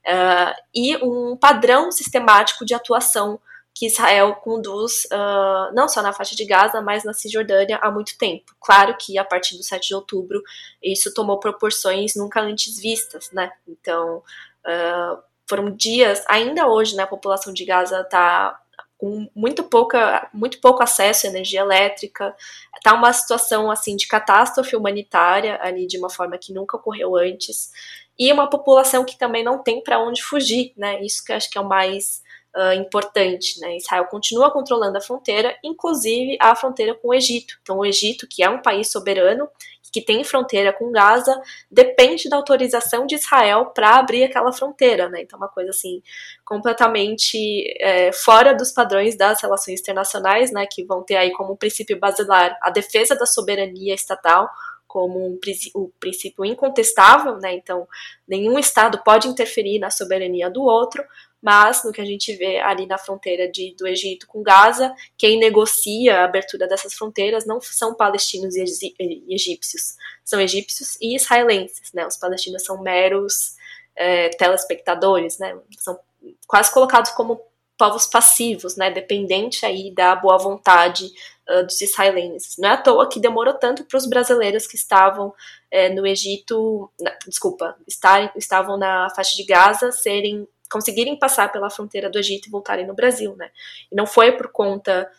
uh, 0.06 0.54
e 0.74 0.96
um 1.04 1.36
padrão 1.36 1.92
sistemático 1.92 2.64
de 2.64 2.74
atuação 2.74 3.38
que 3.74 3.86
Israel 3.86 4.34
conduz 4.36 5.04
uh, 5.06 5.74
não 5.74 5.88
só 5.88 6.02
na 6.02 6.12
faixa 6.12 6.34
de 6.34 6.44
Gaza, 6.44 6.80
mas 6.80 7.04
na 7.04 7.12
Cisjordânia 7.12 7.78
há 7.82 7.90
muito 7.90 8.16
tempo. 8.18 8.54
Claro 8.60 8.96
que 8.98 9.18
a 9.18 9.24
partir 9.24 9.56
do 9.56 9.62
7 9.62 9.88
de 9.88 9.94
outubro 9.94 10.42
isso 10.82 11.12
tomou 11.12 11.38
proporções 11.38 12.14
nunca 12.14 12.40
antes 12.40 12.78
vistas, 12.78 13.30
né? 13.30 13.50
Então, 13.66 14.22
uh, 14.66 15.32
foram 15.52 15.70
dias, 15.70 16.24
ainda 16.28 16.66
hoje, 16.66 16.96
né, 16.96 17.02
a 17.02 17.06
população 17.06 17.52
de 17.52 17.62
Gaza 17.66 18.00
está 18.00 18.58
com 18.96 19.28
muito, 19.34 19.62
pouca, 19.62 20.30
muito 20.32 20.58
pouco 20.62 20.82
acesso 20.82 21.26
à 21.26 21.28
energia 21.28 21.60
elétrica, 21.60 22.34
está 22.74 22.94
uma 22.94 23.12
situação 23.12 23.70
assim 23.70 23.94
de 23.94 24.06
catástrofe 24.06 24.74
humanitária 24.74 25.58
ali 25.60 25.86
de 25.86 25.98
uma 25.98 26.08
forma 26.08 26.38
que 26.38 26.54
nunca 26.54 26.78
ocorreu 26.78 27.16
antes, 27.16 27.70
e 28.18 28.32
uma 28.32 28.48
população 28.48 29.04
que 29.04 29.18
também 29.18 29.44
não 29.44 29.62
tem 29.62 29.82
para 29.82 30.02
onde 30.02 30.22
fugir, 30.22 30.72
né? 30.74 31.02
Isso 31.02 31.22
que 31.22 31.32
eu 31.32 31.36
acho 31.36 31.50
que 31.50 31.58
é 31.58 31.60
o 31.60 31.68
mais 31.68 32.22
uh, 32.56 32.72
importante, 32.74 33.60
né? 33.60 33.76
Israel 33.76 34.06
continua 34.06 34.50
controlando 34.50 34.98
a 34.98 35.00
fronteira, 35.00 35.56
inclusive 35.62 36.36
a 36.40 36.54
fronteira 36.54 36.94
com 36.94 37.08
o 37.08 37.14
Egito. 37.14 37.56
Então, 37.62 37.78
o 37.78 37.84
Egito, 37.84 38.26
que 38.28 38.42
é 38.42 38.50
um 38.50 38.60
país 38.60 38.90
soberano, 38.90 39.48
que 39.92 40.00
tem 40.00 40.24
fronteira 40.24 40.72
com 40.72 40.90
Gaza, 40.90 41.38
depende 41.70 42.28
da 42.28 42.36
autorização 42.36 43.06
de 43.06 43.16
Israel 43.16 43.66
para 43.66 43.96
abrir 43.96 44.24
aquela 44.24 44.50
fronteira, 44.50 45.08
né? 45.10 45.20
Então, 45.20 45.38
uma 45.38 45.48
coisa 45.48 45.70
assim 45.70 46.02
completamente 46.44 47.36
é, 47.78 48.11
fora 48.11 48.55
dos 48.55 48.72
padrões 48.72 49.16
das 49.16 49.42
relações 49.42 49.80
internacionais, 49.80 50.50
né? 50.50 50.66
Que 50.66 50.82
vão 50.82 51.03
ter 51.03 51.16
aí 51.16 51.30
como 51.32 51.57
princípio 51.57 51.98
basilar 51.98 52.57
a 52.62 52.70
defesa 52.70 53.14
da 53.14 53.26
soberania 53.26 53.94
estatal 53.94 54.48
como 54.92 55.18
um, 55.26 55.38
um 55.76 55.90
princípio 55.98 56.44
incontestável, 56.44 57.38
né? 57.38 57.55
Então, 57.55 57.86
nenhum 58.26 58.59
Estado 58.59 59.03
pode 59.03 59.28
interferir 59.28 59.78
na 59.78 59.90
soberania 59.90 60.50
do 60.50 60.62
outro, 60.62 61.03
mas 61.43 61.82
no 61.82 61.93
que 61.93 62.01
a 62.01 62.05
gente 62.05 62.32
vê 62.36 62.61
ali 62.61 62.86
na 62.86 62.97
fronteira 62.97 63.51
de, 63.51 63.74
do 63.76 63.86
Egito 63.86 64.28
com 64.28 64.43
Gaza, 64.43 64.95
quem 65.18 65.40
negocia 65.40 66.20
a 66.20 66.24
abertura 66.24 66.68
dessas 66.68 66.95
fronteiras 66.95 67.45
não 67.45 67.61
são 67.61 67.95
palestinos 67.95 68.55
e 68.55 68.95
egípcios, 69.28 69.97
são 70.24 70.40
egípcios 70.40 70.97
e 71.01 71.16
israelenses, 71.16 71.93
né? 71.93 72.07
Os 72.07 72.16
palestinos 72.16 72.62
são 72.62 72.80
meros 72.80 73.57
é, 73.97 74.28
telespectadores, 74.28 75.38
né? 75.38 75.59
São 75.78 75.99
quase 76.47 76.72
colocados 76.72 77.11
como 77.11 77.40
povos 77.76 78.07
passivos, 78.07 78.76
né? 78.76 78.93
Dependente 78.93 79.66
aí 79.66 79.93
da 79.93 80.14
boa 80.14 80.38
vontade 80.38 81.11
uh, 81.49 81.66
dos 81.66 81.80
israelenses. 81.80 82.57
Não 82.57 82.68
é 82.68 82.72
à 82.74 82.76
toa 82.76 83.09
que 83.09 83.18
demorou 83.18 83.55
tanto 83.55 83.84
para 83.84 83.99
os 83.99 84.07
brasileiros 84.07 84.68
que 84.68 84.76
estavam 84.76 85.34
é, 85.68 85.88
no 85.88 86.07
Egito, 86.07 86.88
na, 87.01 87.16
desculpa, 87.26 87.76
estar, 87.88 88.32
estavam 88.36 88.76
na 88.76 89.11
faixa 89.11 89.36
de 89.36 89.45
Gaza 89.45 89.90
serem 89.90 90.47
conseguirem 90.73 91.18
passar 91.18 91.53
pela 91.53 91.70
fronteira 91.70 92.09
do 92.09 92.18
Egito 92.18 92.49
e 92.49 92.51
voltarem 92.51 92.87
no 92.87 92.95
Brasil, 92.95 93.37
né? 93.37 93.51
E 93.91 93.95
não 93.95 94.07
foi 94.07 94.33
por 94.33 94.49
conta 94.49 95.11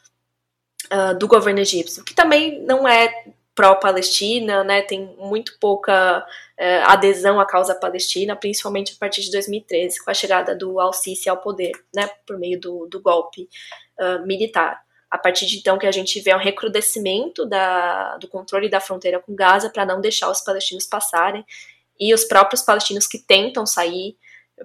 uh, 0.92 1.18
do 1.18 1.28
governo 1.28 1.60
egípcio, 1.60 2.04
que 2.04 2.16
também 2.16 2.62
não 2.62 2.88
é 2.88 3.26
pró-Palestina, 3.56 4.64
né? 4.64 4.82
Tem 4.82 5.16
muito 5.18 5.58
pouca 5.60 6.20
uh, 6.20 6.90
adesão 6.90 7.40
à 7.40 7.46
causa 7.46 7.76
palestina, 7.76 8.36
principalmente 8.36 8.94
a 8.94 9.00
partir 9.00 9.22
de 9.22 9.32
2013, 9.32 10.04
com 10.04 10.10
a 10.10 10.14
chegada 10.14 10.56
do 10.56 10.80
Al-Sisi 10.80 11.30
ao 11.30 11.38
poder, 11.38 11.72
né? 11.94 12.10
Por 12.26 12.38
meio 12.38 12.60
do, 12.60 12.88
do 12.88 13.00
golpe 13.00 13.48
uh, 14.00 14.26
militar. 14.26 14.82
A 15.10 15.18
partir 15.18 15.46
de 15.46 15.60
então 15.60 15.78
que 15.78 15.86
a 15.86 15.92
gente 15.92 16.20
vê 16.22 16.34
um 16.34 16.40
recrudescimento 16.40 17.46
da, 17.46 18.18
do 18.18 18.28
controle 18.28 18.68
da 18.68 18.80
fronteira 18.80 19.20
com 19.20 19.36
Gaza 19.36 19.70
para 19.70 19.86
não 19.86 20.02
deixar 20.02 20.28
os 20.32 20.42
palestinos 20.42 20.88
passarem 20.88 21.46
e 22.00 22.12
os 22.16 22.26
próprios 22.26 22.64
palestinos 22.64 23.06
que 23.06 23.20
tentam 23.20 23.64
sair 23.64 24.18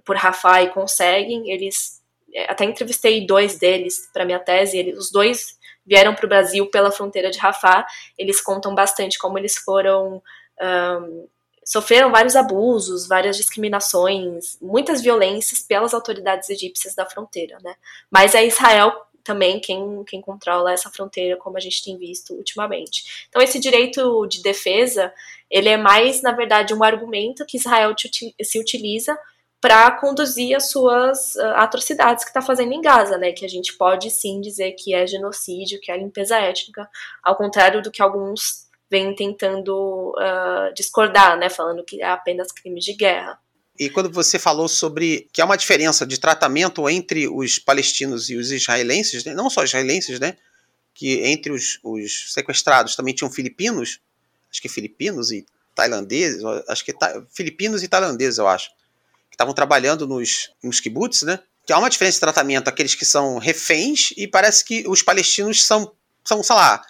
por 0.05 0.17
Rafah 0.17 0.63
e 0.63 0.71
conseguem. 0.71 1.51
Eles 1.51 2.03
é, 2.33 2.51
até 2.51 2.65
entrevistei 2.65 3.27
dois 3.27 3.59
deles 3.59 4.09
para 4.13 4.25
minha 4.25 4.39
tese. 4.39 4.79
Eles, 4.79 4.99
os 4.99 5.11
dois 5.11 5.59
vieram 5.87 6.15
para 6.15 6.27
o 6.27 6.29
Brasil 6.29 6.67
pela 6.67 6.91
fronteira 6.91 7.31
de 7.31 7.39
Rafah. 7.39 7.87
Eles 8.17 8.41
contam 8.41 8.75
bastante 8.75 9.19
como 9.19 9.39
eles 9.39 9.57
foram 9.57 10.23
um, 10.61 11.29
sofreram 11.69 12.11
vários 12.11 12.35
abusos, 12.35 13.07
várias 13.07 13.37
discriminações, 13.37 14.59
muitas 14.61 15.03
violências 15.03 15.61
pelas 15.61 15.93
autoridades 15.93 16.49
egípcias 16.49 16.95
da 16.95 17.05
fronteira, 17.05 17.59
né? 17.63 17.75
Mas 18.11 18.35
é 18.35 18.47
Israel 18.47 18.93
também 19.23 19.61
quem, 19.61 20.03
quem 20.05 20.23
controla 20.23 20.73
essa 20.73 20.91
fronteira, 20.91 21.37
como 21.37 21.59
a 21.59 21.61
gente 21.61 21.85
tem 21.85 21.99
visto 21.99 22.33
ultimamente. 22.33 23.27
Então, 23.29 23.43
esse 23.43 23.61
direito 23.61 24.27
de 24.27 24.43
defesa, 24.43 25.13
ele 25.51 25.69
é 25.69 25.77
mais, 25.77 26.23
na 26.23 26.33
verdade, 26.33 26.73
um 26.73 26.83
argumento 26.83 27.45
que 27.45 27.59
Israel 27.59 27.95
se 28.43 28.59
utiliza 28.59 29.19
para 29.61 29.91
conduzir 29.93 30.57
as 30.57 30.71
suas 30.71 31.35
uh, 31.35 31.55
atrocidades 31.57 32.25
que 32.25 32.31
está 32.31 32.41
fazendo 32.41 32.73
em 32.73 32.81
Gaza, 32.81 33.19
né? 33.19 33.33
Que 33.33 33.45
a 33.45 33.49
gente 33.49 33.77
pode 33.77 34.11
sim 34.11 34.41
dizer 34.41 34.73
que 34.73 34.95
é 34.95 35.07
genocídio, 35.07 35.81
que 35.81 35.91
é 35.91 35.99
limpeza 35.99 36.39
étnica, 36.39 36.89
ao 37.23 37.37
contrário 37.37 37.83
do 37.83 37.91
que 37.91 38.01
alguns 38.01 38.69
vêm 38.91 39.15
tentando 39.15 40.15
uh, 40.17 40.73
discordar, 40.75 41.37
né? 41.37 41.51
Falando 41.51 41.85
que 41.85 42.01
é 42.01 42.07
apenas 42.07 42.53
crime 42.53 42.81
de 42.81 42.95
guerra. 42.95 43.39
E 43.79 43.91
quando 43.91 44.11
você 44.11 44.39
falou 44.39 44.69
sobre 44.69 45.29
que 45.33 45.41
há 45.41 45.45
uma 45.45 45.57
diferença 45.57 46.07
de 46.07 46.19
tratamento 46.19 46.89
entre 46.89 47.29
os 47.29 47.59
palestinos 47.59 48.29
e 48.29 48.37
os 48.37 48.51
israelenses, 48.51 49.25
né? 49.25 49.35
não 49.35 49.51
só 49.51 49.63
israelenses, 49.63 50.19
né? 50.19 50.37
Que 50.95 51.25
entre 51.25 51.53
os, 51.53 51.79
os 51.83 52.33
sequestrados 52.33 52.97
também 52.97 53.15
tinham 53.15 53.31
filipinos, 53.31 54.01
acho 54.51 54.63
que 54.63 54.69
filipinos 54.69 55.31
e 55.31 55.45
tailandeses, 55.75 56.43
acho 56.69 56.85
que 56.85 56.93
filipinos 57.33 57.83
e 57.85 57.89
tailandeses, 57.89 58.39
eu 58.39 58.49
acho 58.49 58.71
estavam 59.39 59.55
trabalhando 59.55 60.05
nos, 60.05 60.51
nos 60.61 60.81
kibbutz, 60.81 61.23
né? 61.23 61.39
Que 61.65 61.73
há 61.73 61.79
uma 61.79 61.89
diferença 61.89 62.17
de 62.17 62.21
tratamento 62.21 62.67
aqueles 62.67 62.97
que 62.97 63.05
são 63.05 63.39
reféns 63.39 64.13
e 64.17 64.27
parece 64.27 64.65
que 64.65 64.85
os 64.89 65.01
palestinos 65.01 65.65
são, 65.65 65.93
são 66.25 66.43
sei 66.43 66.57
lá, 66.57 66.83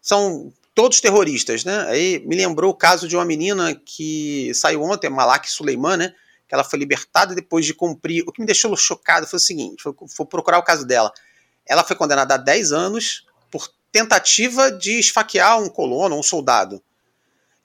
são 0.00 0.52
todos 0.74 1.00
terroristas, 1.00 1.64
né? 1.64 1.86
Aí 1.88 2.18
me 2.26 2.34
lembrou 2.34 2.72
o 2.72 2.74
caso 2.74 3.06
de 3.06 3.14
uma 3.14 3.24
menina 3.24 3.80
que 3.86 4.50
saiu 4.52 4.82
ontem, 4.82 5.08
Malak 5.08 5.48
Suleiman, 5.48 5.96
né? 5.96 6.14
Que 6.48 6.54
ela 6.54 6.64
foi 6.64 6.80
libertada 6.80 7.36
depois 7.36 7.64
de 7.64 7.72
cumprir. 7.72 8.24
O 8.26 8.32
que 8.32 8.40
me 8.40 8.46
deixou 8.46 8.76
chocado 8.76 9.24
foi 9.28 9.36
o 9.36 9.40
seguinte: 9.40 9.80
foi, 9.80 9.92
foi 10.08 10.26
procurar 10.26 10.58
o 10.58 10.64
caso 10.64 10.84
dela. 10.84 11.12
Ela 11.64 11.84
foi 11.84 11.94
condenada 11.94 12.34
a 12.34 12.38
10 12.38 12.72
anos 12.72 13.24
por 13.48 13.70
tentativa 13.92 14.72
de 14.72 14.98
esfaquear 14.98 15.62
um 15.62 15.68
colono, 15.68 16.18
um 16.18 16.22
soldado 16.22 16.82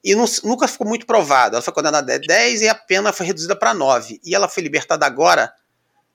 e 0.02 0.14
não, 0.14 0.24
nunca 0.44 0.68
ficou 0.68 0.86
muito 0.86 1.06
provado. 1.06 1.56
Ela 1.56 1.62
foi 1.62 1.72
condenada 1.72 2.14
a 2.14 2.18
10 2.18 2.62
e 2.62 2.68
a 2.68 2.74
pena 2.74 3.12
foi 3.12 3.26
reduzida 3.26 3.56
para 3.56 3.74
9. 3.74 4.20
E 4.24 4.34
ela 4.34 4.48
foi 4.48 4.62
libertada 4.62 5.04
agora 5.04 5.52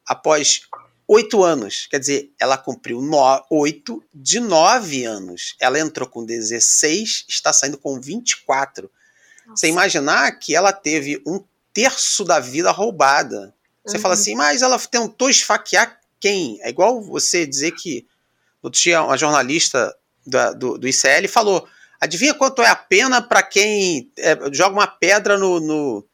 após 0.05 0.61
8 1.07 1.43
anos. 1.43 1.87
Quer 1.87 1.99
dizer, 1.99 2.31
ela 2.39 2.57
cumpriu 2.57 3.01
8 3.49 4.03
de 4.13 4.39
9 4.39 5.03
anos. 5.03 5.55
Ela 5.59 5.79
entrou 5.79 6.07
com 6.07 6.25
16, 6.25 7.25
está 7.27 7.51
saindo 7.51 7.77
com 7.77 7.99
24. 7.99 8.89
Nossa. 9.45 9.59
Você 9.59 9.67
imaginar 9.67 10.31
que 10.39 10.55
ela 10.55 10.71
teve 10.71 11.21
um 11.25 11.43
terço 11.73 12.23
da 12.23 12.39
vida 12.39 12.71
roubada. 12.71 13.53
Você 13.85 13.97
uhum. 13.97 14.01
fala 14.01 14.13
assim, 14.13 14.35
mas 14.35 14.61
ela 14.61 14.79
tentou 14.79 15.29
esfaquear 15.29 15.99
quem? 16.19 16.57
É 16.61 16.69
igual 16.69 17.01
você 17.01 17.45
dizer 17.45 17.71
que. 17.71 18.07
Outro 18.61 18.79
dia, 18.79 19.03
uma 19.03 19.17
jornalista 19.17 19.93
da, 20.25 20.53
do, 20.53 20.77
do 20.77 20.87
ICL 20.87 21.27
falou 21.27 21.67
Adivinha 22.03 22.33
quanto 22.33 22.61
é 22.61 22.67
a 22.67 22.75
pena 22.75 23.21
para 23.21 23.41
quem 23.41 24.11
é, 24.17 24.37
joga 24.51 24.75
uma 24.75 24.87
pedra 24.87 25.37
no, 25.37 25.61
no, 25.61 26.05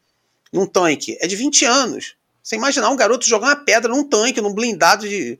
num 0.52 0.64
tanque? 0.64 1.18
É 1.20 1.26
de 1.26 1.34
20 1.34 1.64
anos. 1.64 2.14
Você 2.40 2.54
imaginar 2.54 2.90
um 2.90 2.96
garoto 2.96 3.26
jogar 3.26 3.48
uma 3.48 3.56
pedra 3.56 3.92
num 3.92 4.08
tanque, 4.08 4.40
num 4.40 4.54
blindado 4.54 5.08
de, 5.08 5.36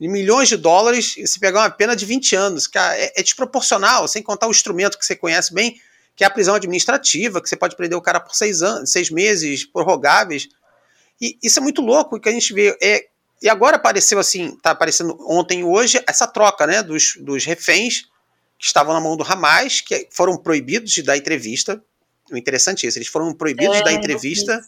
de 0.00 0.06
milhões 0.06 0.48
de 0.48 0.56
dólares, 0.56 1.16
e 1.16 1.26
se 1.26 1.40
pegar 1.40 1.62
uma 1.62 1.70
pena 1.70 1.96
de 1.96 2.06
20 2.06 2.36
anos. 2.36 2.68
Cara, 2.68 2.96
é, 2.96 3.12
é, 3.16 3.22
desproporcional, 3.24 4.06
sem 4.06 4.22
contar 4.22 4.46
o 4.46 4.52
instrumento 4.52 4.96
que 4.96 5.04
você 5.04 5.16
conhece 5.16 5.52
bem, 5.52 5.80
que 6.14 6.22
é 6.22 6.28
a 6.28 6.30
prisão 6.30 6.54
administrativa, 6.54 7.42
que 7.42 7.48
você 7.48 7.56
pode 7.56 7.74
prender 7.74 7.98
o 7.98 8.02
cara 8.02 8.20
por 8.20 8.36
seis, 8.36 8.62
anos, 8.62 8.92
seis 8.92 9.10
meses, 9.10 9.64
prorrogáveis. 9.64 10.48
E 11.20 11.36
isso 11.42 11.58
é 11.58 11.62
muito 11.62 11.82
louco, 11.82 12.20
que 12.20 12.28
a 12.28 12.32
gente 12.32 12.52
vê. 12.52 12.78
É, 12.80 13.08
e 13.42 13.48
agora 13.48 13.74
apareceu 13.74 14.20
assim, 14.20 14.56
tá 14.62 14.70
aparecendo 14.70 15.18
ontem 15.28 15.58
e 15.58 15.64
hoje, 15.64 16.00
essa 16.06 16.28
troca 16.28 16.68
né, 16.68 16.84
dos, 16.84 17.16
dos 17.20 17.44
reféns 17.44 18.04
que 18.58 18.66
estavam 18.66 18.92
na 18.92 19.00
mão 19.00 19.16
do 19.16 19.22
Hamas, 19.22 19.80
que 19.80 20.08
foram 20.10 20.36
proibidos 20.36 20.90
de 20.90 21.02
dar 21.02 21.16
entrevista. 21.16 21.82
O 22.30 22.36
interessante 22.36 22.84
é 22.84 22.88
isso, 22.88 22.98
eles 22.98 23.08
foram 23.08 23.32
proibidos 23.32 23.76
é, 23.76 23.78
de 23.78 23.84
dar 23.84 23.92
entrevista. 23.92 24.60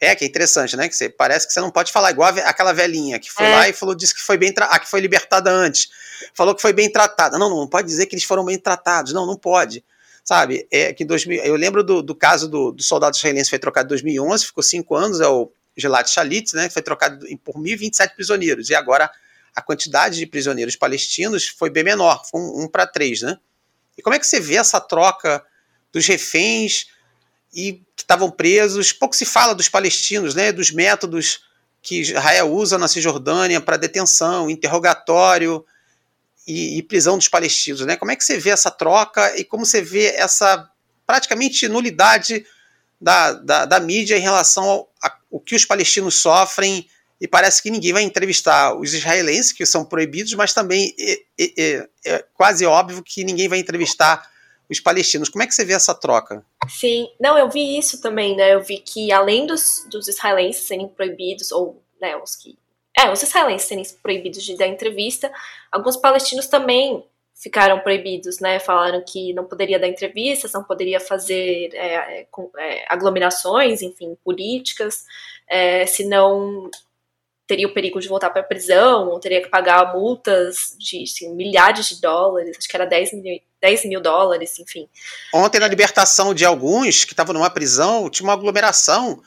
É, 0.00 0.14
que 0.14 0.24
é 0.24 0.28
interessante, 0.28 0.76
né? 0.76 0.88
Que 0.88 0.94
você, 0.94 1.08
parece 1.08 1.46
que 1.46 1.52
você 1.52 1.60
não 1.60 1.72
pode 1.72 1.90
falar 1.90 2.10
igual 2.12 2.28
aquela 2.44 2.72
velhinha 2.72 3.18
que 3.18 3.32
foi 3.32 3.46
é. 3.46 3.54
lá 3.54 3.68
e 3.68 3.72
falou, 3.72 3.96
disse 3.96 4.14
que 4.14 4.20
foi 4.20 4.36
bem 4.36 4.54
ah, 4.56 4.78
que 4.78 4.88
foi 4.88 5.00
libertada 5.00 5.50
antes. 5.50 5.88
Falou 6.34 6.54
que 6.54 6.62
foi 6.62 6.72
bem 6.72 6.90
tratada. 6.90 7.36
Não, 7.36 7.50
não, 7.50 7.56
não 7.56 7.66
pode 7.66 7.88
dizer 7.88 8.06
que 8.06 8.14
eles 8.14 8.24
foram 8.24 8.44
bem 8.44 8.58
tratados. 8.58 9.12
Não, 9.12 9.26
não 9.26 9.36
pode. 9.36 9.84
Sabe? 10.22 10.68
É 10.70 10.92
que 10.92 11.04
2000, 11.04 11.42
eu 11.42 11.56
lembro 11.56 11.82
do, 11.82 12.02
do 12.02 12.14
caso 12.14 12.48
do, 12.48 12.70
do 12.70 12.82
soldado 12.82 13.16
israelense 13.16 13.46
que 13.46 13.50
foi 13.50 13.58
trocado 13.58 13.86
em 13.86 13.88
2011, 13.88 14.46
ficou 14.46 14.62
cinco 14.62 14.94
anos, 14.94 15.20
é 15.20 15.26
o 15.26 15.50
Gilad 15.76 16.06
Shalit, 16.06 16.54
né? 16.54 16.68
Que 16.68 16.74
foi 16.74 16.82
trocado 16.82 17.26
por 17.42 17.56
1.027 17.56 18.14
prisioneiros. 18.14 18.70
E 18.70 18.74
agora 18.74 19.10
a 19.58 19.62
quantidade 19.62 20.18
de 20.18 20.26
prisioneiros 20.26 20.76
palestinos 20.76 21.48
foi 21.48 21.68
bem 21.68 21.82
menor, 21.82 22.24
foi 22.30 22.40
um, 22.40 22.62
um 22.62 22.68
para 22.68 22.86
três, 22.86 23.22
né? 23.22 23.36
E 23.96 24.02
como 24.02 24.14
é 24.14 24.18
que 24.20 24.26
você 24.26 24.38
vê 24.38 24.54
essa 24.54 24.80
troca 24.80 25.44
dos 25.92 26.06
reféns 26.06 26.86
e 27.52 27.82
que 27.96 28.02
estavam 28.02 28.30
presos? 28.30 28.92
Pouco 28.92 29.16
se 29.16 29.26
fala 29.26 29.56
dos 29.56 29.68
palestinos, 29.68 30.32
né? 30.32 30.52
Dos 30.52 30.70
métodos 30.70 31.40
que 31.82 32.02
Israel 32.02 32.52
usa 32.52 32.78
na 32.78 32.86
Cisjordânia 32.86 33.60
para 33.60 33.76
detenção, 33.76 34.48
interrogatório 34.48 35.64
e, 36.46 36.78
e, 36.78 36.82
prisão 36.84 37.18
dos 37.18 37.26
palestinos, 37.26 37.80
né? 37.80 37.96
Como 37.96 38.12
é 38.12 38.16
que 38.16 38.24
você 38.24 38.38
vê 38.38 38.50
essa 38.50 38.70
troca 38.70 39.36
e 39.36 39.42
como 39.42 39.66
você 39.66 39.82
vê 39.82 40.14
essa 40.14 40.70
praticamente 41.04 41.66
nulidade 41.66 42.46
da, 43.00 43.32
da, 43.32 43.64
da 43.64 43.80
mídia 43.80 44.16
em 44.16 44.22
relação 44.22 44.64
ao, 44.64 44.92
ao 45.32 45.40
que 45.40 45.56
os 45.56 45.64
palestinos 45.64 46.14
sofrem 46.14 46.88
e 47.20 47.26
parece 47.26 47.62
que 47.62 47.70
ninguém 47.70 47.92
vai 47.92 48.02
entrevistar 48.02 48.78
os 48.78 48.94
israelenses, 48.94 49.52
que 49.52 49.66
são 49.66 49.84
proibidos, 49.84 50.32
mas 50.34 50.54
também 50.54 50.94
é, 50.98 51.18
é, 51.40 51.88
é, 52.06 52.24
quase 52.34 52.64
óbvio 52.64 53.02
que 53.02 53.24
ninguém 53.24 53.48
vai 53.48 53.58
entrevistar 53.58 54.30
os 54.70 54.78
palestinos. 54.78 55.28
Como 55.28 55.42
é 55.42 55.46
que 55.46 55.54
você 55.54 55.64
vê 55.64 55.72
essa 55.72 55.94
troca? 55.94 56.44
Sim, 56.68 57.08
não, 57.20 57.36
eu 57.36 57.50
vi 57.50 57.78
isso 57.78 58.00
também, 58.00 58.36
né? 58.36 58.54
Eu 58.54 58.62
vi 58.62 58.78
que 58.78 59.10
além 59.10 59.46
dos, 59.46 59.84
dos 59.90 60.06
israelenses 60.06 60.66
serem 60.66 60.88
proibidos, 60.88 61.50
ou 61.50 61.82
né, 62.00 62.16
os 62.16 62.36
que. 62.36 62.56
É, 62.96 63.10
os 63.10 63.22
israelenses 63.22 63.66
serem 63.66 63.84
proibidos 64.02 64.42
de 64.42 64.56
dar 64.56 64.66
entrevista, 64.66 65.32
alguns 65.72 65.96
palestinos 65.96 66.46
também 66.46 67.04
ficaram 67.34 67.78
proibidos, 67.80 68.40
né? 68.40 68.58
Falaram 68.58 69.02
que 69.04 69.32
não 69.32 69.44
poderia 69.44 69.78
dar 69.78 69.86
entrevistas, 69.86 70.52
não 70.52 70.64
poderia 70.64 70.98
fazer 70.98 71.70
é, 71.72 72.26
é, 72.58 72.84
aglomerações, 72.88 73.80
enfim, 73.80 74.16
políticas, 74.24 75.04
é, 75.48 75.86
senão 75.86 76.68
teria 77.48 77.66
o 77.66 77.72
perigo 77.72 77.98
de 77.98 78.06
voltar 78.06 78.28
para 78.28 78.42
a 78.42 78.44
prisão, 78.44 79.18
teria 79.18 79.42
que 79.42 79.48
pagar 79.48 79.94
multas 79.94 80.76
de 80.78 81.02
assim, 81.02 81.34
milhares 81.34 81.88
de 81.88 82.00
dólares, 82.00 82.56
acho 82.58 82.68
que 82.68 82.76
era 82.76 82.84
10 82.84 83.14
mil, 83.14 83.40
10 83.60 83.84
mil 83.86 84.00
dólares, 84.00 84.58
enfim. 84.58 84.86
Ontem, 85.34 85.58
na 85.58 85.66
libertação 85.66 86.34
de 86.34 86.44
alguns 86.44 87.04
que 87.06 87.14
estavam 87.14 87.32
numa 87.32 87.50
prisão, 87.50 88.10
tinha 88.10 88.26
uma 88.26 88.34
aglomeração 88.34 89.20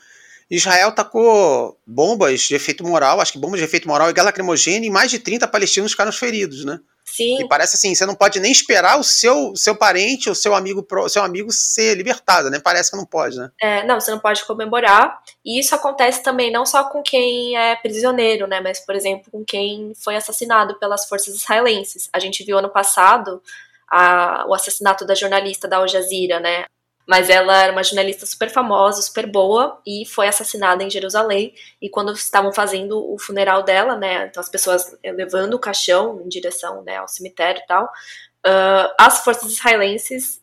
Israel 0.48 0.92
tacou 0.92 1.78
bombas 1.86 2.42
de 2.42 2.54
efeito 2.54 2.84
moral, 2.84 3.20
acho 3.20 3.32
que 3.32 3.38
bombas 3.38 3.58
de 3.58 3.64
efeito 3.64 3.88
moral 3.88 4.10
e 4.10 4.12
gás 4.12 4.26
lacrimogêneo, 4.26 4.86
e 4.86 4.90
mais 4.90 5.10
de 5.10 5.18
30 5.18 5.48
palestinos 5.48 5.92
ficaram 5.92 6.12
feridos, 6.12 6.64
né? 6.64 6.78
Sim. 7.04 7.42
E 7.42 7.48
parece 7.48 7.76
assim, 7.76 7.94
você 7.94 8.06
não 8.06 8.14
pode 8.14 8.40
nem 8.40 8.50
esperar 8.50 8.98
o 8.98 9.04
seu, 9.04 9.54
seu 9.56 9.76
parente 9.76 10.28
ou 10.28 10.34
seu 10.34 10.54
amigo, 10.54 10.86
seu 11.08 11.22
amigo 11.22 11.52
ser 11.52 11.94
libertado, 11.94 12.48
né? 12.48 12.58
Parece 12.58 12.90
que 12.90 12.96
não 12.96 13.04
pode, 13.04 13.36
né? 13.36 13.50
É, 13.60 13.84
não, 13.84 14.00
você 14.00 14.10
não 14.10 14.18
pode 14.18 14.44
comemorar. 14.44 15.20
E 15.44 15.58
isso 15.58 15.74
acontece 15.74 16.22
também 16.22 16.50
não 16.50 16.64
só 16.64 16.84
com 16.84 17.02
quem 17.02 17.56
é 17.56 17.76
prisioneiro, 17.76 18.46
né? 18.46 18.60
Mas, 18.60 18.80
por 18.80 18.94
exemplo, 18.94 19.30
com 19.30 19.44
quem 19.44 19.92
foi 19.96 20.16
assassinado 20.16 20.78
pelas 20.78 21.06
forças 21.06 21.34
israelenses. 21.34 22.08
A 22.12 22.18
gente 22.18 22.44
viu 22.44 22.58
ano 22.58 22.70
passado 22.70 23.42
a, 23.90 24.46
o 24.48 24.54
assassinato 24.54 25.04
da 25.04 25.14
jornalista 25.14 25.68
da 25.68 25.76
Al 25.76 25.88
Jazeera, 25.88 26.40
né? 26.40 26.64
Mas 27.06 27.28
ela 27.28 27.62
era 27.62 27.72
uma 27.72 27.82
jornalista 27.82 28.24
super 28.24 28.48
famosa, 28.48 29.02
super 29.02 29.26
boa, 29.26 29.80
e 29.86 30.06
foi 30.06 30.28
assassinada 30.28 30.84
em 30.84 30.90
Jerusalém. 30.90 31.54
E 31.80 31.88
quando 31.88 32.12
estavam 32.12 32.52
fazendo 32.52 32.98
o 33.12 33.18
funeral 33.18 33.62
dela, 33.62 33.96
né, 33.96 34.26
então 34.26 34.40
as 34.40 34.48
pessoas 34.48 34.96
levando 35.04 35.54
o 35.54 35.58
caixão 35.58 36.20
em 36.24 36.28
direção 36.28 36.82
né, 36.82 36.96
ao 36.96 37.08
cemitério 37.08 37.60
e 37.62 37.66
tal, 37.66 37.84
uh, 37.84 38.94
as 38.98 39.24
forças 39.24 39.50
israelenses 39.52 40.40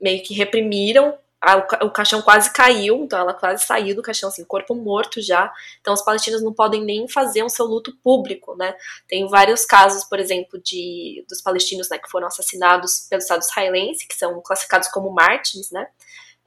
meio 0.00 0.22
que 0.22 0.34
reprimiram 0.34 1.18
o, 1.54 1.90
caixão 1.90 2.20
quase 2.22 2.52
caiu, 2.52 3.04
então 3.04 3.18
ela 3.18 3.32
quase 3.32 3.64
saiu 3.64 3.94
do 3.94 4.02
caixão, 4.02 4.28
assim, 4.28 4.44
corpo 4.44 4.74
morto 4.74 5.20
já. 5.20 5.52
Então 5.80 5.94
os 5.94 6.02
palestinos 6.02 6.42
não 6.42 6.52
podem 6.52 6.82
nem 6.84 7.06
fazer 7.06 7.44
um 7.44 7.48
seu 7.48 7.66
luto 7.66 7.96
público, 8.02 8.56
né? 8.56 8.74
Tem 9.06 9.28
vários 9.28 9.64
casos, 9.64 10.02
por 10.04 10.18
exemplo, 10.18 10.60
de 10.60 11.24
dos 11.28 11.40
palestinos 11.40 11.88
né, 11.88 11.98
que 11.98 12.10
foram 12.10 12.26
assassinados 12.26 13.06
pelo 13.08 13.20
Estado 13.20 13.42
israelense, 13.42 14.08
que 14.08 14.16
são 14.16 14.40
classificados 14.40 14.88
como 14.88 15.10
mártires, 15.10 15.70
né? 15.70 15.86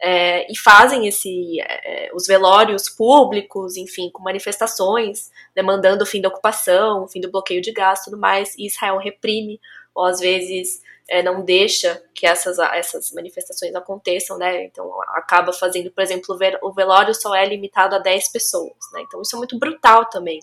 É, 0.01 0.49
e 0.51 0.57
fazem 0.57 1.07
esse 1.07 1.59
é, 1.61 2.09
os 2.13 2.25
velórios 2.25 2.89
públicos, 2.89 3.75
enfim, 3.77 4.09
com 4.09 4.23
manifestações 4.23 5.29
demandando 5.53 6.03
o 6.03 6.07
fim 6.07 6.21
da 6.21 6.29
ocupação, 6.29 7.03
o 7.03 7.07
fim 7.07 7.19
do 7.19 7.29
bloqueio 7.29 7.61
de 7.61 7.71
gás, 7.71 8.03
tudo 8.03 8.17
mais. 8.17 8.55
E 8.57 8.65
Israel 8.65 8.97
reprime 8.97 9.59
ou 9.93 10.05
às 10.05 10.19
vezes 10.19 10.81
é, 11.09 11.23
não 11.23 11.43
deixa 11.43 12.01
que 12.13 12.25
essas, 12.25 12.59
essas 12.59 13.11
manifestações 13.11 13.73
aconteçam, 13.73 14.37
né? 14.37 14.65
Então 14.65 14.89
acaba 15.09 15.51
fazendo, 15.51 15.91
por 15.91 16.01
exemplo, 16.01 16.37
o 16.61 16.73
velório 16.73 17.13
só 17.13 17.33
é 17.35 17.45
limitado 17.45 17.95
a 17.95 17.99
10 17.99 18.31
pessoas, 18.31 18.77
né? 18.93 19.01
Então 19.01 19.21
isso 19.21 19.35
é 19.35 19.39
muito 19.39 19.57
brutal 19.57 20.05
também. 20.05 20.39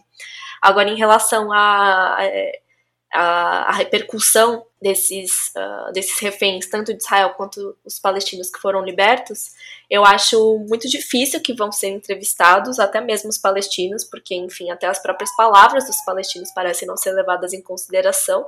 Agora, 0.61 0.89
em 0.89 0.97
relação 0.97 1.53
a, 1.53 2.19
a, 3.13 3.69
a 3.69 3.73
repercussão 3.73 4.65
desses, 4.81 5.53
uh, 5.57 5.93
desses 5.93 6.19
reféns, 6.19 6.69
tanto 6.69 6.93
de 6.93 7.03
Israel 7.03 7.35
quanto 7.37 7.77
os 7.85 7.99
palestinos 7.99 8.51
que 8.51 8.61
foram 8.61 8.85
libertos, 8.85 9.53
eu 9.89 10.05
acho 10.05 10.59
muito 10.69 10.89
difícil 10.89 11.41
que 11.41 11.55
vão 11.55 11.71
ser 11.71 11.89
entrevistados, 11.89 12.79
até 12.79 13.01
mesmo 13.01 13.31
os 13.31 13.39
palestinos, 13.39 14.05
porque, 14.05 14.35
enfim, 14.35 14.71
até 14.71 14.87
as 14.87 14.99
próprias 14.99 15.35
palavras 15.37 15.87
dos 15.87 16.01
palestinos 16.05 16.53
parecem 16.53 16.87
não 16.87 16.97
ser 16.97 17.13
levadas 17.13 17.53
em 17.53 17.63
consideração. 17.63 18.47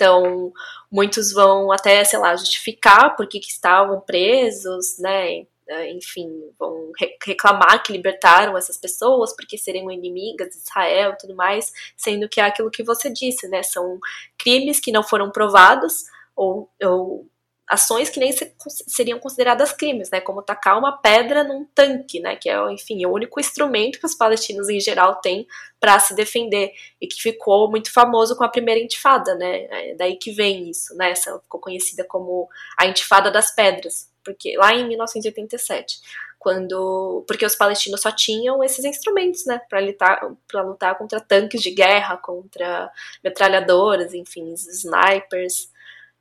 Então, 0.00 0.50
muitos 0.90 1.30
vão 1.30 1.70
até, 1.70 2.02
sei 2.04 2.18
lá, 2.18 2.34
justificar 2.34 3.14
por 3.14 3.26
que, 3.26 3.38
estavam 3.38 4.00
presos, 4.00 4.98
né? 4.98 5.44
Enfim, 5.90 6.26
vão 6.58 6.90
reclamar 7.22 7.82
que 7.82 7.92
libertaram 7.92 8.56
essas 8.56 8.78
pessoas 8.78 9.36
porque 9.36 9.58
seriam 9.58 9.90
inimigas 9.90 10.48
de 10.48 10.56
Israel 10.56 11.12
e 11.12 11.18
tudo 11.18 11.36
mais, 11.36 11.70
sendo 11.98 12.30
que 12.30 12.40
é 12.40 12.44
aquilo 12.44 12.70
que 12.70 12.82
você 12.82 13.10
disse, 13.10 13.46
né? 13.48 13.62
São 13.62 14.00
crimes 14.38 14.80
que 14.80 14.90
não 14.90 15.02
foram 15.02 15.30
provados 15.30 16.04
ou, 16.34 16.70
ou 16.82 17.26
ações 17.70 18.10
que 18.10 18.18
nem 18.18 18.32
seriam 18.88 19.20
consideradas 19.20 19.72
crimes, 19.72 20.10
né, 20.10 20.20
como 20.20 20.42
tacar 20.42 20.76
uma 20.76 20.98
pedra 20.98 21.44
num 21.44 21.64
tanque, 21.72 22.18
né, 22.18 22.34
que 22.34 22.50
é, 22.50 22.72
enfim, 22.72 23.06
o 23.06 23.12
único 23.12 23.38
instrumento 23.38 24.00
que 24.00 24.06
os 24.06 24.14
palestinos 24.14 24.68
em 24.68 24.80
geral 24.80 25.20
têm 25.20 25.46
para 25.78 25.96
se 26.00 26.12
defender. 26.12 26.72
E 27.00 27.06
que 27.06 27.22
ficou 27.22 27.70
muito 27.70 27.92
famoso 27.92 28.36
com 28.36 28.42
a 28.42 28.48
primeira 28.48 28.80
intifada, 28.80 29.36
né, 29.36 29.66
é 29.70 29.94
daí 29.94 30.16
que 30.16 30.32
vem 30.32 30.68
isso, 30.68 30.96
né, 30.96 31.12
essa 31.12 31.38
ficou 31.38 31.60
conhecida 31.60 32.04
como 32.04 32.48
a 32.76 32.86
intifada 32.86 33.30
das 33.30 33.54
pedras, 33.54 34.10
porque 34.24 34.56
lá 34.56 34.74
em 34.74 34.88
1987, 34.88 36.00
quando 36.40 37.24
porque 37.28 37.46
os 37.46 37.54
palestinos 37.54 38.00
só 38.00 38.10
tinham 38.10 38.64
esses 38.64 38.84
instrumentos, 38.84 39.46
né, 39.46 39.60
para 39.68 39.78
lutar 39.78 40.20
para 40.48 40.62
lutar 40.62 40.98
contra 40.98 41.20
tanques 41.20 41.62
de 41.62 41.70
guerra, 41.70 42.16
contra 42.16 42.90
metralhadoras, 43.22 44.12
enfim, 44.12 44.52
snipers, 44.54 45.69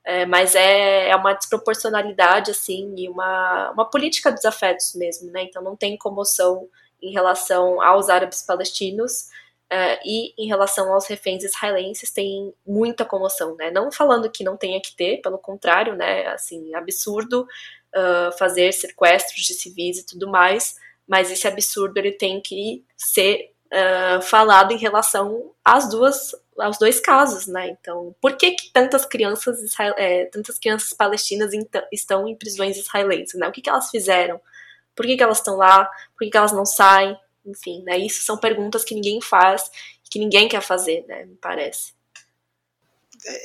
é, 0.09 0.25
mas 0.25 0.55
é, 0.55 1.09
é 1.09 1.15
uma 1.15 1.33
desproporcionalidade, 1.33 2.49
assim, 2.49 2.95
e 2.97 3.07
uma, 3.07 3.69
uma 3.69 3.87
política 3.87 4.31
dos 4.31 4.43
afetos 4.43 4.95
mesmo, 4.95 5.29
né? 5.29 5.43
Então 5.43 5.61
não 5.61 5.75
tem 5.75 5.95
comoção 5.99 6.67
em 6.99 7.11
relação 7.11 7.79
aos 7.79 8.09
árabes 8.09 8.41
palestinos 8.41 9.27
é, 9.69 9.99
e 10.03 10.33
em 10.35 10.47
relação 10.47 10.91
aos 10.91 11.05
reféns 11.05 11.43
israelenses 11.43 12.09
tem 12.11 12.51
muita 12.65 13.05
comoção, 13.05 13.55
né? 13.55 13.69
Não 13.69 13.91
falando 13.91 14.31
que 14.31 14.43
não 14.43 14.57
tenha 14.57 14.81
que 14.81 14.95
ter, 14.95 15.21
pelo 15.21 15.37
contrário, 15.37 15.95
né? 15.95 16.25
Assim, 16.29 16.73
absurdo 16.73 17.43
uh, 17.95 18.35
fazer 18.35 18.73
sequestros 18.73 19.43
de 19.43 19.53
civis 19.53 19.99
e 19.99 20.05
tudo 20.07 20.27
mais, 20.27 20.75
mas 21.07 21.29
esse 21.29 21.47
absurdo 21.47 21.95
ele 21.99 22.13
tem 22.13 22.41
que 22.41 22.83
ser 22.97 23.53
uh, 23.71 24.21
falado 24.21 24.71
em 24.71 24.77
relação 24.77 25.51
às 25.63 25.89
duas 25.89 26.33
aos 26.57 26.77
dois 26.77 26.99
casos, 26.99 27.47
né? 27.47 27.69
Então, 27.69 28.13
por 28.19 28.35
que, 28.35 28.51
que 28.51 28.69
tantas 28.73 29.05
crianças 29.05 29.59
é, 29.97 30.25
tantas 30.25 30.59
crianças 30.59 30.91
palestinas 30.93 31.51
estão 31.91 32.27
em 32.27 32.35
prisões 32.35 32.77
israelenses, 32.77 33.39
né? 33.39 33.47
O 33.47 33.51
que, 33.51 33.61
que 33.61 33.69
elas 33.69 33.89
fizeram? 33.89 34.41
Por 34.93 35.05
que, 35.05 35.15
que 35.15 35.23
elas 35.23 35.37
estão 35.37 35.55
lá? 35.55 35.85
Por 35.85 36.25
que, 36.25 36.29
que 36.29 36.37
elas 36.37 36.51
não 36.51 36.65
saem? 36.65 37.17
Enfim, 37.45 37.81
né? 37.83 37.97
Isso 37.97 38.23
são 38.23 38.37
perguntas 38.37 38.83
que 38.83 38.93
ninguém 38.93 39.21
faz, 39.21 39.71
que 40.09 40.19
ninguém 40.19 40.49
quer 40.49 40.61
fazer, 40.61 41.05
né? 41.07 41.23
Me 41.23 41.35
parece. 41.35 41.93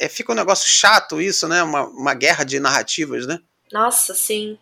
É, 0.01 0.09
fica 0.09 0.33
um 0.33 0.37
negócio 0.37 0.69
chato 0.69 1.21
isso, 1.21 1.47
né? 1.47 1.63
Uma, 1.63 1.85
uma 1.87 2.15
guerra 2.15 2.43
de 2.43 2.59
narrativas, 2.59 3.27
né? 3.27 3.39
Nossa, 3.73 4.13
sim 4.13 4.59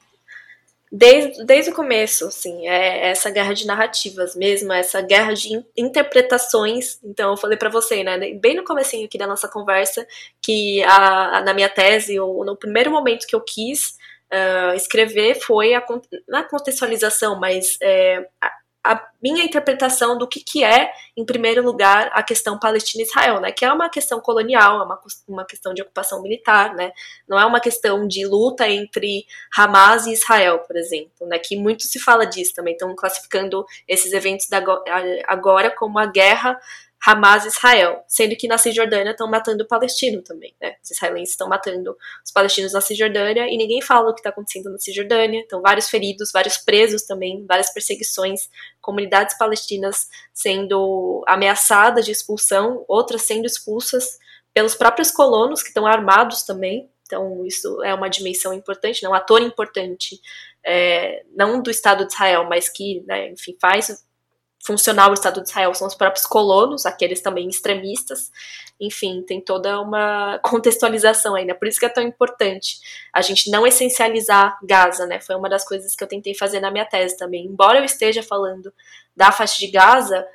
desde, 0.93 1.43
desde 1.47 1.71
o 1.71 1.75
começo, 1.75 2.27
assim, 2.27 2.69
é 2.69 3.09
essa 3.09 3.31
guerra 3.31 3.55
de 3.55 3.67
narrativas 3.67 4.37
mesmo, 4.37 4.71
essa 4.71 5.01
guerra 5.01 5.33
de 5.33 5.65
interpretações. 5.75 6.99
Então, 7.03 7.31
eu 7.31 7.37
falei 7.39 7.57
para 7.57 7.71
você, 7.71 8.05
né, 8.05 8.19
bem 8.35 8.55
no 8.55 8.65
comecinho 8.65 9.07
aqui 9.07 9.17
da 9.17 9.27
nossa 9.27 9.49
conversa, 9.49 10.07
que 10.43 10.83
a, 10.85 11.39
a, 11.39 11.41
na 11.41 11.55
minha 11.55 11.71
tese, 11.71 12.21
ou 12.21 12.45
no 12.45 12.55
primeiro 12.55 12.91
momento 12.91 13.27
que 13.27 13.35
eu 13.35 13.41
quis 13.41 13.97
uh, 14.31 14.75
escrever 14.77 15.37
foi 15.37 15.73
a, 15.73 15.83
não 16.29 16.41
a 16.41 16.45
contextualização, 16.45 17.41
mas 17.41 17.79
é, 17.81 18.29
a 18.85 19.01
minha 19.23 19.45
interpretação 19.45 20.19
do 20.19 20.27
que, 20.27 20.41
que 20.41 20.65
é, 20.65 20.93
em 21.17 21.25
primeiro 21.25 21.63
lugar, 21.63 22.11
a 22.13 22.23
questão 22.23 22.59
Palestina-Israel, 22.59 23.41
né? 23.41 23.53
Que 23.53 23.65
é 23.65 23.73
uma 23.73 23.89
questão 23.89 24.21
colonial, 24.21 24.81
é 24.81 24.85
uma, 24.85 25.01
uma 25.29 25.45
questão 25.45 25.73
de 25.73 25.83
ocupação 25.83 26.21
militar, 26.21 26.75
né? 26.75 26.93
Não 27.29 27.39
é 27.39 27.47
uma 27.47 27.61
questão 27.61 28.07
de 28.09 28.27
luta 28.27 28.69
entre 28.69 29.25
Hamas 29.57 30.07
e 30.07 30.13
Israel, 30.13 30.59
por 30.61 30.77
exemplo, 30.77 31.27
né? 31.29 31.39
Que 31.39 31.57
muito 31.57 31.85
se 31.85 32.01
fala 32.01 32.25
disso 32.25 32.55
também. 32.55 32.73
Estão 32.73 32.95
classificando 32.97 33.65
esses 33.87 34.13
eventos 34.13 34.49
da, 34.49 34.61
agora 35.29 35.71
como 35.71 35.99
a 35.99 36.07
guerra 36.07 36.59
Hamas 37.05 37.45
e 37.45 37.49
Israel, 37.49 38.05
sendo 38.07 38.37
que 38.37 38.47
na 38.47 38.57
Cisjordânia 38.57 39.11
estão 39.11 39.29
matando 39.29 39.65
o 39.65 39.67
palestino 39.67 40.23
também, 40.23 40.55
né? 40.61 40.77
Os 40.83 40.93
israelenses 40.93 41.31
estão 41.31 41.49
matando 41.49 41.97
os 42.25 42.31
palestinos 42.31 42.73
na 42.73 42.81
Cisjordânia 42.81 43.49
e 43.49 43.57
ninguém 43.57 43.83
fala 43.83 44.11
o 44.11 44.15
que 44.15 44.21
está 44.21 44.31
acontecendo 44.31 44.71
na 44.71 44.79
Cisjordânia. 44.79 45.41
Então, 45.41 45.61
vários 45.61 45.89
feridos, 45.91 46.31
vários 46.33 46.59
presos 46.59 47.03
também, 47.03 47.45
várias 47.45 47.71
perseguições, 47.71 48.49
comunidades 48.81 49.37
palestinas 49.37 50.07
sendo 50.33 51.25
ameaçadas 51.27 52.05
de 52.05 52.13
expulsão, 52.13 52.85
outras 52.87 53.23
sendo 53.23 53.47
expulsas 53.47 54.19
pelos 54.55 54.77
próprios 54.77 55.11
colonos 55.11 55.61
que 55.61 55.69
estão 55.69 55.87
armados 55.87 56.45
também. 56.45 56.89
Então, 57.05 57.45
isso 57.45 57.83
é 57.83 57.93
uma 57.93 58.09
dimensão 58.09 58.53
importante, 58.53 59.03
né? 59.03 59.09
um 59.09 59.15
ator 59.15 59.43
importante, 59.43 60.21
é, 60.65 61.25
não 61.35 61.61
do 61.61 61.71
Estado 61.71 62.07
de 62.07 62.13
Israel, 62.13 62.47
mas 62.49 62.69
que, 62.69 63.03
né, 63.07 63.31
enfim, 63.31 63.57
faz 63.61 64.05
funcionar 64.65 65.11
o 65.11 65.15
Estado 65.15 65.43
de 65.43 65.49
Israel 65.49 65.75
são 65.75 65.89
os 65.89 65.95
próprios 65.95 66.25
colonos, 66.25 66.87
aqueles 66.87 67.21
também 67.21 67.49
extremistas. 67.49 68.31
Enfim, 68.81 69.23
tem 69.23 69.41
toda 69.41 69.81
uma 69.81 70.39
contextualização 70.45 71.35
ainda. 71.35 71.55
Por 71.55 71.67
isso 71.67 71.81
que 71.81 71.87
é 71.87 71.89
tão 71.89 72.03
importante 72.03 72.79
a 73.13 73.21
gente 73.21 73.51
não 73.51 73.67
essencializar 73.67 74.59
Gaza, 74.63 75.05
né? 75.07 75.21
Foi 75.21 75.35
uma 75.35 75.49
das 75.49 75.67
coisas 75.67 75.97
que 75.97 76.03
eu 76.03 76.09
tentei 76.09 76.35
fazer 76.35 76.61
na 76.61 76.71
minha 76.71 76.85
tese 76.85 77.17
também. 77.17 77.45
Embora 77.45 77.81
eu 77.81 77.85
esteja 77.85 78.23
falando 78.23 78.73
da 79.17 79.33
faixa 79.33 79.59
de 79.59 79.67
Gaza, 79.67 80.27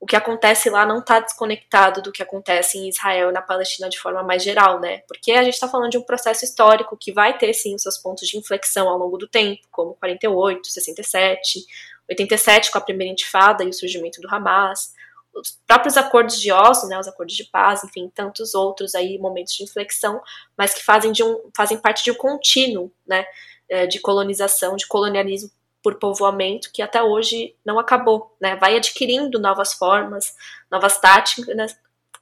o 0.00 0.06
que 0.06 0.16
acontece 0.16 0.68
lá 0.68 0.84
não 0.84 0.98
está 0.98 1.20
desconectado 1.20 2.02
do 2.02 2.12
que 2.12 2.22
acontece 2.22 2.78
em 2.78 2.88
Israel 2.88 3.30
e 3.30 3.32
na 3.32 3.40
Palestina 3.40 3.88
de 3.88 3.98
forma 3.98 4.22
mais 4.22 4.42
geral, 4.42 4.80
né? 4.80 4.98
Porque 5.08 5.32
a 5.32 5.42
gente 5.42 5.54
está 5.54 5.68
falando 5.68 5.90
de 5.90 5.98
um 5.98 6.02
processo 6.02 6.44
histórico 6.44 6.96
que 6.96 7.12
vai 7.12 7.38
ter 7.38 7.52
sim 7.54 7.74
os 7.74 7.82
seus 7.82 7.96
pontos 7.96 8.28
de 8.28 8.36
inflexão 8.36 8.88
ao 8.88 8.98
longo 8.98 9.16
do 9.16 9.28
tempo, 9.28 9.62
como 9.70 9.94
48, 9.94 10.68
67, 10.68 11.60
87 12.08 12.70
com 12.70 12.78
a 12.78 12.80
primeira 12.80 13.12
intifada 13.12 13.64
e 13.64 13.68
o 13.68 13.72
surgimento 13.72 14.20
do 14.20 14.28
Hamas, 14.32 14.92
os 15.34 15.58
próprios 15.66 15.96
acordos 15.96 16.40
de 16.40 16.52
Oslo, 16.52 16.88
né, 16.88 16.98
os 16.98 17.08
acordos 17.08 17.34
de 17.34 17.44
paz, 17.44 17.82
enfim, 17.82 18.10
tantos 18.14 18.54
outros 18.54 18.94
aí 18.94 19.18
momentos 19.18 19.54
de 19.54 19.64
inflexão, 19.64 20.22
mas 20.56 20.72
que 20.72 20.84
fazem, 20.84 21.10
de 21.10 21.24
um, 21.24 21.50
fazem 21.56 21.76
parte 21.76 22.04
de 22.04 22.10
um 22.12 22.14
contínuo, 22.14 22.92
né, 23.06 23.24
é, 23.68 23.86
de 23.86 23.98
colonização, 23.98 24.76
de 24.76 24.86
colonialismo 24.86 25.50
por 25.82 25.98
povoamento 25.98 26.70
que 26.72 26.80
até 26.80 27.02
hoje 27.02 27.54
não 27.62 27.78
acabou, 27.78 28.34
né? 28.40 28.56
Vai 28.56 28.74
adquirindo 28.74 29.38
novas 29.38 29.74
formas, 29.74 30.34
novas 30.70 30.98
táticas, 30.98 31.76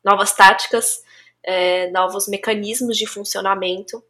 novas 0.04 0.32
táticas, 0.32 1.04
é, 1.44 1.88
novos 1.92 2.26
mecanismos 2.26 2.98
de 2.98 3.06
funcionamento 3.06 4.02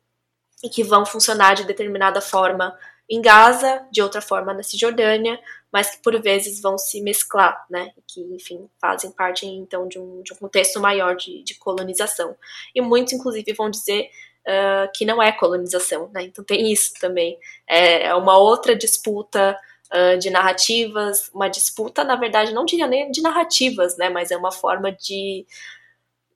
e 0.65 0.71
que 0.71 0.83
vão 0.83 1.05
funcionar 1.05 1.55
de 1.55 1.65
determinada 1.65 2.23
forma 2.23 2.75
em 3.11 3.21
Gaza, 3.21 3.87
de 3.91 4.01
outra 4.01 4.23
forma 4.23 4.55
na 4.55 4.63
Cisjordânia, 4.63 5.39
mas 5.73 5.91
que 5.91 6.03
por 6.03 6.21
vezes 6.21 6.61
vão 6.61 6.77
se 6.77 7.01
mesclar, 7.01 7.65
né? 7.71 7.93
Que, 8.07 8.21
enfim, 8.35 8.69
fazem 8.81 9.11
parte 9.11 9.47
então 9.47 9.89
de 9.89 9.99
um, 9.99 10.23
de 10.23 10.33
um 10.33 10.37
contexto 10.37 10.79
maior 10.79 11.17
de, 11.17 11.43
de 11.43 11.55
colonização. 11.55 12.37
E 12.75 12.81
muitos, 12.81 13.15
inclusive, 13.15 13.53
vão 13.55 13.71
dizer 13.71 14.11
uh, 14.47 14.93
que 14.95 15.07
não 15.07 15.23
é 15.23 15.33
colonização, 15.33 16.11
né? 16.13 16.25
Então 16.25 16.45
tem 16.45 16.71
isso 16.71 16.93
também. 17.01 17.39
É, 17.67 18.05
é 18.05 18.15
uma 18.15 18.37
outra 18.37 18.77
disputa 18.77 19.59
uh, 19.93 20.19
de 20.19 20.29
narrativas, 20.29 21.31
uma 21.33 21.49
disputa, 21.49 22.05
na 22.05 22.17
verdade, 22.17 22.53
não 22.53 22.67
diria 22.67 22.87
nem 22.87 23.11
de 23.11 23.23
narrativas, 23.23 23.97
né? 23.97 24.11
Mas 24.11 24.31
é 24.31 24.37
uma 24.37 24.53
forma 24.53 24.93
de 24.93 25.47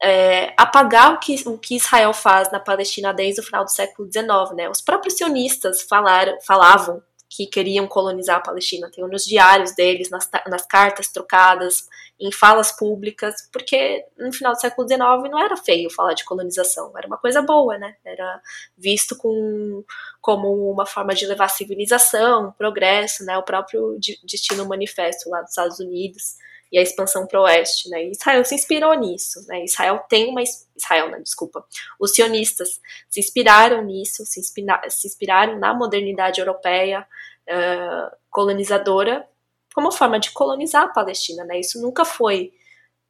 é, 0.03 0.55
apagar 0.57 1.15
o 1.15 1.19
que, 1.19 1.43
o 1.47 1.59
que 1.59 1.77
Israel 1.77 2.13
faz 2.13 2.51
na 2.51 2.61
Palestina 2.61 3.13
desde 3.13 3.41
o 3.41 3.45
final 3.45 3.65
do 3.65 3.71
século 3.71 4.11
XIX. 4.11 4.55
Né? 4.55 4.69
Os 4.69 4.81
próprios 4.81 5.15
sionistas 5.15 5.83
falaram, 5.83 6.39
falavam 6.41 7.03
que 7.29 7.47
queriam 7.47 7.87
colonizar 7.87 8.37
a 8.37 8.41
Palestina. 8.41 8.91
Tem 8.91 9.07
nos 9.07 9.25
diários 9.25 9.75
deles, 9.75 10.11
nas, 10.11 10.29
nas 10.47 10.67
cartas 10.67 11.09
trocadas, 11.09 11.89
em 12.19 12.33
falas 12.33 12.73
públicas, 12.73 13.49
porque 13.53 14.05
no 14.17 14.33
final 14.33 14.53
do 14.53 14.61
século 14.61 14.89
XIX 14.89 15.01
não 15.31 15.39
era 15.39 15.57
feio 15.57 15.91
falar 15.91 16.15
de 16.15 16.25
colonização, 16.25 16.97
era 16.97 17.07
uma 17.07 17.19
coisa 17.19 17.43
boa, 17.43 17.77
né? 17.79 17.97
Era 18.05 18.41
visto 18.77 19.17
com, 19.17 19.85
como 20.21 20.71
uma 20.71 20.87
forma 20.87 21.15
de 21.15 21.27
levar 21.27 21.49
civilização, 21.49 22.55
progresso, 22.57 23.25
né? 23.25 23.37
O 23.37 23.43
próprio 23.43 23.99
Destino 24.25 24.67
Manifesto 24.67 25.29
lá 25.29 25.43
dos 25.43 25.51
Estados 25.51 25.79
Unidos 25.79 26.37
e 26.73 26.79
a 26.79 26.83
expansão 26.83 27.27
para 27.27 27.41
o 27.41 27.45
oeste, 27.45 27.89
né? 27.89 28.05
Israel 28.05 28.45
se 28.45 28.55
inspirou 28.55 28.95
nisso, 28.95 29.45
né? 29.47 29.65
Israel 29.65 30.05
tem 30.09 30.29
uma 30.29 30.43
Israel, 30.43 31.11
não, 31.11 31.23
desculpa. 31.23 31.65
Os 31.99 32.13
sionistas 32.13 32.81
se 33.09 33.21
inspiraram 33.21 33.83
nisso, 33.85 34.25
se, 34.27 34.41
inspira, 34.41 34.81
se 34.89 35.07
inspiraram 35.07 35.59
na 35.59 35.73
modernidade 35.75 36.41
europeia 36.41 37.07
uh, 37.49 38.17
colonizadora 38.31 39.27
como 39.75 39.93
forma 39.93 40.19
de 40.19 40.31
colonizar 40.31 40.85
a 40.85 40.89
Palestina, 40.89 41.45
né? 41.45 41.61
Isso 41.61 41.81
nunca 41.81 42.05
foi 42.05 42.53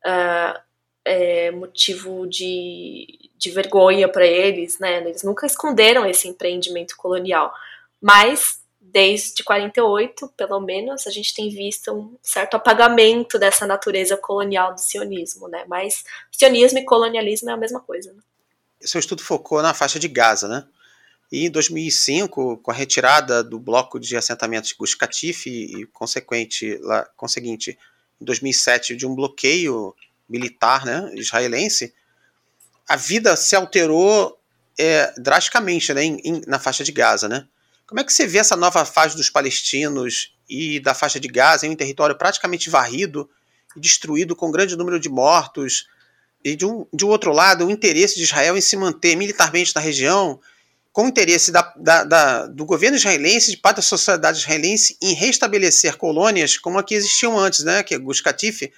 uh, 0.05 0.61
é, 1.05 1.53
motivo 1.53 2.27
de, 2.27 3.31
de 3.37 3.51
vergonha 3.51 4.09
para 4.09 4.27
eles, 4.27 4.79
né? 4.81 4.99
Eles 4.99 5.23
nunca 5.23 5.47
esconderam 5.47 6.05
esse 6.05 6.27
empreendimento 6.27 6.97
colonial, 6.97 7.55
mas 8.03 8.61
desde 8.93 9.43
48, 9.43 10.29
pelo 10.37 10.61
menos, 10.61 11.07
a 11.07 11.11
gente 11.11 11.35
tem 11.35 11.49
visto 11.49 11.93
um 11.93 12.17
certo 12.23 12.55
apagamento 12.55 13.39
dessa 13.39 13.67
natureza 13.67 14.17
colonial 14.17 14.75
do 14.75 14.81
sionismo, 14.81 15.49
né? 15.49 15.65
Mas 15.69 16.05
sionismo 16.31 16.79
e 16.79 16.85
colonialismo 16.85 17.51
é 17.51 17.53
a 17.53 17.57
mesma 17.57 17.81
coisa. 17.81 18.13
Né? 18.13 18.21
Seu 18.81 18.99
estudo 18.99 19.23
focou 19.23 19.63
na 19.63 19.75
faixa 19.75 19.99
de 19.99 20.09
Gaza, 20.09 20.49
né? 20.49 20.67
E 21.31 21.47
em 21.47 21.51
2005, 21.51 22.59
com 22.59 22.71
a 22.71 22.75
retirada 22.75 23.43
do 23.43 23.59
bloco 23.59 23.99
de 23.99 24.17
assentamentos 24.17 24.71
de 24.71 24.77
Gush 24.77 24.95
Katif 24.95 25.47
e, 25.47 25.81
e 25.81 25.87
consequente, 25.87 26.79
lá, 26.83 27.05
conseguinte, 27.17 27.77
em 28.21 28.25
2007, 28.25 28.95
de 28.95 29.07
um 29.07 29.15
bloqueio 29.15 29.95
militar 30.29 30.85
né, 30.85 31.11
israelense, 31.15 31.93
a 32.89 32.97
vida 32.97 33.35
se 33.37 33.57
alterou 33.57 34.39
é, 34.79 35.13
drasticamente 35.19 35.93
né, 35.93 36.05
em, 36.05 36.21
em, 36.25 36.41
na 36.47 36.59
faixa 36.59 36.85
de 36.85 36.93
Gaza, 36.93 37.29
né? 37.29 37.47
Como 37.87 38.01
é 38.01 38.05
que 38.05 38.13
você 38.13 38.27
vê 38.27 38.39
essa 38.39 38.57
nova 38.57 38.85
fase 38.85 39.17
dos 39.17 39.31
palestinos 39.31 40.35
e 40.49 40.81
da 40.81 40.93
faixa 40.93 41.21
de 41.21 41.29
Gaza 41.29 41.67
em 41.67 41.71
um 41.71 41.77
território 41.77 42.19
praticamente 42.19 42.69
varrido 42.69 43.31
e 43.77 43.81
destruído 43.81 44.35
com 44.35 44.49
um 44.49 44.53
grande 44.53 44.77
número 44.77 44.99
de 44.99 45.09
mortos? 45.09 45.87
E 46.45 46.57
de 46.57 46.67
um, 46.67 46.87
de 46.93 47.05
um 47.05 47.09
outro 47.09 47.33
lado, 47.33 47.67
o 47.67 47.71
interesse 47.71 48.17
de 48.17 48.23
Israel 48.23 48.57
em 48.57 48.61
se 48.61 48.77
manter 48.77 49.17
militarmente 49.17 49.73
na 49.75 49.81
região, 49.81 50.41
com 50.93 51.05
o 51.05 51.09
interesse 51.09 51.53
da, 51.53 51.75
da, 51.77 52.05
da, 52.05 52.47
do 52.47 52.65
governo 52.65 52.97
israelense, 52.97 53.51
de 53.51 53.57
parte 53.57 53.77
da 53.77 53.83
sociedade 53.83 54.39
israelense, 54.39 54.97
em 55.03 55.13
restabelecer 55.13 55.97
colônias 55.97 56.57
como 56.57 56.79
a 56.79 56.83
que 56.83 56.95
existiam 56.95 57.39
antes, 57.39 57.65
né, 57.65 57.83
que 57.83 57.95
é 57.95 57.99
Gush 57.99 58.21
Katif. 58.21 58.73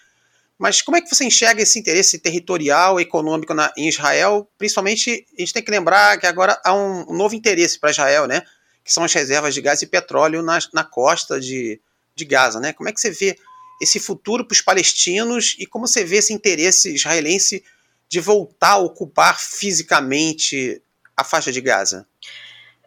Mas 0.59 0.83
como 0.83 0.97
é 0.97 1.01
que 1.01 1.15
você 1.15 1.25
enxerga 1.25 1.63
esse 1.63 1.79
interesse 1.79 2.19
territorial, 2.19 2.99
econômico 2.99 3.55
na, 3.55 3.73
em 3.77 3.89
Israel? 3.89 4.51
Principalmente, 4.59 5.25
a 5.37 5.41
gente 5.41 5.53
tem 5.53 5.63
que 5.63 5.71
lembrar 5.71 6.19
que 6.19 6.27
agora 6.27 6.61
há 6.65 6.75
um, 6.75 7.13
um 7.13 7.17
novo 7.17 7.35
interesse 7.35 7.79
para 7.79 7.91
Israel, 7.91 8.27
né? 8.27 8.43
Que 8.89 8.93
são 8.95 9.05
as 9.05 9.13
reservas 9.13 9.53
de 9.53 9.61
gás 9.61 9.83
e 9.83 9.87
petróleo 9.87 10.43
na, 10.43 10.59
na 10.73 10.83
costa 10.83 11.39
de, 11.39 11.79
de 12.15 12.25
Gaza. 12.25 12.59
Né? 12.59 12.73
Como 12.73 12.89
é 12.89 12.93
que 12.93 12.99
você 12.99 13.11
vê 13.11 13.39
esse 13.83 14.01
futuro 14.01 14.47
para 14.47 14.55
os 14.55 14.63
palestinos 14.63 15.55
e 15.59 15.67
como 15.67 15.87
você 15.87 16.05
vê 16.05 16.17
esse 16.17 16.33
interesse 16.33 16.95
israelense 16.95 17.63
de 18.09 18.19
voltar 18.19 18.73
a 18.73 18.79
ocupar 18.79 19.39
fisicamente 19.39 20.83
a 21.15 21.23
faixa 21.23 21.53
de 21.53 21.61
Gaza? 21.61 22.07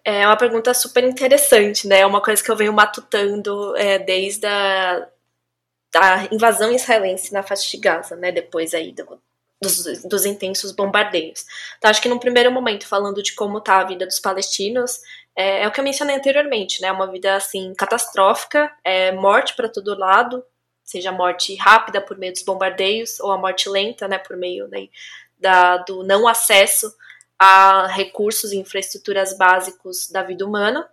É 0.04 0.26
uma 0.26 0.36
pergunta 0.36 0.74
super 0.74 1.04
interessante, 1.04 1.88
né? 1.88 2.00
É 2.00 2.06
uma 2.08 2.20
coisa 2.20 2.44
que 2.44 2.50
eu 2.50 2.56
venho 2.58 2.74
matutando 2.74 3.78
é, 3.78 4.00
desde 4.00 4.48
a 4.48 5.08
da 5.94 6.28
invasão 6.32 6.72
israelense 6.72 7.34
na 7.34 7.44
faixa 7.44 7.70
de 7.70 7.78
Gaza, 7.78 8.16
né? 8.16 8.32
Depois 8.32 8.74
aí 8.74 8.92
do, 8.92 9.22
dos, 9.62 10.02
dos, 10.04 10.26
intensos 10.26 10.72
bombardeios. 10.72 11.46
Então, 11.78 11.92
acho 11.92 12.02
que 12.02 12.10
num 12.10 12.18
primeiro 12.18 12.52
momento, 12.52 12.88
falando 12.88 13.22
de 13.22 13.34
como 13.34 13.60
está 13.60 13.80
a 13.80 13.84
vida 13.84 14.08
dos 14.08 14.20
palestinos, 14.20 15.02
é, 15.36 15.64
é, 15.64 15.68
o 15.68 15.72
que 15.72 15.80
eu 15.80 15.84
mencionei 15.84 16.16
anteriormente, 16.16 16.82
né? 16.82 16.92
Uma 16.92 17.08
vida 17.08 17.36
assim 17.36 17.74
catastrófica, 17.76 18.72
é, 18.84 19.12
morte 19.12 19.56
para 19.56 19.70
todo 19.70 19.98
lado, 19.98 20.44
seja 20.84 21.12
morte 21.12 21.56
rápida 21.56 22.02
por 22.02 22.18
meio 22.18 22.34
dos 22.34 22.44
bombardeios 22.44 23.20
ou 23.20 23.32
a 23.32 23.38
morte 23.38 23.70
lenta, 23.70 24.08
né? 24.08 24.18
Por 24.18 24.36
meio 24.36 24.68
né, 24.68 24.88
da, 25.40 25.78
do 25.78 26.04
não 26.04 26.28
acesso 26.28 26.94
a 27.40 27.88
recursos 27.88 28.52
e 28.52 28.58
infraestruturas 28.58 29.36
básicos 29.38 30.10
da 30.10 30.22
vida 30.22 30.46
humana 30.46 30.88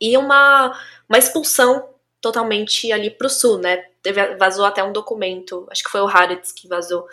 e 0.00 0.16
uma, 0.16 0.78
uma 1.08 1.18
expulsão 1.18 1.88
totalmente 2.20 2.92
ali 2.92 3.10
para 3.10 3.26
o 3.26 3.30
sul, 3.30 3.58
né? 3.58 3.84
Teve, 4.02 4.36
vazou 4.36 4.64
até 4.64 4.82
um 4.82 4.92
documento, 4.92 5.66
acho 5.70 5.82
que 5.82 5.90
foi 5.90 6.00
o 6.00 6.08
Haaretz 6.08 6.52
que 6.52 6.68
vazou 6.68 7.06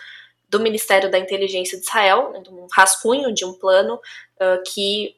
do 0.50 0.60
Ministério 0.60 1.10
da 1.10 1.18
Inteligência 1.18 1.78
de 1.78 1.86
Israel, 1.86 2.32
né, 2.32 2.44
um 2.50 2.68
rascunho 2.72 3.34
de 3.34 3.46
um 3.46 3.54
plano 3.54 3.96
uh, 3.96 4.64
que 4.66 5.16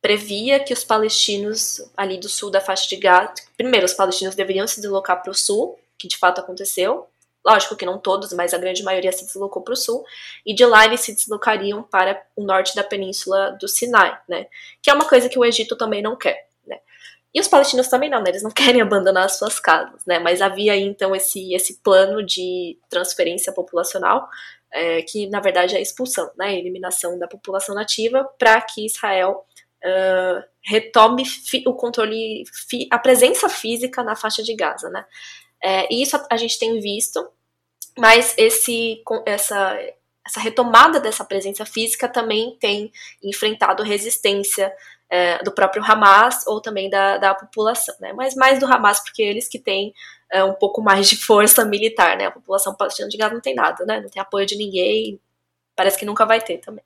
previa 0.00 0.60
que 0.60 0.72
os 0.72 0.84
palestinos 0.84 1.90
ali 1.96 2.18
do 2.18 2.28
sul 2.28 2.50
da 2.50 2.60
faixa 2.60 2.88
de 2.88 2.96
Gaza, 2.96 3.34
primeiro, 3.56 3.84
os 3.84 3.94
palestinos 3.94 4.34
deveriam 4.34 4.66
se 4.66 4.80
deslocar 4.80 5.22
para 5.22 5.30
o 5.30 5.34
sul, 5.34 5.78
que 5.98 6.06
de 6.06 6.16
fato 6.16 6.40
aconteceu. 6.40 7.08
Lógico 7.44 7.76
que 7.76 7.86
não 7.86 7.98
todos, 7.98 8.32
mas 8.32 8.52
a 8.52 8.58
grande 8.58 8.82
maioria 8.82 9.12
se 9.12 9.24
deslocou 9.24 9.62
para 9.62 9.72
o 9.72 9.76
sul, 9.76 10.04
e 10.44 10.54
de 10.54 10.64
lá 10.64 10.84
eles 10.84 11.00
se 11.00 11.14
deslocariam 11.14 11.82
para 11.82 12.22
o 12.36 12.44
norte 12.44 12.74
da 12.74 12.84
península 12.84 13.52
do 13.52 13.66
Sinai, 13.66 14.18
né? 14.28 14.46
Que 14.82 14.90
é 14.90 14.94
uma 14.94 15.08
coisa 15.08 15.28
que 15.28 15.38
o 15.38 15.44
Egito 15.44 15.76
também 15.76 16.02
não 16.02 16.16
quer, 16.16 16.48
né? 16.66 16.78
E 17.34 17.40
os 17.40 17.48
palestinos 17.48 17.88
também 17.88 18.10
não, 18.10 18.22
né? 18.22 18.30
Eles 18.30 18.42
não 18.42 18.50
querem 18.52 18.80
abandonar 18.80 19.24
as 19.24 19.38
suas 19.38 19.58
casas, 19.58 20.04
né? 20.06 20.18
Mas 20.18 20.42
havia 20.42 20.74
aí 20.74 20.82
então 20.82 21.14
esse, 21.14 21.54
esse 21.54 21.78
plano 21.82 22.24
de 22.24 22.78
transferência 22.88 23.52
populacional, 23.52 24.28
é, 24.70 25.02
que 25.02 25.28
na 25.28 25.40
verdade 25.40 25.74
é 25.74 25.78
a 25.78 25.80
expulsão, 25.80 26.30
né? 26.36 26.46
A 26.46 26.52
eliminação 26.52 27.18
da 27.18 27.26
população 27.26 27.74
nativa 27.74 28.28
para 28.38 28.60
que 28.60 28.84
Israel 28.84 29.46
uh, 29.84 30.44
retome 30.64 31.24
o 31.66 31.74
controle, 31.74 32.44
a 32.90 32.98
presença 32.98 33.48
física 33.48 34.02
na 34.02 34.14
faixa 34.16 34.42
de 34.42 34.54
Gaza, 34.54 34.90
né? 34.90 35.04
É, 35.62 35.92
e 35.92 36.02
isso 36.02 36.16
a, 36.16 36.26
a 36.30 36.36
gente 36.36 36.58
tem 36.58 36.80
visto, 36.80 37.26
mas 37.96 38.34
esse, 38.36 39.02
essa, 39.26 39.78
essa 40.26 40.40
retomada 40.40 41.00
dessa 41.00 41.24
presença 41.24 41.64
física 41.66 42.08
também 42.08 42.56
tem 42.60 42.92
enfrentado 43.22 43.82
resistência 43.82 44.72
é, 45.10 45.42
do 45.42 45.52
próprio 45.52 45.82
Hamas 45.82 46.46
ou 46.46 46.60
também 46.60 46.90
da, 46.90 47.16
da 47.18 47.34
população, 47.34 47.94
né? 48.00 48.12
Mas 48.12 48.34
mais 48.34 48.58
do 48.58 48.66
Hamas, 48.66 49.00
porque 49.00 49.22
eles 49.22 49.48
que 49.48 49.58
têm 49.58 49.92
é, 50.30 50.44
um 50.44 50.52
pouco 50.52 50.82
mais 50.82 51.08
de 51.08 51.16
força 51.16 51.64
militar, 51.64 52.16
né? 52.16 52.26
A 52.26 52.30
população 52.30 52.74
palestina 52.74 53.08
de 53.08 53.16
Gaza 53.16 53.34
não 53.34 53.40
tem 53.40 53.54
nada, 53.54 53.84
né? 53.86 54.00
Não 54.00 54.10
tem 54.10 54.20
apoio 54.20 54.46
de 54.46 54.56
ninguém, 54.56 55.18
parece 55.74 55.98
que 55.98 56.04
nunca 56.04 56.26
vai 56.26 56.40
ter 56.40 56.58
também. 56.58 56.84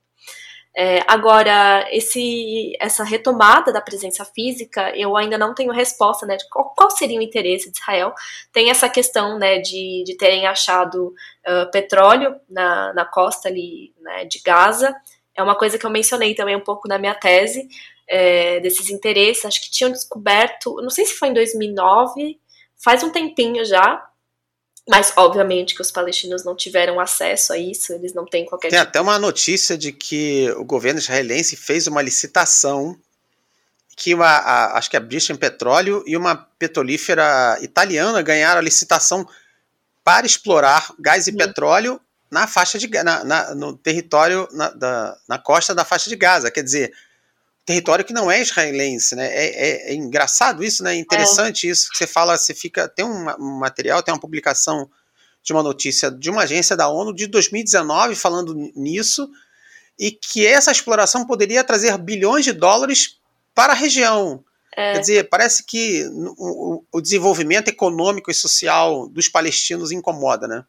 É, 0.75 1.05
agora, 1.07 1.87
esse, 1.91 2.73
essa 2.81 3.05
retomada 3.05 3.71
da 3.71 3.81
presença 3.81 4.25
física, 4.25 4.91
eu 4.97 5.17
ainda 5.17 5.37
não 5.37 5.55
tenho 5.55 5.71
resposta, 5.71 6.25
né, 6.25 6.37
de 6.37 6.49
qual, 6.49 6.73
qual 6.75 6.91
seria 6.91 7.19
o 7.19 7.23
interesse 7.23 7.71
de 7.71 7.79
Israel. 7.79 8.15
Tem 8.53 8.71
essa 8.71 8.89
questão, 8.89 9.39
né, 9.39 9.59
de, 9.59 10.03
de 10.07 10.17
terem 10.17 10.47
achado 10.47 11.09
uh, 11.47 11.71
petróleo 11.71 12.37
na, 12.49 12.93
na 12.95 13.05
costa 13.05 13.49
ali, 13.49 13.93
né, 14.01 14.25
de 14.25 14.41
Gaza. 14.41 14.95
É 15.37 15.43
uma 15.43 15.55
coisa 15.55 15.79
que 15.79 15.85
eu 15.85 15.91
mencionei 15.91 16.35
também 16.35 16.57
um 16.57 16.65
pouco 16.65 16.89
na 16.89 16.99
minha 16.99 17.15
tese, 17.15 17.69
é, 18.09 18.59
desses 18.61 18.89
interesses. 18.89 19.45
Acho 19.45 19.61
que 19.61 19.71
tinham 19.71 19.93
descoberto, 19.93 20.77
não 20.77 20.91
sei 20.91 21.05
se 21.05 21.15
foi 21.15 21.29
em 21.29 21.35
2009, 21.35 22.41
faz 22.83 23.03
um 23.03 23.11
tempinho 23.11 23.65
já, 23.65 24.03
mas, 24.89 25.13
obviamente, 25.17 25.75
que 25.75 25.83
os 25.83 25.93
palestinos 25.93 26.45
não 26.45 26.57
tiveram 26.57 26.99
acesso 26.99 27.53
a 27.53 27.59
isso, 27.59 27.93
eles 27.93 28.13
não 28.13 28.27
têm 28.27 28.45
qualquer. 28.45 28.69
Tem 28.69 28.79
tipo... 28.79 28.89
até 28.89 29.01
uma 29.01 29.19
notícia 29.19 29.79
de 29.79 29.93
que 29.93 30.51
o 30.57 30.65
governo 30.65 30.99
israelense 30.99 31.57
fez 31.57 31.87
uma 31.87 32.03
licitação 32.03 32.99
que 33.97 34.15
uma, 34.15 34.27
a, 34.27 34.79
acho 34.79 34.91
que 34.91 34.97
a 34.97 35.01
British 35.01 35.37
Petróleo 35.37 36.03
e 36.07 36.17
uma 36.17 36.35
petrolífera 36.35 37.59
italiana 37.61 38.23
ganharam 38.23 38.59
a 38.59 38.65
licitação 38.65 39.29
para 40.03 40.27
explorar 40.27 40.93
gás 40.99 41.27
e 41.27 41.31
uhum. 41.31 41.37
petróleo 41.37 42.01
na 42.31 42.47
faixa 42.47 42.79
de 42.79 42.89
na, 42.89 43.23
na 43.23 43.55
no 43.55 43.77
território 43.77 44.49
na, 44.53 44.71
da, 44.71 45.17
na 45.29 45.39
costa 45.39 45.75
da 45.75 45.85
faixa 45.85 46.09
de 46.09 46.17
Gaza, 46.17 46.51
quer 46.51 46.63
dizer, 46.63 46.93
território 47.65 48.05
que 48.05 48.13
não 48.13 48.31
é 48.31 48.41
israelense, 48.41 49.15
né? 49.15 49.27
É, 49.27 49.47
é, 49.47 49.93
é 49.93 49.95
engraçado 49.95 50.65
isso, 50.65 50.83
né? 50.83 50.95
É 50.95 50.99
interessante 50.99 51.69
isso 51.69 51.91
que 51.91 51.97
você 51.97 52.07
fala, 52.07 52.37
você 52.37 52.55
fica 52.55 52.89
tem 52.89 53.05
um, 53.05 53.29
um 53.39 53.59
material, 53.59 54.03
tem 54.03 54.13
uma 54.13 54.21
publicação 54.21 54.89
de 55.43 55.53
uma 55.53 55.63
notícia 55.63 56.11
de 56.11 56.31
uma 56.31 56.43
agência 56.43 56.77
da 56.77 56.89
ONU 56.89 57.15
de 57.15 57.27
2019 57.27 58.15
falando 58.15 58.55
nisso 58.77 59.29
e 59.99 60.11
que 60.11 60.47
essa 60.47 60.73
exploração 60.73 61.27
poderia 61.27 61.65
trazer 61.65 61.97
bilhões 61.99 62.45
de 62.45 62.53
dólares 62.53 63.19
para 63.55 63.73
a 63.73 63.77
região. 63.77 64.45
É. 64.77 64.95
Quer 64.95 65.01
dizer, 65.01 65.29
parece 65.29 65.65
que 65.65 66.05
o, 66.39 66.83
o, 66.91 67.01
desenvolvimento 67.01 67.69
econômico 67.69 68.31
e 68.31 68.35
social 68.35 69.07
dos 69.09 69.29
palestinos 69.29 69.93
incomoda, 69.93 70.49
né? 70.49 70.65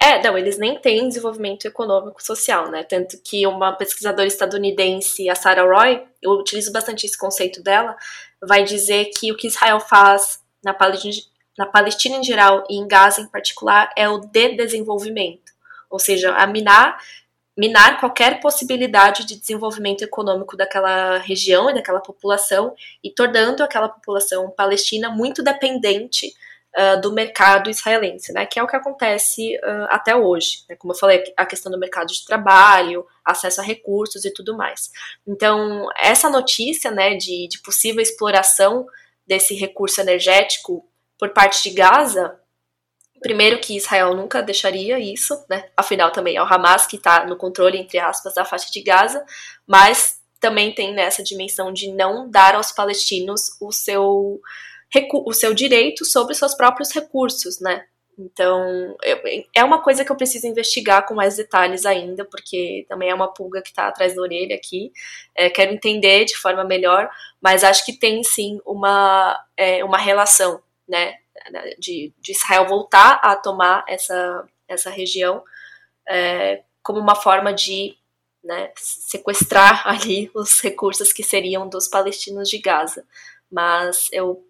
É, 0.00 0.22
não, 0.22 0.36
eles 0.36 0.58
nem 0.58 0.78
têm 0.78 1.08
desenvolvimento 1.08 1.66
econômico 1.66 2.22
social, 2.22 2.70
né? 2.70 2.82
Tanto 2.82 3.16
que 3.22 3.46
uma 3.46 3.72
pesquisadora 3.72 4.26
estadunidense, 4.26 5.30
a 5.30 5.34
Sarah 5.34 5.62
Roy, 5.64 6.02
eu 6.20 6.32
utilizo 6.32 6.72
bastante 6.72 7.06
esse 7.06 7.16
conceito 7.16 7.62
dela, 7.62 7.96
vai 8.42 8.64
dizer 8.64 9.06
que 9.16 9.30
o 9.32 9.36
que 9.36 9.46
Israel 9.46 9.80
faz 9.80 10.40
na 10.62 10.74
Palestina, 10.74 11.14
na 11.56 11.66
Palestina 11.66 12.16
em 12.16 12.24
geral 12.24 12.64
e 12.68 12.76
em 12.76 12.88
Gaza 12.88 13.20
em 13.20 13.28
particular 13.28 13.90
é 13.96 14.08
o 14.08 14.18
de 14.18 14.56
desenvolvimento, 14.56 15.52
ou 15.88 15.98
seja, 15.98 16.34
a 16.34 16.46
minar 16.46 16.98
minar 17.56 18.00
qualquer 18.00 18.40
possibilidade 18.40 19.24
de 19.24 19.38
desenvolvimento 19.38 20.02
econômico 20.02 20.56
daquela 20.56 21.18
região 21.18 21.70
e 21.70 21.74
daquela 21.74 22.00
população 22.00 22.74
e 23.02 23.10
tornando 23.10 23.62
aquela 23.62 23.88
população 23.88 24.50
palestina 24.50 25.08
muito 25.08 25.40
dependente 25.40 26.34
uh, 26.76 27.00
do 27.00 27.12
mercado 27.12 27.70
israelense, 27.70 28.32
né, 28.32 28.46
que 28.46 28.58
é 28.58 28.62
o 28.62 28.66
que 28.66 28.76
acontece 28.76 29.56
uh, 29.56 29.86
até 29.88 30.14
hoje. 30.14 30.64
Né, 30.68 30.76
como 30.76 30.92
eu 30.92 30.98
falei, 30.98 31.22
a 31.36 31.46
questão 31.46 31.70
do 31.70 31.78
mercado 31.78 32.08
de 32.08 32.24
trabalho, 32.24 33.06
acesso 33.24 33.60
a 33.60 33.64
recursos 33.64 34.24
e 34.24 34.32
tudo 34.32 34.56
mais. 34.56 34.90
Então, 35.26 35.88
essa 35.96 36.28
notícia 36.28 36.90
né, 36.90 37.16
de, 37.16 37.48
de 37.48 37.60
possível 37.62 38.02
exploração 38.02 38.86
desse 39.26 39.54
recurso 39.54 40.00
energético 40.00 40.86
por 41.18 41.30
parte 41.30 41.62
de 41.62 41.74
Gaza 41.74 42.38
Primeiro 43.24 43.58
que 43.58 43.74
Israel 43.74 44.14
nunca 44.14 44.42
deixaria 44.42 44.98
isso, 44.98 45.42
né? 45.48 45.64
Afinal, 45.74 46.12
também 46.12 46.36
é 46.36 46.42
o 46.42 46.44
Hamas 46.44 46.86
que 46.86 46.96
está 46.96 47.24
no 47.24 47.38
controle, 47.38 47.78
entre 47.78 47.98
aspas, 47.98 48.34
da 48.34 48.44
faixa 48.44 48.70
de 48.70 48.82
Gaza, 48.82 49.24
mas 49.66 50.20
também 50.38 50.74
tem 50.74 50.92
nessa 50.92 51.22
dimensão 51.22 51.72
de 51.72 51.90
não 51.90 52.30
dar 52.30 52.54
aos 52.54 52.70
palestinos 52.70 53.56
o 53.62 53.72
seu, 53.72 54.38
o 55.12 55.32
seu 55.32 55.54
direito 55.54 56.04
sobre 56.04 56.34
seus 56.34 56.54
próprios 56.54 56.90
recursos, 56.92 57.60
né? 57.60 57.84
Então, 58.16 58.96
é 59.52 59.64
uma 59.64 59.82
coisa 59.82 60.04
que 60.04 60.12
eu 60.12 60.16
preciso 60.16 60.46
investigar 60.46 61.04
com 61.04 61.14
mais 61.14 61.36
detalhes 61.36 61.84
ainda, 61.84 62.24
porque 62.24 62.86
também 62.88 63.10
é 63.10 63.14
uma 63.14 63.32
pulga 63.32 63.60
que 63.60 63.70
está 63.70 63.88
atrás 63.88 64.14
da 64.14 64.22
orelha 64.22 64.54
aqui. 64.54 64.92
É, 65.34 65.50
quero 65.50 65.72
entender 65.72 66.24
de 66.24 66.36
forma 66.36 66.62
melhor, 66.62 67.10
mas 67.40 67.64
acho 67.64 67.84
que 67.84 67.98
tem 67.98 68.22
sim 68.22 68.60
uma, 68.64 69.36
é, 69.56 69.84
uma 69.84 69.98
relação? 69.98 70.62
Né, 70.86 71.14
de, 71.78 72.12
de 72.20 72.32
Israel 72.32 72.66
voltar 72.66 73.20
a 73.22 73.34
tomar 73.36 73.84
essa, 73.88 74.46
essa 74.68 74.90
região 74.90 75.42
é, 76.08 76.62
como 76.82 77.00
uma 77.00 77.14
forma 77.14 77.52
de 77.52 77.96
né, 78.42 78.70
sequestrar 78.76 79.82
ali 79.88 80.30
os 80.34 80.60
recursos 80.60 81.12
que 81.12 81.22
seriam 81.22 81.68
dos 81.68 81.88
palestinos 81.88 82.48
de 82.48 82.58
Gaza. 82.58 83.04
Mas 83.50 84.08
eu 84.12 84.44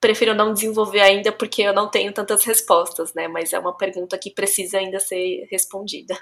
prefiro 0.00 0.34
não 0.34 0.54
desenvolver 0.54 1.00
ainda 1.00 1.30
porque 1.30 1.62
eu 1.62 1.74
não 1.74 1.88
tenho 1.88 2.12
tantas 2.12 2.44
respostas, 2.44 3.12
né? 3.12 3.28
Mas 3.28 3.52
é 3.52 3.58
uma 3.58 3.76
pergunta 3.76 4.18
que 4.18 4.30
precisa 4.30 4.78
ainda 4.78 4.98
ser 4.98 5.46
respondida. 5.50 6.18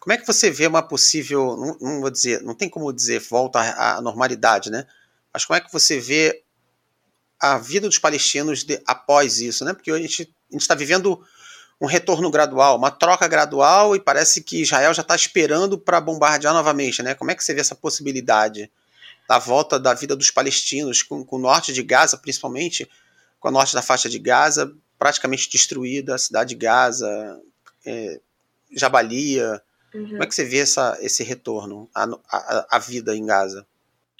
Como 0.00 0.12
é 0.12 0.18
que 0.18 0.26
você 0.26 0.50
vê 0.50 0.66
uma 0.66 0.82
possível, 0.82 1.56
não, 1.56 1.78
não 1.80 2.00
vou 2.00 2.10
dizer, 2.10 2.42
não 2.42 2.54
tem 2.54 2.68
como 2.68 2.92
dizer 2.92 3.20
volta 3.20 3.60
à 3.60 4.00
normalidade, 4.02 4.68
né? 4.68 4.84
Mas 5.32 5.44
como 5.44 5.56
é 5.56 5.60
que 5.60 5.72
você 5.72 6.00
vê 6.00 6.42
a 7.40 7.56
vida 7.56 7.86
dos 7.86 7.98
palestinos 7.98 8.64
de, 8.64 8.82
após 8.84 9.40
isso, 9.40 9.64
né? 9.64 9.72
Porque 9.72 9.92
a 9.92 9.98
gente 9.98 10.34
está 10.50 10.74
vivendo 10.74 11.24
um 11.80 11.86
retorno 11.86 12.30
gradual, 12.30 12.76
uma 12.76 12.90
troca 12.90 13.28
gradual, 13.28 13.94
e 13.94 14.00
parece 14.00 14.42
que 14.42 14.62
Israel 14.62 14.92
já 14.92 15.02
está 15.02 15.14
esperando 15.14 15.78
para 15.78 16.00
bombardear 16.00 16.52
novamente, 16.52 17.02
né? 17.02 17.14
Como 17.14 17.30
é 17.30 17.34
que 17.34 17.42
você 17.42 17.54
vê 17.54 17.60
essa 17.60 17.74
possibilidade 17.74 18.70
da 19.32 19.38
volta 19.38 19.80
da 19.80 19.94
vida 19.94 20.14
dos 20.14 20.30
palestinos, 20.30 21.02
com, 21.02 21.24
com 21.24 21.36
o 21.36 21.38
norte 21.38 21.72
de 21.72 21.82
Gaza, 21.82 22.18
principalmente, 22.18 22.86
com 23.40 23.48
a 23.48 23.50
norte 23.50 23.72
da 23.72 23.80
faixa 23.80 24.06
de 24.06 24.18
Gaza 24.18 24.70
praticamente 24.98 25.50
destruída, 25.50 26.14
a 26.14 26.18
cidade 26.18 26.50
de 26.50 26.56
Gaza, 26.56 27.40
é, 27.86 28.20
Jabalia. 28.70 29.62
Uhum. 29.94 30.10
Como 30.10 30.22
é 30.22 30.26
que 30.26 30.34
você 30.34 30.44
vê 30.44 30.58
essa, 30.58 30.98
esse 31.00 31.24
retorno 31.24 31.88
à, 31.94 32.04
à, 32.30 32.66
à 32.76 32.78
vida 32.78 33.16
em 33.16 33.24
Gaza? 33.24 33.66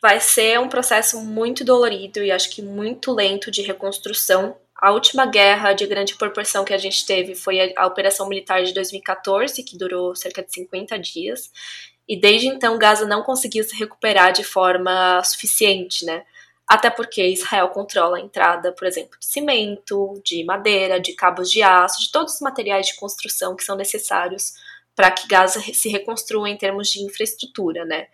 vai 0.01 0.19
ser 0.19 0.59
um 0.59 0.69
processo 0.69 1.21
muito 1.21 1.65
dolorido 1.65 2.25
e 2.25 2.33
acho 2.33 2.51
que 2.51 2.61
muito 2.61 3.15
lento 3.15 3.53
de 3.53 3.63
reconstrução. 3.63 4.57
A 4.75 4.91
última 4.91 5.25
guerra 5.27 5.75
de 5.75 5.87
grande 5.87 6.17
proporção 6.17 6.65
que 6.65 6.75
a 6.75 6.79
gente 6.79 7.07
teve 7.07 7.37
foi 7.37 7.73
a, 7.77 7.87
Operação 7.87 8.29
Militar 8.29 8.65
de 8.65 8.75
2014, 8.75 9.63
que 9.63 9.79
durou 9.79 10.17
cerca 10.17 10.43
de 10.43 10.53
50 10.53 10.99
dias. 10.99 11.53
E 12.09 12.21
desde 12.21 12.49
então 12.49 12.79
Gaza 12.79 13.07
não 13.07 13.23
conseguiu 13.23 13.65
se 13.65 13.77
recuperar 13.77 14.33
de 14.33 14.45
forma 14.45 15.23
suficiente, 15.25 16.05
né? 16.05 16.25
Até 16.69 16.91
porque 16.91 17.27
Israel 17.27 17.69
controla 17.69 18.17
a 18.17 18.21
entrada, 18.21 18.73
por 18.73 18.87
exemplo, 18.87 19.19
de 19.19 19.27
cimento, 19.27 20.21
de 20.25 20.45
madeira, 20.45 21.01
de 21.01 21.13
cabos 21.13 21.51
de 21.51 21.63
aço, 21.63 22.01
de 22.01 22.11
todos 22.11 22.35
os 22.35 22.41
materiais 22.41 22.87
de 22.87 22.97
construção 22.97 23.55
que 23.55 23.65
são 23.65 23.77
necessários 23.77 24.55
para 24.95 25.11
que 25.11 25.27
Gaza 25.27 25.61
se 25.73 25.89
reconstrua 25.89 26.49
em 26.49 26.57
termos 26.57 26.89
de 26.89 27.03
infraestrutura, 27.03 27.85
né? 27.85 28.09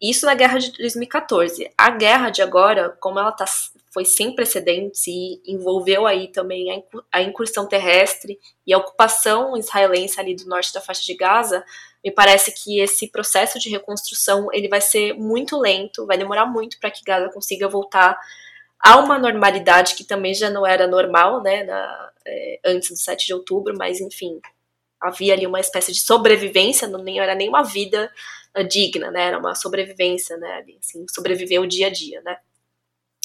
Isso 0.00 0.26
na 0.26 0.34
guerra 0.34 0.58
de 0.58 0.70
2014. 0.72 1.70
A 1.76 1.90
guerra 1.90 2.30
de 2.30 2.40
agora, 2.40 2.90
como 3.00 3.18
ela 3.18 3.32
tá, 3.32 3.44
foi 3.92 4.04
sem 4.04 4.32
precedentes 4.34 5.06
e 5.08 5.42
envolveu 5.44 6.06
aí 6.06 6.28
também 6.28 6.84
a 7.10 7.20
incursão 7.20 7.66
terrestre 7.66 8.38
e 8.64 8.72
a 8.72 8.78
ocupação 8.78 9.56
israelense 9.56 10.20
ali 10.20 10.36
do 10.36 10.46
norte 10.46 10.72
da 10.72 10.80
faixa 10.80 11.02
de 11.02 11.14
Gaza, 11.14 11.64
me 12.04 12.10
parece 12.10 12.52
que 12.52 12.80
esse 12.80 13.10
processo 13.10 13.58
de 13.58 13.68
reconstrução 13.68 14.48
ele 14.52 14.68
vai 14.68 14.80
ser 14.80 15.14
muito 15.14 15.58
lento, 15.58 16.06
vai 16.06 16.16
demorar 16.16 16.46
muito 16.46 16.78
para 16.78 16.90
que 16.90 17.04
Gaza 17.04 17.30
consiga 17.32 17.68
voltar 17.68 18.18
a 18.80 18.98
uma 18.98 19.18
normalidade 19.18 19.94
que 19.94 20.04
também 20.04 20.32
já 20.32 20.48
não 20.48 20.66
era 20.66 20.86
normal, 20.86 21.42
né, 21.42 21.64
na, 21.64 22.10
é, 22.24 22.60
antes 22.64 22.90
do 22.90 22.96
7 22.96 23.26
de 23.26 23.34
outubro, 23.34 23.74
mas 23.76 24.00
enfim, 24.00 24.40
havia 25.00 25.34
ali 25.34 25.46
uma 25.46 25.60
espécie 25.60 25.92
de 25.92 26.00
sobrevivência, 26.00 26.86
não 26.86 27.02
nem 27.02 27.18
era 27.18 27.34
nem 27.34 27.48
uma 27.48 27.64
vida 27.64 28.10
digna, 28.64 29.10
né? 29.10 29.26
Era 29.26 29.38
uma 29.38 29.54
sobrevivência, 29.54 30.36
né? 30.36 30.64
Assim, 30.78 31.04
sobreviver 31.10 31.60
o 31.60 31.66
dia 31.66 31.88
a 31.88 31.90
dia, 31.90 32.20
né? 32.22 32.38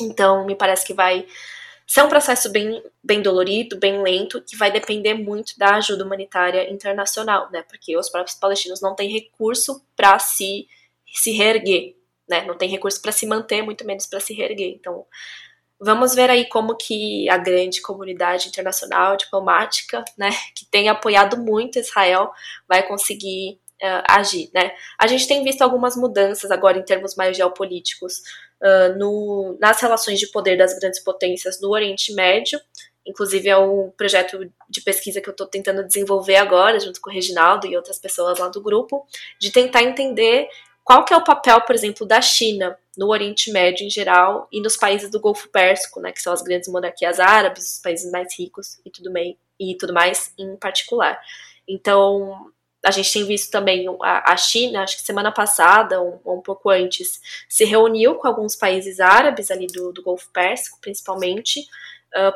Então, 0.02 0.46
me 0.46 0.56
parece 0.56 0.86
que 0.86 0.94
vai 0.94 1.26
ser 1.88 2.04
um 2.04 2.10
processo 2.10 2.52
bem, 2.52 2.84
bem 3.04 3.22
dolorido, 3.22 3.78
bem 3.78 4.02
lento, 4.02 4.42
que 4.42 4.56
vai 4.56 4.72
depender 4.72 5.14
muito 5.14 5.58
da 5.58 5.76
ajuda 5.76 6.04
humanitária 6.04 6.72
internacional, 6.72 7.50
né? 7.52 7.64
Porque 7.64 7.98
os 7.98 8.10
próprios 8.10 8.38
palestinos 8.38 8.82
não 8.82 8.96
têm 8.96 9.10
recurso 9.12 9.86
para 9.96 10.18
se, 10.20 10.68
se 11.14 11.32
reerguer, 11.32 11.96
né? 12.28 12.46
Não 12.46 12.58
tem 12.58 12.70
recurso 12.70 13.02
para 13.02 13.12
se 13.12 13.26
manter, 13.26 13.62
muito 13.62 13.86
menos 13.86 14.06
para 14.08 14.20
se 14.20 14.34
reerguer. 14.34 14.70
Então, 14.70 15.06
vamos 15.80 16.16
ver 16.16 16.30
aí 16.30 16.48
como 16.48 16.76
que 16.76 17.30
a 17.30 17.38
grande 17.38 17.82
comunidade 17.82 18.48
internacional 18.48 19.18
diplomática, 19.18 20.04
né, 20.18 20.30
que 20.56 20.66
tem 20.66 20.88
apoiado 20.88 21.38
muito 21.38 21.78
Israel, 21.78 22.32
vai 22.68 22.88
conseguir 22.88 23.60
uh, 23.82 24.04
agir, 24.08 24.50
né? 24.54 24.72
A 24.98 25.08
gente 25.08 25.28
tem 25.28 25.44
visto 25.44 25.62
algumas 25.62 25.96
mudanças 25.98 26.50
agora 26.52 26.78
em 26.78 26.84
termos 26.84 27.16
mais 27.16 27.36
geopolíticos 27.36 28.22
uh, 28.64 28.98
no, 28.98 29.58
nas 29.60 29.82
relações 29.82 30.20
de 30.20 30.28
poder 30.28 30.58
das 30.58 30.78
grandes 30.80 31.00
potências 31.02 31.60
no 31.62 31.70
Oriente 31.70 32.14
Médio. 32.14 32.60
Inclusive 33.06 33.50
é 33.50 33.58
um 33.58 33.92
projeto 33.98 34.50
de 34.70 34.82
pesquisa 34.82 35.20
que 35.20 35.28
eu 35.28 35.34
estou 35.34 35.46
tentando 35.46 35.86
desenvolver 35.86 36.38
agora, 36.38 36.80
junto 36.80 37.02
com 37.02 37.10
o 37.10 37.14
Reginaldo 37.14 37.68
e 37.68 37.76
outras 37.76 38.00
pessoas 38.00 38.40
lá 38.40 38.48
do 38.48 38.62
grupo, 38.62 39.06
de 39.40 39.52
tentar 39.52 39.84
entender 39.84 40.48
qual 40.84 41.04
que 41.04 41.14
é 41.14 41.18
o 41.18 41.24
papel, 41.24 41.62
por 41.62 41.76
exemplo, 41.76 42.06
da 42.06 42.22
China 42.22 42.78
no 42.98 43.10
Oriente 43.10 43.52
Médio 43.52 43.86
em 43.86 43.90
geral 43.90 44.48
e 44.52 44.62
nos 44.62 44.78
países 44.78 45.10
do 45.10 45.20
Golfo 45.20 45.50
Pérsico, 45.50 46.00
né, 46.00 46.12
que 46.12 46.22
são 46.22 46.32
as 46.32 46.42
grandes 46.42 46.70
monarquias 46.70 47.20
árabes, 47.20 47.76
os 47.76 47.82
países 47.82 48.12
mais 48.12 48.38
ricos 48.38 48.80
e 48.86 48.90
tudo, 48.90 49.12
bem, 49.12 49.38
e 49.60 49.76
tudo 49.76 49.94
mais 49.94 50.34
em 50.38 50.56
particular. 50.56 51.20
Então, 51.68 52.52
a 52.84 52.92
gente 52.92 53.14
tem 53.14 53.26
visto 53.26 53.50
também 53.50 53.86
a, 54.02 54.36
China, 54.36 54.84
acho 54.84 54.98
que 54.98 55.04
semana 55.04 55.32
passada, 55.32 56.02
ou 56.02 56.22
um, 56.26 56.34
um, 56.34 56.42
pouco 56.42 56.70
antes, 56.70 57.22
se 57.48 57.64
reuniu 57.64 58.16
com 58.16 58.28
alguns 58.28 58.56
países 58.56 59.00
árabes 59.00 59.50
ali 59.50 59.68
do, 59.68 59.94
do 59.94 60.04
Golfo 60.04 60.30
Pérsico, 60.34 60.80
principalmente, 60.82 61.62
uh, 61.62 62.34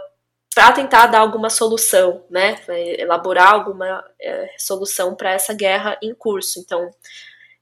para 0.56 0.72
tentar 0.72 1.08
dar 1.08 1.20
alguma 1.20 1.50
solução, 1.50 2.24
né, 2.30 2.60
elaborar 2.98 3.54
alguma 3.54 4.00
uh, 4.00 4.48
solução 4.58 5.16
para 5.16 5.32
essa 5.32 5.54
guerra 5.54 5.98
em 6.02 6.14
curso. 6.16 6.60
Então, 6.60 6.90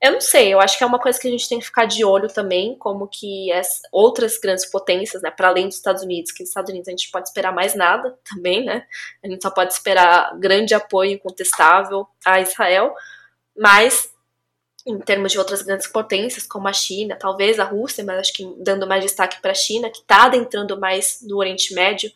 Eu 0.05 0.11
não 0.11 0.21
sei, 0.21 0.53
eu 0.53 0.59
acho 0.61 0.77
que 0.77 0.83
é 0.83 0.87
uma 0.87 0.99
coisa 0.99 1.19
que 1.19 1.27
a 1.27 1.31
gente 1.31 1.49
tem 1.49 1.57
que 1.57 1.65
ficar 1.65 1.85
de 1.85 2.05
olho 2.05 2.27
também, 2.27 2.77
como 2.77 3.07
que 3.07 3.51
as 3.51 3.81
outras 3.91 4.37
grandes 4.37 4.63
potências, 4.63 5.19
né, 5.23 5.31
para 5.31 5.47
além 5.47 5.65
dos 5.65 5.77
Estados 5.77 6.03
Unidos, 6.03 6.31
que 6.31 6.43
nos 6.43 6.49
Estados 6.51 6.69
Unidos 6.69 6.87
a 6.87 6.91
gente 6.91 7.09
pode 7.09 7.27
esperar 7.27 7.51
mais 7.51 7.73
nada 7.73 8.15
também, 8.23 8.63
né? 8.63 8.85
A 9.23 9.27
gente 9.27 9.41
só 9.41 9.49
pode 9.49 9.73
esperar 9.73 10.37
grande 10.37 10.75
apoio 10.75 11.13
incontestável 11.13 12.05
a 12.23 12.39
Israel, 12.39 12.93
mas 13.57 14.13
em 14.85 14.99
termos 14.99 15.31
de 15.31 15.39
outras 15.39 15.63
grandes 15.63 15.87
potências, 15.87 16.45
como 16.45 16.67
a 16.67 16.73
China, 16.73 17.15
talvez 17.15 17.59
a 17.59 17.63
Rússia, 17.63 18.03
mas 18.03 18.19
acho 18.19 18.33
que 18.33 18.45
dando 18.59 18.85
mais 18.85 19.03
destaque 19.03 19.41
para 19.41 19.53
a 19.53 19.55
China, 19.55 19.89
que 19.89 20.01
está 20.01 20.25
adentrando 20.25 20.79
mais 20.79 21.17
no 21.23 21.37
Oriente 21.37 21.73
Médio, 21.73 22.11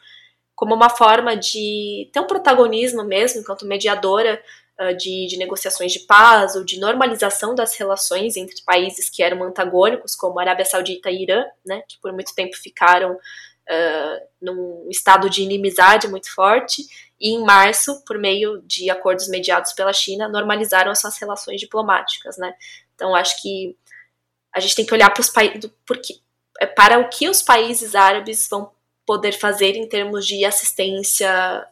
como 0.53 0.75
uma 0.75 0.91
forma 0.91 1.35
de 1.35 2.07
ter 2.13 2.19
um 2.19 2.27
protagonismo 2.27 3.03
mesmo, 3.03 3.41
enquanto 3.41 3.65
mediadora 3.65 4.39
uh, 4.79 4.95
de, 4.95 5.27
de, 5.27 5.37
negociações 5.37 5.91
de 5.91 5.99
paz 5.99 6.55
ou 6.55 6.63
de 6.63 6.79
normalização 6.79 7.53
das 7.53 7.75
relações 7.75 8.37
entre 8.37 8.61
países 8.63 9.09
que 9.09 9.21
eram 9.21 9.43
antagônicos, 9.43 10.15
como 10.15 10.39
Arábia 10.39 10.65
Saudita 10.65 11.09
e 11.09 11.23
Irã, 11.23 11.43
né, 11.65 11.83
que 11.87 11.97
por 12.01 12.13
muito 12.13 12.33
tempo 12.33 12.55
ficaram 12.55 13.13
uh, 13.13 14.27
num 14.41 14.87
estado 14.89 15.29
de 15.29 15.43
inimizade 15.43 16.07
muito 16.07 16.33
forte, 16.33 16.83
e 17.19 17.31
em 17.31 17.43
março, 17.43 18.01
por 18.05 18.17
meio 18.17 18.61
de 18.61 18.89
acordos 18.89 19.27
mediados 19.27 19.73
pela 19.73 19.91
China, 19.91 20.29
normalizaram 20.29 20.91
as 20.91 21.01
suas 21.01 21.17
relações 21.17 21.59
diplomáticas, 21.59 22.37
né? 22.37 22.53
Então 22.95 23.13
acho 23.13 23.41
que 23.41 23.75
a 24.53 24.59
gente 24.59 24.75
tem 24.75 24.85
que 24.85 24.93
olhar 24.93 25.09
para 25.09 25.21
os 25.21 25.29
países, 25.29 25.69
é, 26.59 26.65
para 26.65 26.99
o 26.99 27.09
que 27.09 27.27
os 27.29 27.41
países 27.41 27.93
árabes 27.93 28.47
vão 28.49 28.71
poder 29.05 29.33
fazer 29.33 29.75
em 29.75 29.87
termos 29.87 30.25
de 30.25 30.45
assistência 30.45 31.67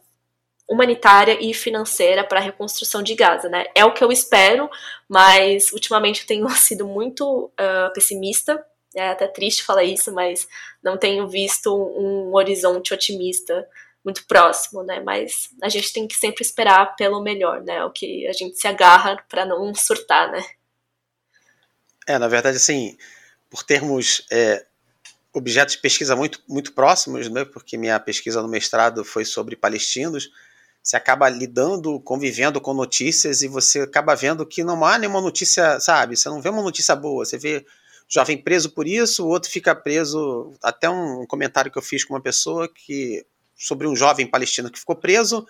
humanitária 0.68 1.38
e 1.40 1.54
financeira 1.54 2.22
para 2.22 2.38
a 2.38 2.42
reconstrução 2.42 3.02
de 3.02 3.14
Gaza, 3.14 3.48
né? 3.48 3.64
É 3.74 3.84
o 3.84 3.94
que 3.94 4.04
eu 4.04 4.12
espero, 4.12 4.68
mas 5.08 5.72
ultimamente 5.72 6.20
eu 6.20 6.26
tenho 6.26 6.48
sido 6.54 6.86
muito 6.86 7.46
uh, 7.46 7.92
pessimista. 7.94 8.62
É 8.94 9.10
até 9.10 9.26
triste 9.26 9.64
falar 9.64 9.84
isso, 9.84 10.12
mas 10.12 10.48
não 10.82 10.96
tenho 10.96 11.28
visto 11.28 11.74
um 11.74 12.34
horizonte 12.34 12.92
otimista 12.92 13.66
muito 14.04 14.26
próximo, 14.26 14.82
né? 14.82 15.00
Mas 15.00 15.50
a 15.62 15.68
gente 15.68 15.92
tem 15.92 16.06
que 16.06 16.16
sempre 16.16 16.42
esperar 16.42 16.96
pelo 16.96 17.22
melhor, 17.22 17.62
né? 17.62 17.84
O 17.84 17.90
que 17.90 18.26
a 18.26 18.32
gente 18.32 18.58
se 18.58 18.66
agarra 18.66 19.22
para 19.28 19.44
não 19.44 19.74
surtar, 19.74 20.30
né? 20.30 20.42
É, 22.06 22.18
na 22.18 22.28
verdade, 22.28 22.56
assim, 22.56 22.96
por 23.50 23.62
termos 23.62 24.26
é, 24.32 24.64
objetos 25.34 25.74
de 25.74 25.82
pesquisa 25.82 26.16
muito, 26.16 26.42
muito 26.48 26.72
próximos, 26.72 27.28
né? 27.28 27.44
Porque 27.44 27.76
minha 27.76 28.00
pesquisa 28.00 28.40
no 28.40 28.48
mestrado 28.48 29.04
foi 29.04 29.24
sobre 29.24 29.56
palestinos. 29.56 30.30
Você 30.82 30.96
acaba 30.96 31.28
lidando, 31.28 32.00
convivendo 32.00 32.60
com 32.60 32.72
notícias 32.72 33.42
e 33.42 33.48
você 33.48 33.80
acaba 33.80 34.14
vendo 34.14 34.46
que 34.46 34.64
não 34.64 34.84
há 34.84 34.98
nenhuma 34.98 35.20
notícia, 35.20 35.78
sabe? 35.80 36.16
Você 36.16 36.28
não 36.28 36.40
vê 36.40 36.48
uma 36.48 36.62
notícia 36.62 36.96
boa. 36.96 37.24
Você 37.24 37.36
vê 37.36 37.64
jovem 38.08 38.42
preso 38.42 38.70
por 38.70 38.86
isso, 38.86 39.24
o 39.24 39.28
outro 39.28 39.50
fica 39.50 39.74
preso. 39.74 40.54
Até 40.62 40.88
um 40.88 41.26
comentário 41.26 41.70
que 41.70 41.78
eu 41.78 41.82
fiz 41.82 42.04
com 42.04 42.14
uma 42.14 42.22
pessoa 42.22 42.68
que 42.68 43.24
sobre 43.54 43.86
um 43.86 43.94
jovem 43.94 44.26
palestino 44.26 44.70
que 44.70 44.78
ficou 44.78 44.96
preso. 44.96 45.46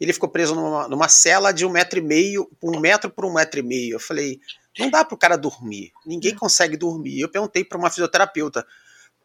Ele 0.00 0.12
ficou 0.12 0.28
preso 0.28 0.54
numa, 0.54 0.88
numa 0.88 1.08
cela 1.08 1.50
de 1.52 1.66
um 1.66 1.70
metro 1.70 1.98
e 1.98 2.02
meio, 2.02 2.48
um 2.62 2.78
metro 2.78 3.10
por 3.10 3.24
um 3.24 3.32
metro 3.32 3.58
e 3.58 3.62
meio. 3.64 3.96
Eu 3.96 4.00
falei, 4.00 4.40
não 4.78 4.88
dá 4.88 5.04
para 5.04 5.14
o 5.14 5.18
cara 5.18 5.36
dormir. 5.36 5.92
Ninguém 6.06 6.34
consegue 6.36 6.76
dormir. 6.76 7.20
Eu 7.20 7.28
perguntei 7.28 7.64
para 7.64 7.76
uma 7.76 7.90
fisioterapeuta, 7.90 8.64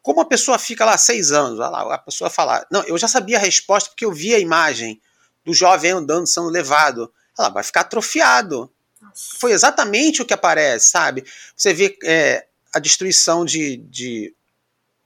como 0.02 0.20
a 0.20 0.26
pessoa 0.26 0.58
fica 0.58 0.84
lá 0.84 0.98
seis 0.98 1.32
anos? 1.32 1.58
Lá, 1.58 1.94
a 1.94 1.98
pessoa 1.98 2.28
fala, 2.28 2.66
não, 2.70 2.82
eu 2.82 2.98
já 2.98 3.08
sabia 3.08 3.38
a 3.38 3.40
resposta 3.40 3.88
porque 3.88 4.04
eu 4.04 4.12
vi 4.12 4.34
a 4.34 4.38
imagem 4.38 5.00
do 5.44 5.52
jovem 5.52 5.92
andando, 5.92 6.26
sendo 6.26 6.48
levado. 6.48 7.12
Ela 7.38 7.48
vai 7.48 7.62
ficar 7.62 7.80
atrofiado. 7.80 8.70
Nossa. 9.00 9.38
Foi 9.38 9.52
exatamente 9.52 10.22
o 10.22 10.24
que 10.24 10.34
aparece, 10.34 10.90
sabe? 10.90 11.24
Você 11.56 11.74
vê 11.74 11.98
é, 12.04 12.46
a 12.72 12.78
destruição 12.78 13.44
de, 13.44 13.76
de, 13.76 14.34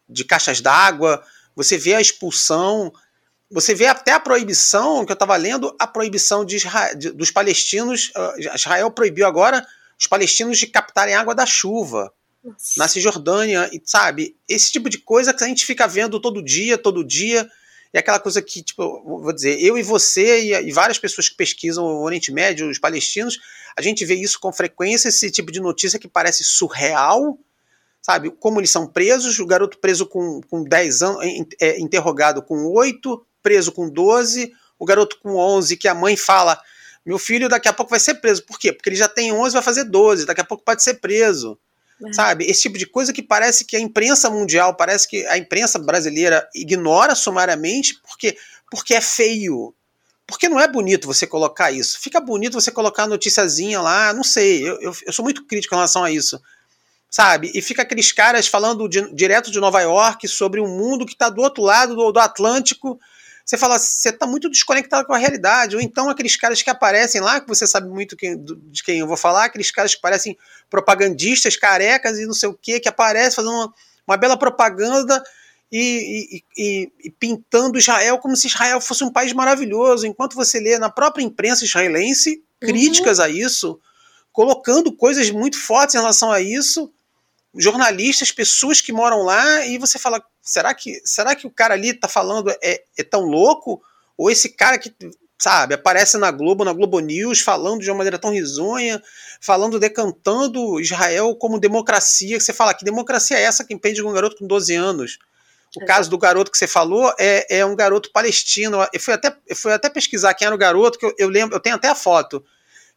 de 0.08 0.24
caixas 0.24 0.60
d'água, 0.60 1.22
você 1.54 1.76
vê 1.76 1.94
a 1.94 2.00
expulsão 2.00 2.92
você 3.50 3.74
vê 3.74 3.86
até 3.86 4.12
a 4.12 4.20
proibição, 4.20 5.06
que 5.06 5.12
eu 5.12 5.14
estava 5.14 5.34
lendo, 5.36 5.74
a 5.78 5.86
proibição 5.86 6.44
de 6.44 6.56
Israel, 6.56 6.94
de, 6.96 7.10
dos 7.10 7.30
palestinos. 7.30 8.12
Uh, 8.14 8.54
Israel 8.54 8.90
proibiu 8.90 9.26
agora 9.26 9.66
os 9.98 10.06
palestinos 10.06 10.58
de 10.58 10.66
captarem 10.66 11.14
água 11.14 11.34
da 11.34 11.46
chuva. 11.46 12.12
Nossa. 12.44 12.74
Na 12.76 12.86
Cisjordânia, 12.86 13.68
e 13.72 13.80
sabe? 13.84 14.36
Esse 14.46 14.70
tipo 14.70 14.90
de 14.90 14.98
coisa 14.98 15.32
que 15.32 15.42
a 15.42 15.46
gente 15.46 15.64
fica 15.64 15.88
vendo 15.88 16.20
todo 16.20 16.44
dia, 16.44 16.76
todo 16.76 17.02
dia. 17.02 17.48
É 17.92 18.00
aquela 18.00 18.18
coisa 18.18 18.42
que, 18.42 18.62
tipo, 18.62 19.02
vou 19.02 19.32
dizer, 19.32 19.58
eu 19.62 19.78
e 19.78 19.82
você 19.82 20.60
e, 20.60 20.72
várias 20.72 20.98
pessoas 20.98 21.28
que 21.28 21.36
pesquisam 21.36 21.84
o 21.84 22.02
Oriente 22.02 22.30
Médio, 22.30 22.68
os 22.68 22.78
palestinos, 22.78 23.38
a 23.76 23.80
gente 23.80 24.04
vê 24.04 24.14
isso 24.14 24.38
com 24.38 24.52
frequência, 24.52 25.08
esse 25.08 25.30
tipo 25.30 25.50
de 25.50 25.60
notícia 25.60 25.98
que 25.98 26.06
parece 26.06 26.44
surreal, 26.44 27.38
sabe? 28.02 28.30
Como 28.30 28.60
eles 28.60 28.70
são 28.70 28.86
presos, 28.86 29.38
o 29.38 29.46
garoto 29.46 29.78
preso 29.78 30.06
com, 30.06 30.40
com 30.50 30.62
10 30.62 31.02
anos, 31.02 31.24
é, 31.60 31.80
interrogado 31.80 32.42
com 32.42 32.66
8, 32.66 33.26
preso 33.42 33.72
com 33.72 33.88
12, 33.88 34.52
o 34.78 34.84
garoto 34.84 35.18
com 35.22 35.36
11, 35.36 35.76
que 35.76 35.88
a 35.88 35.94
mãe 35.94 36.16
fala: 36.16 36.60
meu 37.04 37.18
filho 37.18 37.48
daqui 37.48 37.68
a 37.68 37.72
pouco 37.72 37.90
vai 37.90 38.00
ser 38.00 38.16
preso. 38.16 38.44
Por 38.44 38.58
quê? 38.58 38.72
Porque 38.72 38.90
ele 38.90 38.96
já 38.96 39.08
tem 39.08 39.32
11, 39.32 39.54
vai 39.54 39.62
fazer 39.62 39.84
12, 39.84 40.26
daqui 40.26 40.42
a 40.42 40.44
pouco 40.44 40.62
pode 40.62 40.82
ser 40.82 40.94
preso. 40.94 41.58
É. 42.04 42.12
Sabe? 42.12 42.44
Esse 42.46 42.62
tipo 42.62 42.78
de 42.78 42.86
coisa 42.86 43.12
que 43.12 43.22
parece 43.22 43.64
que 43.64 43.76
a 43.76 43.80
imprensa 43.80 44.30
mundial, 44.30 44.74
parece 44.74 45.08
que 45.08 45.26
a 45.26 45.36
imprensa 45.36 45.78
brasileira 45.78 46.48
ignora 46.54 47.14
sumariamente 47.14 48.00
porque, 48.06 48.36
porque 48.70 48.94
é 48.94 49.00
feio. 49.00 49.74
Porque 50.26 50.48
não 50.48 50.60
é 50.60 50.68
bonito 50.68 51.06
você 51.06 51.26
colocar 51.26 51.72
isso. 51.72 51.98
Fica 51.98 52.20
bonito 52.20 52.60
você 52.60 52.70
colocar 52.70 53.04
a 53.04 53.08
noticiazinha 53.08 53.80
lá, 53.80 54.12
não 54.12 54.22
sei. 54.22 54.68
Eu, 54.68 54.80
eu, 54.80 54.92
eu 55.06 55.12
sou 55.12 55.24
muito 55.24 55.44
crítico 55.46 55.74
em 55.74 55.78
relação 55.78 56.04
a 56.04 56.10
isso 56.10 56.40
sabe? 57.10 57.50
E 57.54 57.62
fica 57.62 57.82
aqueles 57.82 58.12
caras 58.12 58.46
falando 58.46 58.88
de, 58.88 59.14
direto 59.14 59.50
de 59.50 59.60
Nova 59.60 59.80
York 59.80 60.28
sobre 60.28 60.60
um 60.60 60.68
mundo 60.68 61.06
que 61.06 61.12
está 61.12 61.28
do 61.28 61.40
outro 61.40 61.62
lado 61.62 61.96
do, 61.96 62.12
do 62.12 62.20
Atlântico 62.20 63.00
você 63.48 63.56
fala, 63.56 63.78
você 63.78 64.10
está 64.10 64.26
muito 64.26 64.50
desconectado 64.50 65.06
com 65.06 65.14
a 65.14 65.16
realidade. 65.16 65.74
Ou 65.74 65.80
então 65.80 66.10
aqueles 66.10 66.36
caras 66.36 66.60
que 66.60 66.68
aparecem 66.68 67.18
lá, 67.18 67.40
que 67.40 67.48
você 67.48 67.66
sabe 67.66 67.88
muito 67.88 68.14
quem, 68.14 68.38
de 68.44 68.82
quem 68.84 68.98
eu 68.98 69.06
vou 69.06 69.16
falar, 69.16 69.46
aqueles 69.46 69.70
caras 69.70 69.94
que 69.94 70.02
parecem 70.02 70.36
propagandistas, 70.68 71.56
carecas 71.56 72.18
e 72.18 72.26
não 72.26 72.34
sei 72.34 72.50
o 72.50 72.52
que, 72.52 72.78
que 72.78 72.90
aparecem 72.90 73.36
fazendo 73.36 73.54
uma, 73.54 73.74
uma 74.06 74.16
bela 74.18 74.36
propaganda 74.36 75.24
e, 75.72 75.80
e, 76.36 76.44
e, 76.58 76.92
e, 77.04 77.10
pintando 77.10 77.78
Israel 77.78 78.18
como 78.18 78.36
se 78.36 78.48
Israel 78.48 78.82
fosse 78.82 79.02
um 79.02 79.10
país 79.10 79.32
maravilhoso, 79.32 80.06
enquanto 80.06 80.34
você 80.34 80.60
lê 80.60 80.78
na 80.78 80.90
própria 80.90 81.22
imprensa 81.24 81.64
israelense 81.64 82.44
críticas 82.60 83.18
uhum. 83.18 83.24
a 83.24 83.28
isso, 83.30 83.80
colocando 84.30 84.94
coisas 84.94 85.30
muito 85.30 85.58
fortes 85.58 85.94
em 85.94 85.98
relação 85.98 86.30
a 86.30 86.38
isso, 86.38 86.92
jornalistas, 87.54 88.30
pessoas 88.30 88.80
que 88.80 88.92
moram 88.92 89.22
lá, 89.22 89.66
e 89.66 89.78
você 89.78 89.98
fala, 89.98 90.22
será 90.42 90.74
que, 90.74 91.00
será 91.04 91.34
que 91.34 91.46
o 91.46 91.50
cara 91.50 91.74
ali 91.74 91.94
tá 91.94 92.08
falando 92.08 92.50
é, 92.62 92.82
é 92.96 93.02
tão 93.02 93.22
louco? 93.22 93.82
Ou 94.16 94.30
esse 94.30 94.50
cara 94.50 94.78
que, 94.78 94.94
sabe, 95.38 95.74
aparece 95.74 96.18
na 96.18 96.30
Globo, 96.30 96.64
na 96.64 96.72
Globo 96.72 96.98
News, 97.00 97.40
falando 97.40 97.80
de 97.80 97.90
uma 97.90 97.98
maneira 97.98 98.18
tão 98.18 98.32
risonha, 98.32 99.02
falando, 99.40 99.78
decantando 99.78 100.80
Israel 100.80 101.34
como 101.36 101.60
democracia, 101.60 102.36
que 102.36 102.44
você 102.44 102.52
fala, 102.52 102.74
que 102.74 102.84
democracia 102.84 103.38
é 103.38 103.42
essa 103.42 103.64
que 103.64 103.74
impede 103.74 104.02
um 104.02 104.12
garoto 104.12 104.36
com 104.36 104.46
12 104.46 104.74
anos? 104.74 105.18
O 105.76 105.84
caso 105.84 106.08
do 106.08 106.18
garoto 106.18 106.50
que 106.50 106.56
você 106.56 106.66
falou 106.66 107.12
é, 107.18 107.58
é 107.58 107.64
um 107.64 107.76
garoto 107.76 108.10
palestino. 108.10 108.78
Eu 108.92 109.00
fui 109.00 109.12
até, 109.12 109.36
eu 109.46 109.54
fui 109.54 109.70
até 109.70 109.90
pesquisar 109.90 110.32
quem 110.32 110.46
era 110.46 110.54
o 110.54 110.58
garoto, 110.58 110.98
que 110.98 111.04
eu, 111.04 111.14
eu 111.18 111.28
lembro, 111.28 111.54
eu 111.54 111.60
tenho 111.60 111.76
até 111.76 111.88
a 111.88 111.94
foto 111.94 112.42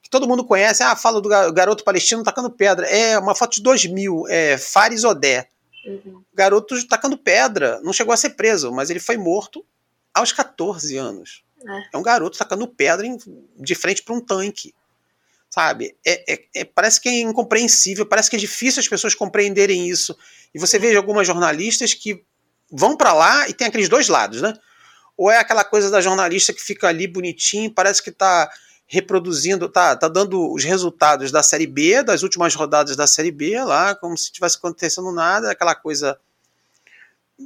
que 0.02 0.10
todo 0.10 0.28
mundo 0.28 0.44
conhece. 0.44 0.84
Ah, 0.84 0.96
fala 0.96 1.22
do 1.22 1.30
garoto 1.30 1.84
palestino 1.84 2.24
tacando 2.24 2.50
pedra. 2.50 2.88
É 2.88 3.18
uma 3.18 3.36
foto 3.36 3.56
de 3.56 3.62
2000, 3.62 4.28
é 4.28 4.58
Fares 4.58 5.04
Odé. 5.04 5.48
Uhum. 5.86 6.24
Garoto 6.34 6.88
tacando 6.88 7.18
pedra, 7.18 7.80
não 7.82 7.94
chegou 7.94 8.14
a 8.14 8.18
ser 8.18 8.32
preso, 8.32 8.72
mas 8.72 8.90
ele 8.90 9.00
foi 9.00 9.18
morto 9.18 9.66
aos 10.14 10.32
14 10.32 10.96
anos. 10.98 11.44
É, 11.66 11.96
é 11.96 11.98
um 11.98 12.04
garoto 12.04 12.38
tacando 12.38 12.68
pedra 12.68 13.06
em, 13.06 13.18
de 13.58 13.76
frente 13.76 14.04
para 14.04 14.16
um 14.16 14.22
tanque. 14.22 14.74
Sabe? 15.50 15.98
É, 16.06 16.34
é, 16.34 16.46
é, 16.56 16.66
parece 16.66 17.02
que 17.02 17.10
é 17.10 17.22
incompreensível, 17.22 18.06
parece 18.06 18.30
que 18.30 18.38
é 18.38 18.40
difícil 18.40 18.80
as 18.80 18.88
pessoas 18.88 19.14
compreenderem 19.14 19.90
isso. 19.90 20.18
E 20.54 20.60
você 20.60 20.80
vê 20.80 20.96
algumas 20.96 21.28
jornalistas 21.28 21.94
que 21.94 22.24
vão 22.72 22.96
para 22.96 23.14
lá 23.14 23.50
e 23.50 23.54
tem 23.54 23.68
aqueles 23.68 23.90
dois 23.90 24.08
lados, 24.08 24.42
né? 24.42 24.54
Ou 25.18 25.30
é 25.30 25.38
aquela 25.38 25.66
coisa 25.66 25.90
da 25.90 26.00
jornalista 26.00 26.54
que 26.54 26.62
fica 26.62 26.88
ali 26.88 27.06
bonitinho, 27.06 27.70
parece 27.70 28.02
que 28.02 28.10
está 28.10 28.50
reproduzindo, 28.92 29.70
tá, 29.70 29.96
tá 29.96 30.10
dando 30.10 30.52
os 30.52 30.66
resultados 30.66 31.32
da 31.32 31.42
Série 31.42 31.66
B, 31.66 32.04
das 32.04 32.24
últimas 32.24 32.54
rodadas 32.54 32.94
da 32.94 33.08
Série 33.08 33.32
B 33.32 33.58
lá, 33.64 33.96
como 33.96 34.18
se 34.18 34.30
tivesse 34.30 34.58
acontecendo 34.58 35.14
nada, 35.14 35.50
aquela 35.50 35.74
coisa, 35.74 36.20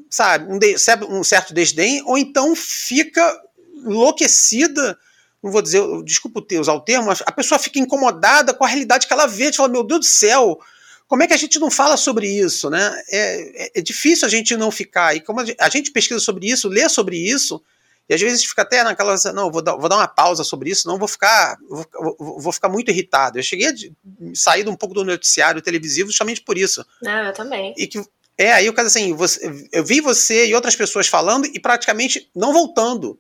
sabe, 0.10 0.52
um, 0.52 0.58
de, 0.58 0.76
um 1.08 1.24
certo 1.24 1.54
desdém, 1.54 2.02
ou 2.08 2.18
então 2.18 2.56
fica 2.56 3.40
enlouquecida, 3.76 4.98
não 5.44 5.52
vou 5.52 5.62
dizer, 5.62 5.84
desculpa 6.04 6.44
usar 6.60 6.74
o 6.74 6.82
termo, 6.82 7.06
mas 7.06 7.22
a 7.24 7.32
pessoa 7.32 7.60
fica 7.60 7.78
incomodada 7.78 8.52
com 8.52 8.66
a 8.66 8.68
realidade 8.68 9.06
que 9.06 9.14
ela 9.14 9.28
vê, 9.28 9.54
fala, 9.54 9.70
meu 9.70 9.84
Deus 9.84 10.00
do 10.00 10.06
céu, 10.08 10.60
como 11.08 11.22
é 11.22 11.28
que 11.28 11.34
a 11.34 11.38
gente 11.38 11.60
não 11.60 11.70
fala 11.70 11.96
sobre 11.96 12.28
isso, 12.28 12.72
né? 12.72 13.04
É, 13.08 13.66
é, 13.66 13.72
é 13.76 13.82
difícil 13.84 14.26
a 14.26 14.32
gente 14.32 14.58
não 14.58 14.72
ficar, 14.72 15.16
e 15.16 15.22
como 15.22 15.42
a 15.42 15.70
gente 15.70 15.92
pesquisa 15.92 16.20
sobre 16.20 16.50
isso, 16.50 16.68
lê 16.68 16.90
sobre 16.90 17.18
isso, 17.18 17.62
E 18.08 18.14
às 18.14 18.22
vezes 18.22 18.44
fica 18.44 18.62
até 18.62 18.84
naquela, 18.84 19.16
não, 19.34 19.52
vou 19.52 19.62
dar, 19.62 19.76
vou 19.76 19.90
dar 19.90 19.98
uma 19.98 20.08
pausa 20.08 20.44
sobre 20.44 20.70
isso, 20.70 20.88
não 20.88 21.00
vou 21.00 21.08
ficar, 21.08 21.58
vou, 21.68 22.40
vou 22.40 22.52
ficar 22.52 22.70
muito 22.70 22.92
irritado. 22.92 23.40
Eu 23.40 23.44
cheguei 23.44 23.68
a 23.68 23.74
sair 24.34 24.68
um 24.70 24.76
pouco 24.76 24.94
do 24.94 25.04
noticiário 25.04 25.62
televisivo 25.62 26.10
justamente 26.10 26.42
por 26.42 26.58
isso. 26.58 26.86
Não, 27.02 27.26
eu 27.26 27.34
também. 27.34 27.74
E 27.78 27.88
que 27.88 28.04
é 28.38 28.54
aí 28.54 28.70
o 28.70 28.74
caso 28.74 28.88
assim, 28.88 29.14
você, 29.14 29.68
eu 29.72 29.84
vi 29.84 30.02
você 30.02 30.46
e 30.48 30.54
outras 30.54 30.76
pessoas 30.76 31.08
falando 31.08 31.46
e 31.48 31.60
praticamente 31.60 32.30
não 32.36 32.54
voltando. 32.54 33.20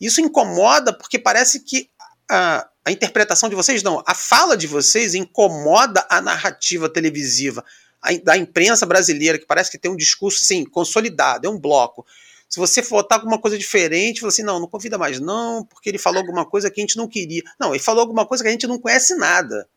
Isso 0.00 0.20
incomoda 0.20 0.92
porque 0.92 1.18
parece 1.18 1.60
que 1.60 1.88
a, 2.30 2.68
a 2.84 2.92
interpretação 2.92 3.48
de 3.48 3.54
vocês 3.54 3.82
não, 3.82 4.02
a 4.06 4.14
fala 4.14 4.56
de 4.56 4.66
vocês 4.66 5.14
incomoda 5.14 6.06
a 6.10 6.20
narrativa 6.20 6.88
televisiva 6.88 7.64
a, 8.02 8.12
da 8.22 8.36
imprensa 8.36 8.84
brasileira 8.84 9.38
que 9.38 9.46
parece 9.46 9.70
que 9.70 9.78
tem 9.78 9.90
um 9.90 9.96
discurso 9.96 10.40
assim 10.42 10.64
consolidado, 10.64 11.46
é 11.46 11.50
um 11.50 11.58
bloco. 11.58 12.04
Se 12.48 12.58
você 12.58 12.80
botar 12.82 13.16
alguma 13.16 13.38
coisa 13.38 13.58
diferente, 13.58 14.22
você 14.22 14.40
assim, 14.40 14.42
não, 14.42 14.58
não 14.58 14.66
convida 14.66 14.96
mais 14.96 15.20
não, 15.20 15.64
porque 15.64 15.88
ele 15.88 15.98
falou 15.98 16.20
alguma 16.20 16.46
coisa 16.46 16.70
que 16.70 16.80
a 16.80 16.82
gente 16.82 16.96
não 16.96 17.06
queria. 17.06 17.42
Não, 17.60 17.74
ele 17.74 17.82
falou 17.82 18.00
alguma 18.00 18.24
coisa 18.24 18.42
que 18.42 18.48
a 18.48 18.52
gente 18.52 18.66
não 18.66 18.78
conhece 18.78 19.14
nada. 19.16 19.68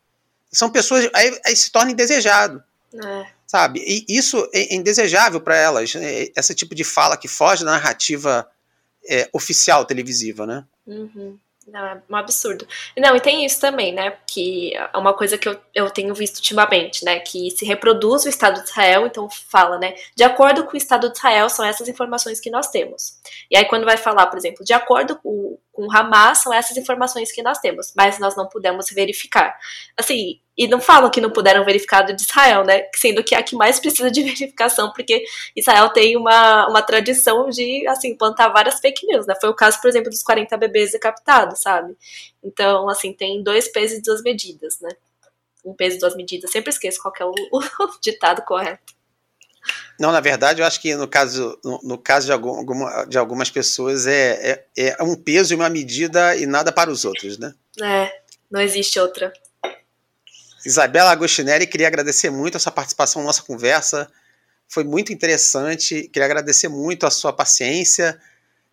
São 0.50 0.70
pessoas, 0.70 1.08
aí, 1.14 1.38
aí 1.44 1.54
se 1.54 1.70
torna 1.70 1.92
indesejado. 1.92 2.62
É. 2.94 3.26
Sabe? 3.46 3.80
E 3.86 4.06
isso 4.08 4.48
é 4.54 4.74
indesejável 4.74 5.40
para 5.40 5.56
elas, 5.56 5.94
né? 5.94 6.28
esse 6.34 6.54
tipo 6.54 6.74
de 6.74 6.84
fala 6.84 7.18
que 7.18 7.28
foge 7.28 7.64
da 7.64 7.72
narrativa 7.72 8.48
é, 9.06 9.28
oficial 9.32 9.84
televisiva, 9.84 10.46
né? 10.46 10.64
Uhum. 10.86 11.38
Não, 11.66 11.80
é 11.80 12.02
um 12.08 12.16
absurdo. 12.16 12.66
Não, 12.96 13.14
e 13.14 13.20
tem 13.20 13.44
isso 13.44 13.60
também, 13.60 13.92
né? 13.92 14.16
Que 14.26 14.74
é 14.74 14.98
uma 14.98 15.14
coisa 15.14 15.38
que 15.38 15.48
eu, 15.48 15.58
eu 15.74 15.90
tenho 15.90 16.14
visto 16.14 16.36
ultimamente, 16.36 17.04
né? 17.04 17.20
Que 17.20 17.50
se 17.50 17.64
reproduz 17.64 18.24
o 18.24 18.28
Estado 18.28 18.62
de 18.62 18.68
Israel, 18.68 19.06
então 19.06 19.28
fala, 19.30 19.78
né? 19.78 19.94
De 20.16 20.24
acordo 20.24 20.64
com 20.64 20.74
o 20.74 20.76
Estado 20.76 21.10
de 21.10 21.16
Israel, 21.16 21.48
são 21.48 21.64
essas 21.64 21.88
informações 21.88 22.40
que 22.40 22.50
nós 22.50 22.68
temos. 22.68 23.20
E 23.50 23.56
aí, 23.56 23.64
quando 23.66 23.84
vai 23.84 23.96
falar, 23.96 24.26
por 24.26 24.38
exemplo, 24.38 24.64
de 24.64 24.72
acordo 24.72 25.16
com, 25.16 25.58
com 25.72 25.90
Hamas, 25.90 26.38
são 26.38 26.52
essas 26.52 26.76
informações 26.76 27.32
que 27.32 27.42
nós 27.42 27.58
temos, 27.58 27.92
mas 27.96 28.18
nós 28.18 28.36
não 28.36 28.46
pudemos 28.46 28.90
verificar. 28.90 29.58
Assim, 29.96 30.38
e 30.56 30.68
não 30.68 30.80
falam 30.80 31.10
que 31.10 31.20
não 31.20 31.30
puderam 31.30 31.64
verificar 31.64 32.02
de 32.02 32.22
Israel, 32.22 32.62
né? 32.62 32.88
Sendo 32.94 33.24
que 33.24 33.34
é 33.34 33.38
a 33.38 33.42
que 33.42 33.56
mais 33.56 33.80
precisa 33.80 34.10
de 34.10 34.22
verificação, 34.22 34.92
porque 34.92 35.24
Israel 35.56 35.88
tem 35.88 36.16
uma, 36.16 36.68
uma 36.68 36.82
tradição 36.82 37.48
de, 37.48 37.86
assim, 37.88 38.14
plantar 38.14 38.50
várias 38.50 38.78
fake 38.80 39.06
news, 39.06 39.26
né? 39.26 39.34
Foi 39.40 39.48
o 39.48 39.54
caso, 39.54 39.80
por 39.80 39.88
exemplo, 39.88 40.10
dos 40.10 40.22
40 40.22 40.56
bebês 40.58 40.92
decapitados, 40.92 41.60
sabe? 41.60 41.96
Então, 42.44 42.88
assim, 42.88 43.12
tem 43.14 43.42
dois 43.42 43.68
pesos 43.68 43.98
e 43.98 44.02
duas 44.02 44.22
medidas, 44.22 44.78
né? 44.80 44.90
Um 45.64 45.74
peso 45.74 45.96
e 45.96 46.00
duas 46.00 46.14
medidas. 46.14 46.50
Sempre 46.50 46.70
esqueço 46.70 47.00
qual 47.00 47.14
é 47.18 47.24
o, 47.24 47.32
o 47.60 48.00
ditado 48.00 48.42
correto. 48.42 48.92
Não, 49.98 50.10
na 50.10 50.20
verdade, 50.20 50.60
eu 50.60 50.66
acho 50.66 50.80
que 50.80 50.94
no 50.96 51.06
caso, 51.06 51.58
no, 51.64 51.80
no 51.82 51.98
caso 51.98 52.26
de, 52.26 52.32
algum, 52.32 52.64
de 53.08 53.18
algumas 53.18 53.50
pessoas 53.50 54.06
é, 54.06 54.64
é, 54.76 54.96
é 54.98 55.02
um 55.02 55.14
peso 55.14 55.52
e 55.52 55.56
uma 55.56 55.68
medida 55.68 56.36
e 56.36 56.46
nada 56.46 56.72
para 56.72 56.90
os 56.90 57.04
outros, 57.04 57.38
né? 57.38 57.54
É, 57.80 58.10
não 58.50 58.60
existe 58.60 58.98
outra. 58.98 59.32
Isabela 60.64 61.10
Agostinelli, 61.10 61.66
queria 61.66 61.88
agradecer 61.88 62.30
muito 62.30 62.56
a 62.56 62.60
sua 62.60 62.72
participação 62.72 63.22
na 63.22 63.26
nossa 63.26 63.42
conversa. 63.42 64.10
Foi 64.68 64.84
muito 64.84 65.12
interessante. 65.12 66.08
Queria 66.08 66.26
agradecer 66.26 66.68
muito 66.68 67.06
a 67.06 67.10
sua 67.10 67.32
paciência 67.32 68.18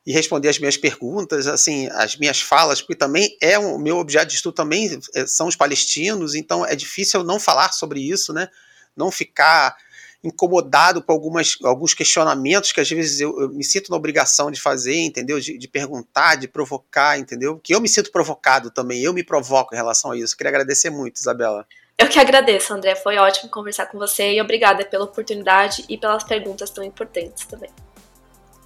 e 0.05 0.13
responder 0.13 0.49
as 0.49 0.57
minhas 0.57 0.77
perguntas, 0.77 1.45
assim, 1.45 1.87
as 1.91 2.15
minhas 2.15 2.41
falas, 2.41 2.81
porque 2.81 2.95
também 2.95 3.37
é 3.41 3.59
o 3.59 3.77
meu 3.77 3.97
objeto 3.97 4.29
de 4.29 4.35
estudo 4.35 4.55
também 4.55 4.99
é, 5.13 5.27
são 5.27 5.47
os 5.47 5.55
palestinos, 5.55 6.35
então 6.35 6.65
é 6.65 6.75
difícil 6.75 7.23
não 7.23 7.39
falar 7.39 7.71
sobre 7.73 7.99
isso, 7.99 8.33
né? 8.33 8.47
Não 8.95 9.11
ficar 9.11 9.75
incomodado 10.23 11.01
com 11.01 11.11
algumas, 11.11 11.57
alguns 11.63 11.93
questionamentos 11.93 12.71
que 12.71 12.81
às 12.81 12.89
vezes 12.89 13.19
eu, 13.21 13.39
eu 13.39 13.49
me 13.49 13.63
sinto 13.63 13.89
na 13.89 13.95
obrigação 13.95 14.51
de 14.51 14.59
fazer, 14.59 14.99
entendeu? 14.99 15.39
De, 15.39 15.57
de, 15.57 15.67
perguntar, 15.67 16.35
de 16.35 16.47
provocar, 16.47 17.17
entendeu? 17.17 17.59
Que 17.63 17.73
eu 17.73 17.79
me 17.79 17.87
sinto 17.87 18.11
provocado 18.11 18.69
também, 18.69 19.01
eu 19.01 19.13
me 19.13 19.23
provoco 19.23 19.73
em 19.73 19.77
relação 19.77 20.11
a 20.11 20.17
isso. 20.17 20.35
Queria 20.35 20.49
agradecer 20.49 20.89
muito, 20.89 21.17
Isabela. 21.17 21.65
Eu 21.97 22.07
que 22.07 22.19
agradeço, 22.19 22.73
André. 22.73 22.95
Foi 22.95 23.17
ótimo 23.17 23.49
conversar 23.49 23.85
com 23.87 23.97
você 23.97 24.33
e 24.33 24.41
obrigada 24.41 24.85
pela 24.85 25.05
oportunidade 25.05 25.83
e 25.89 25.97
pelas 25.97 26.23
perguntas 26.23 26.69
tão 26.69 26.83
importantes 26.83 27.45
também. 27.45 27.69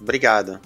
Obrigado. 0.00 0.60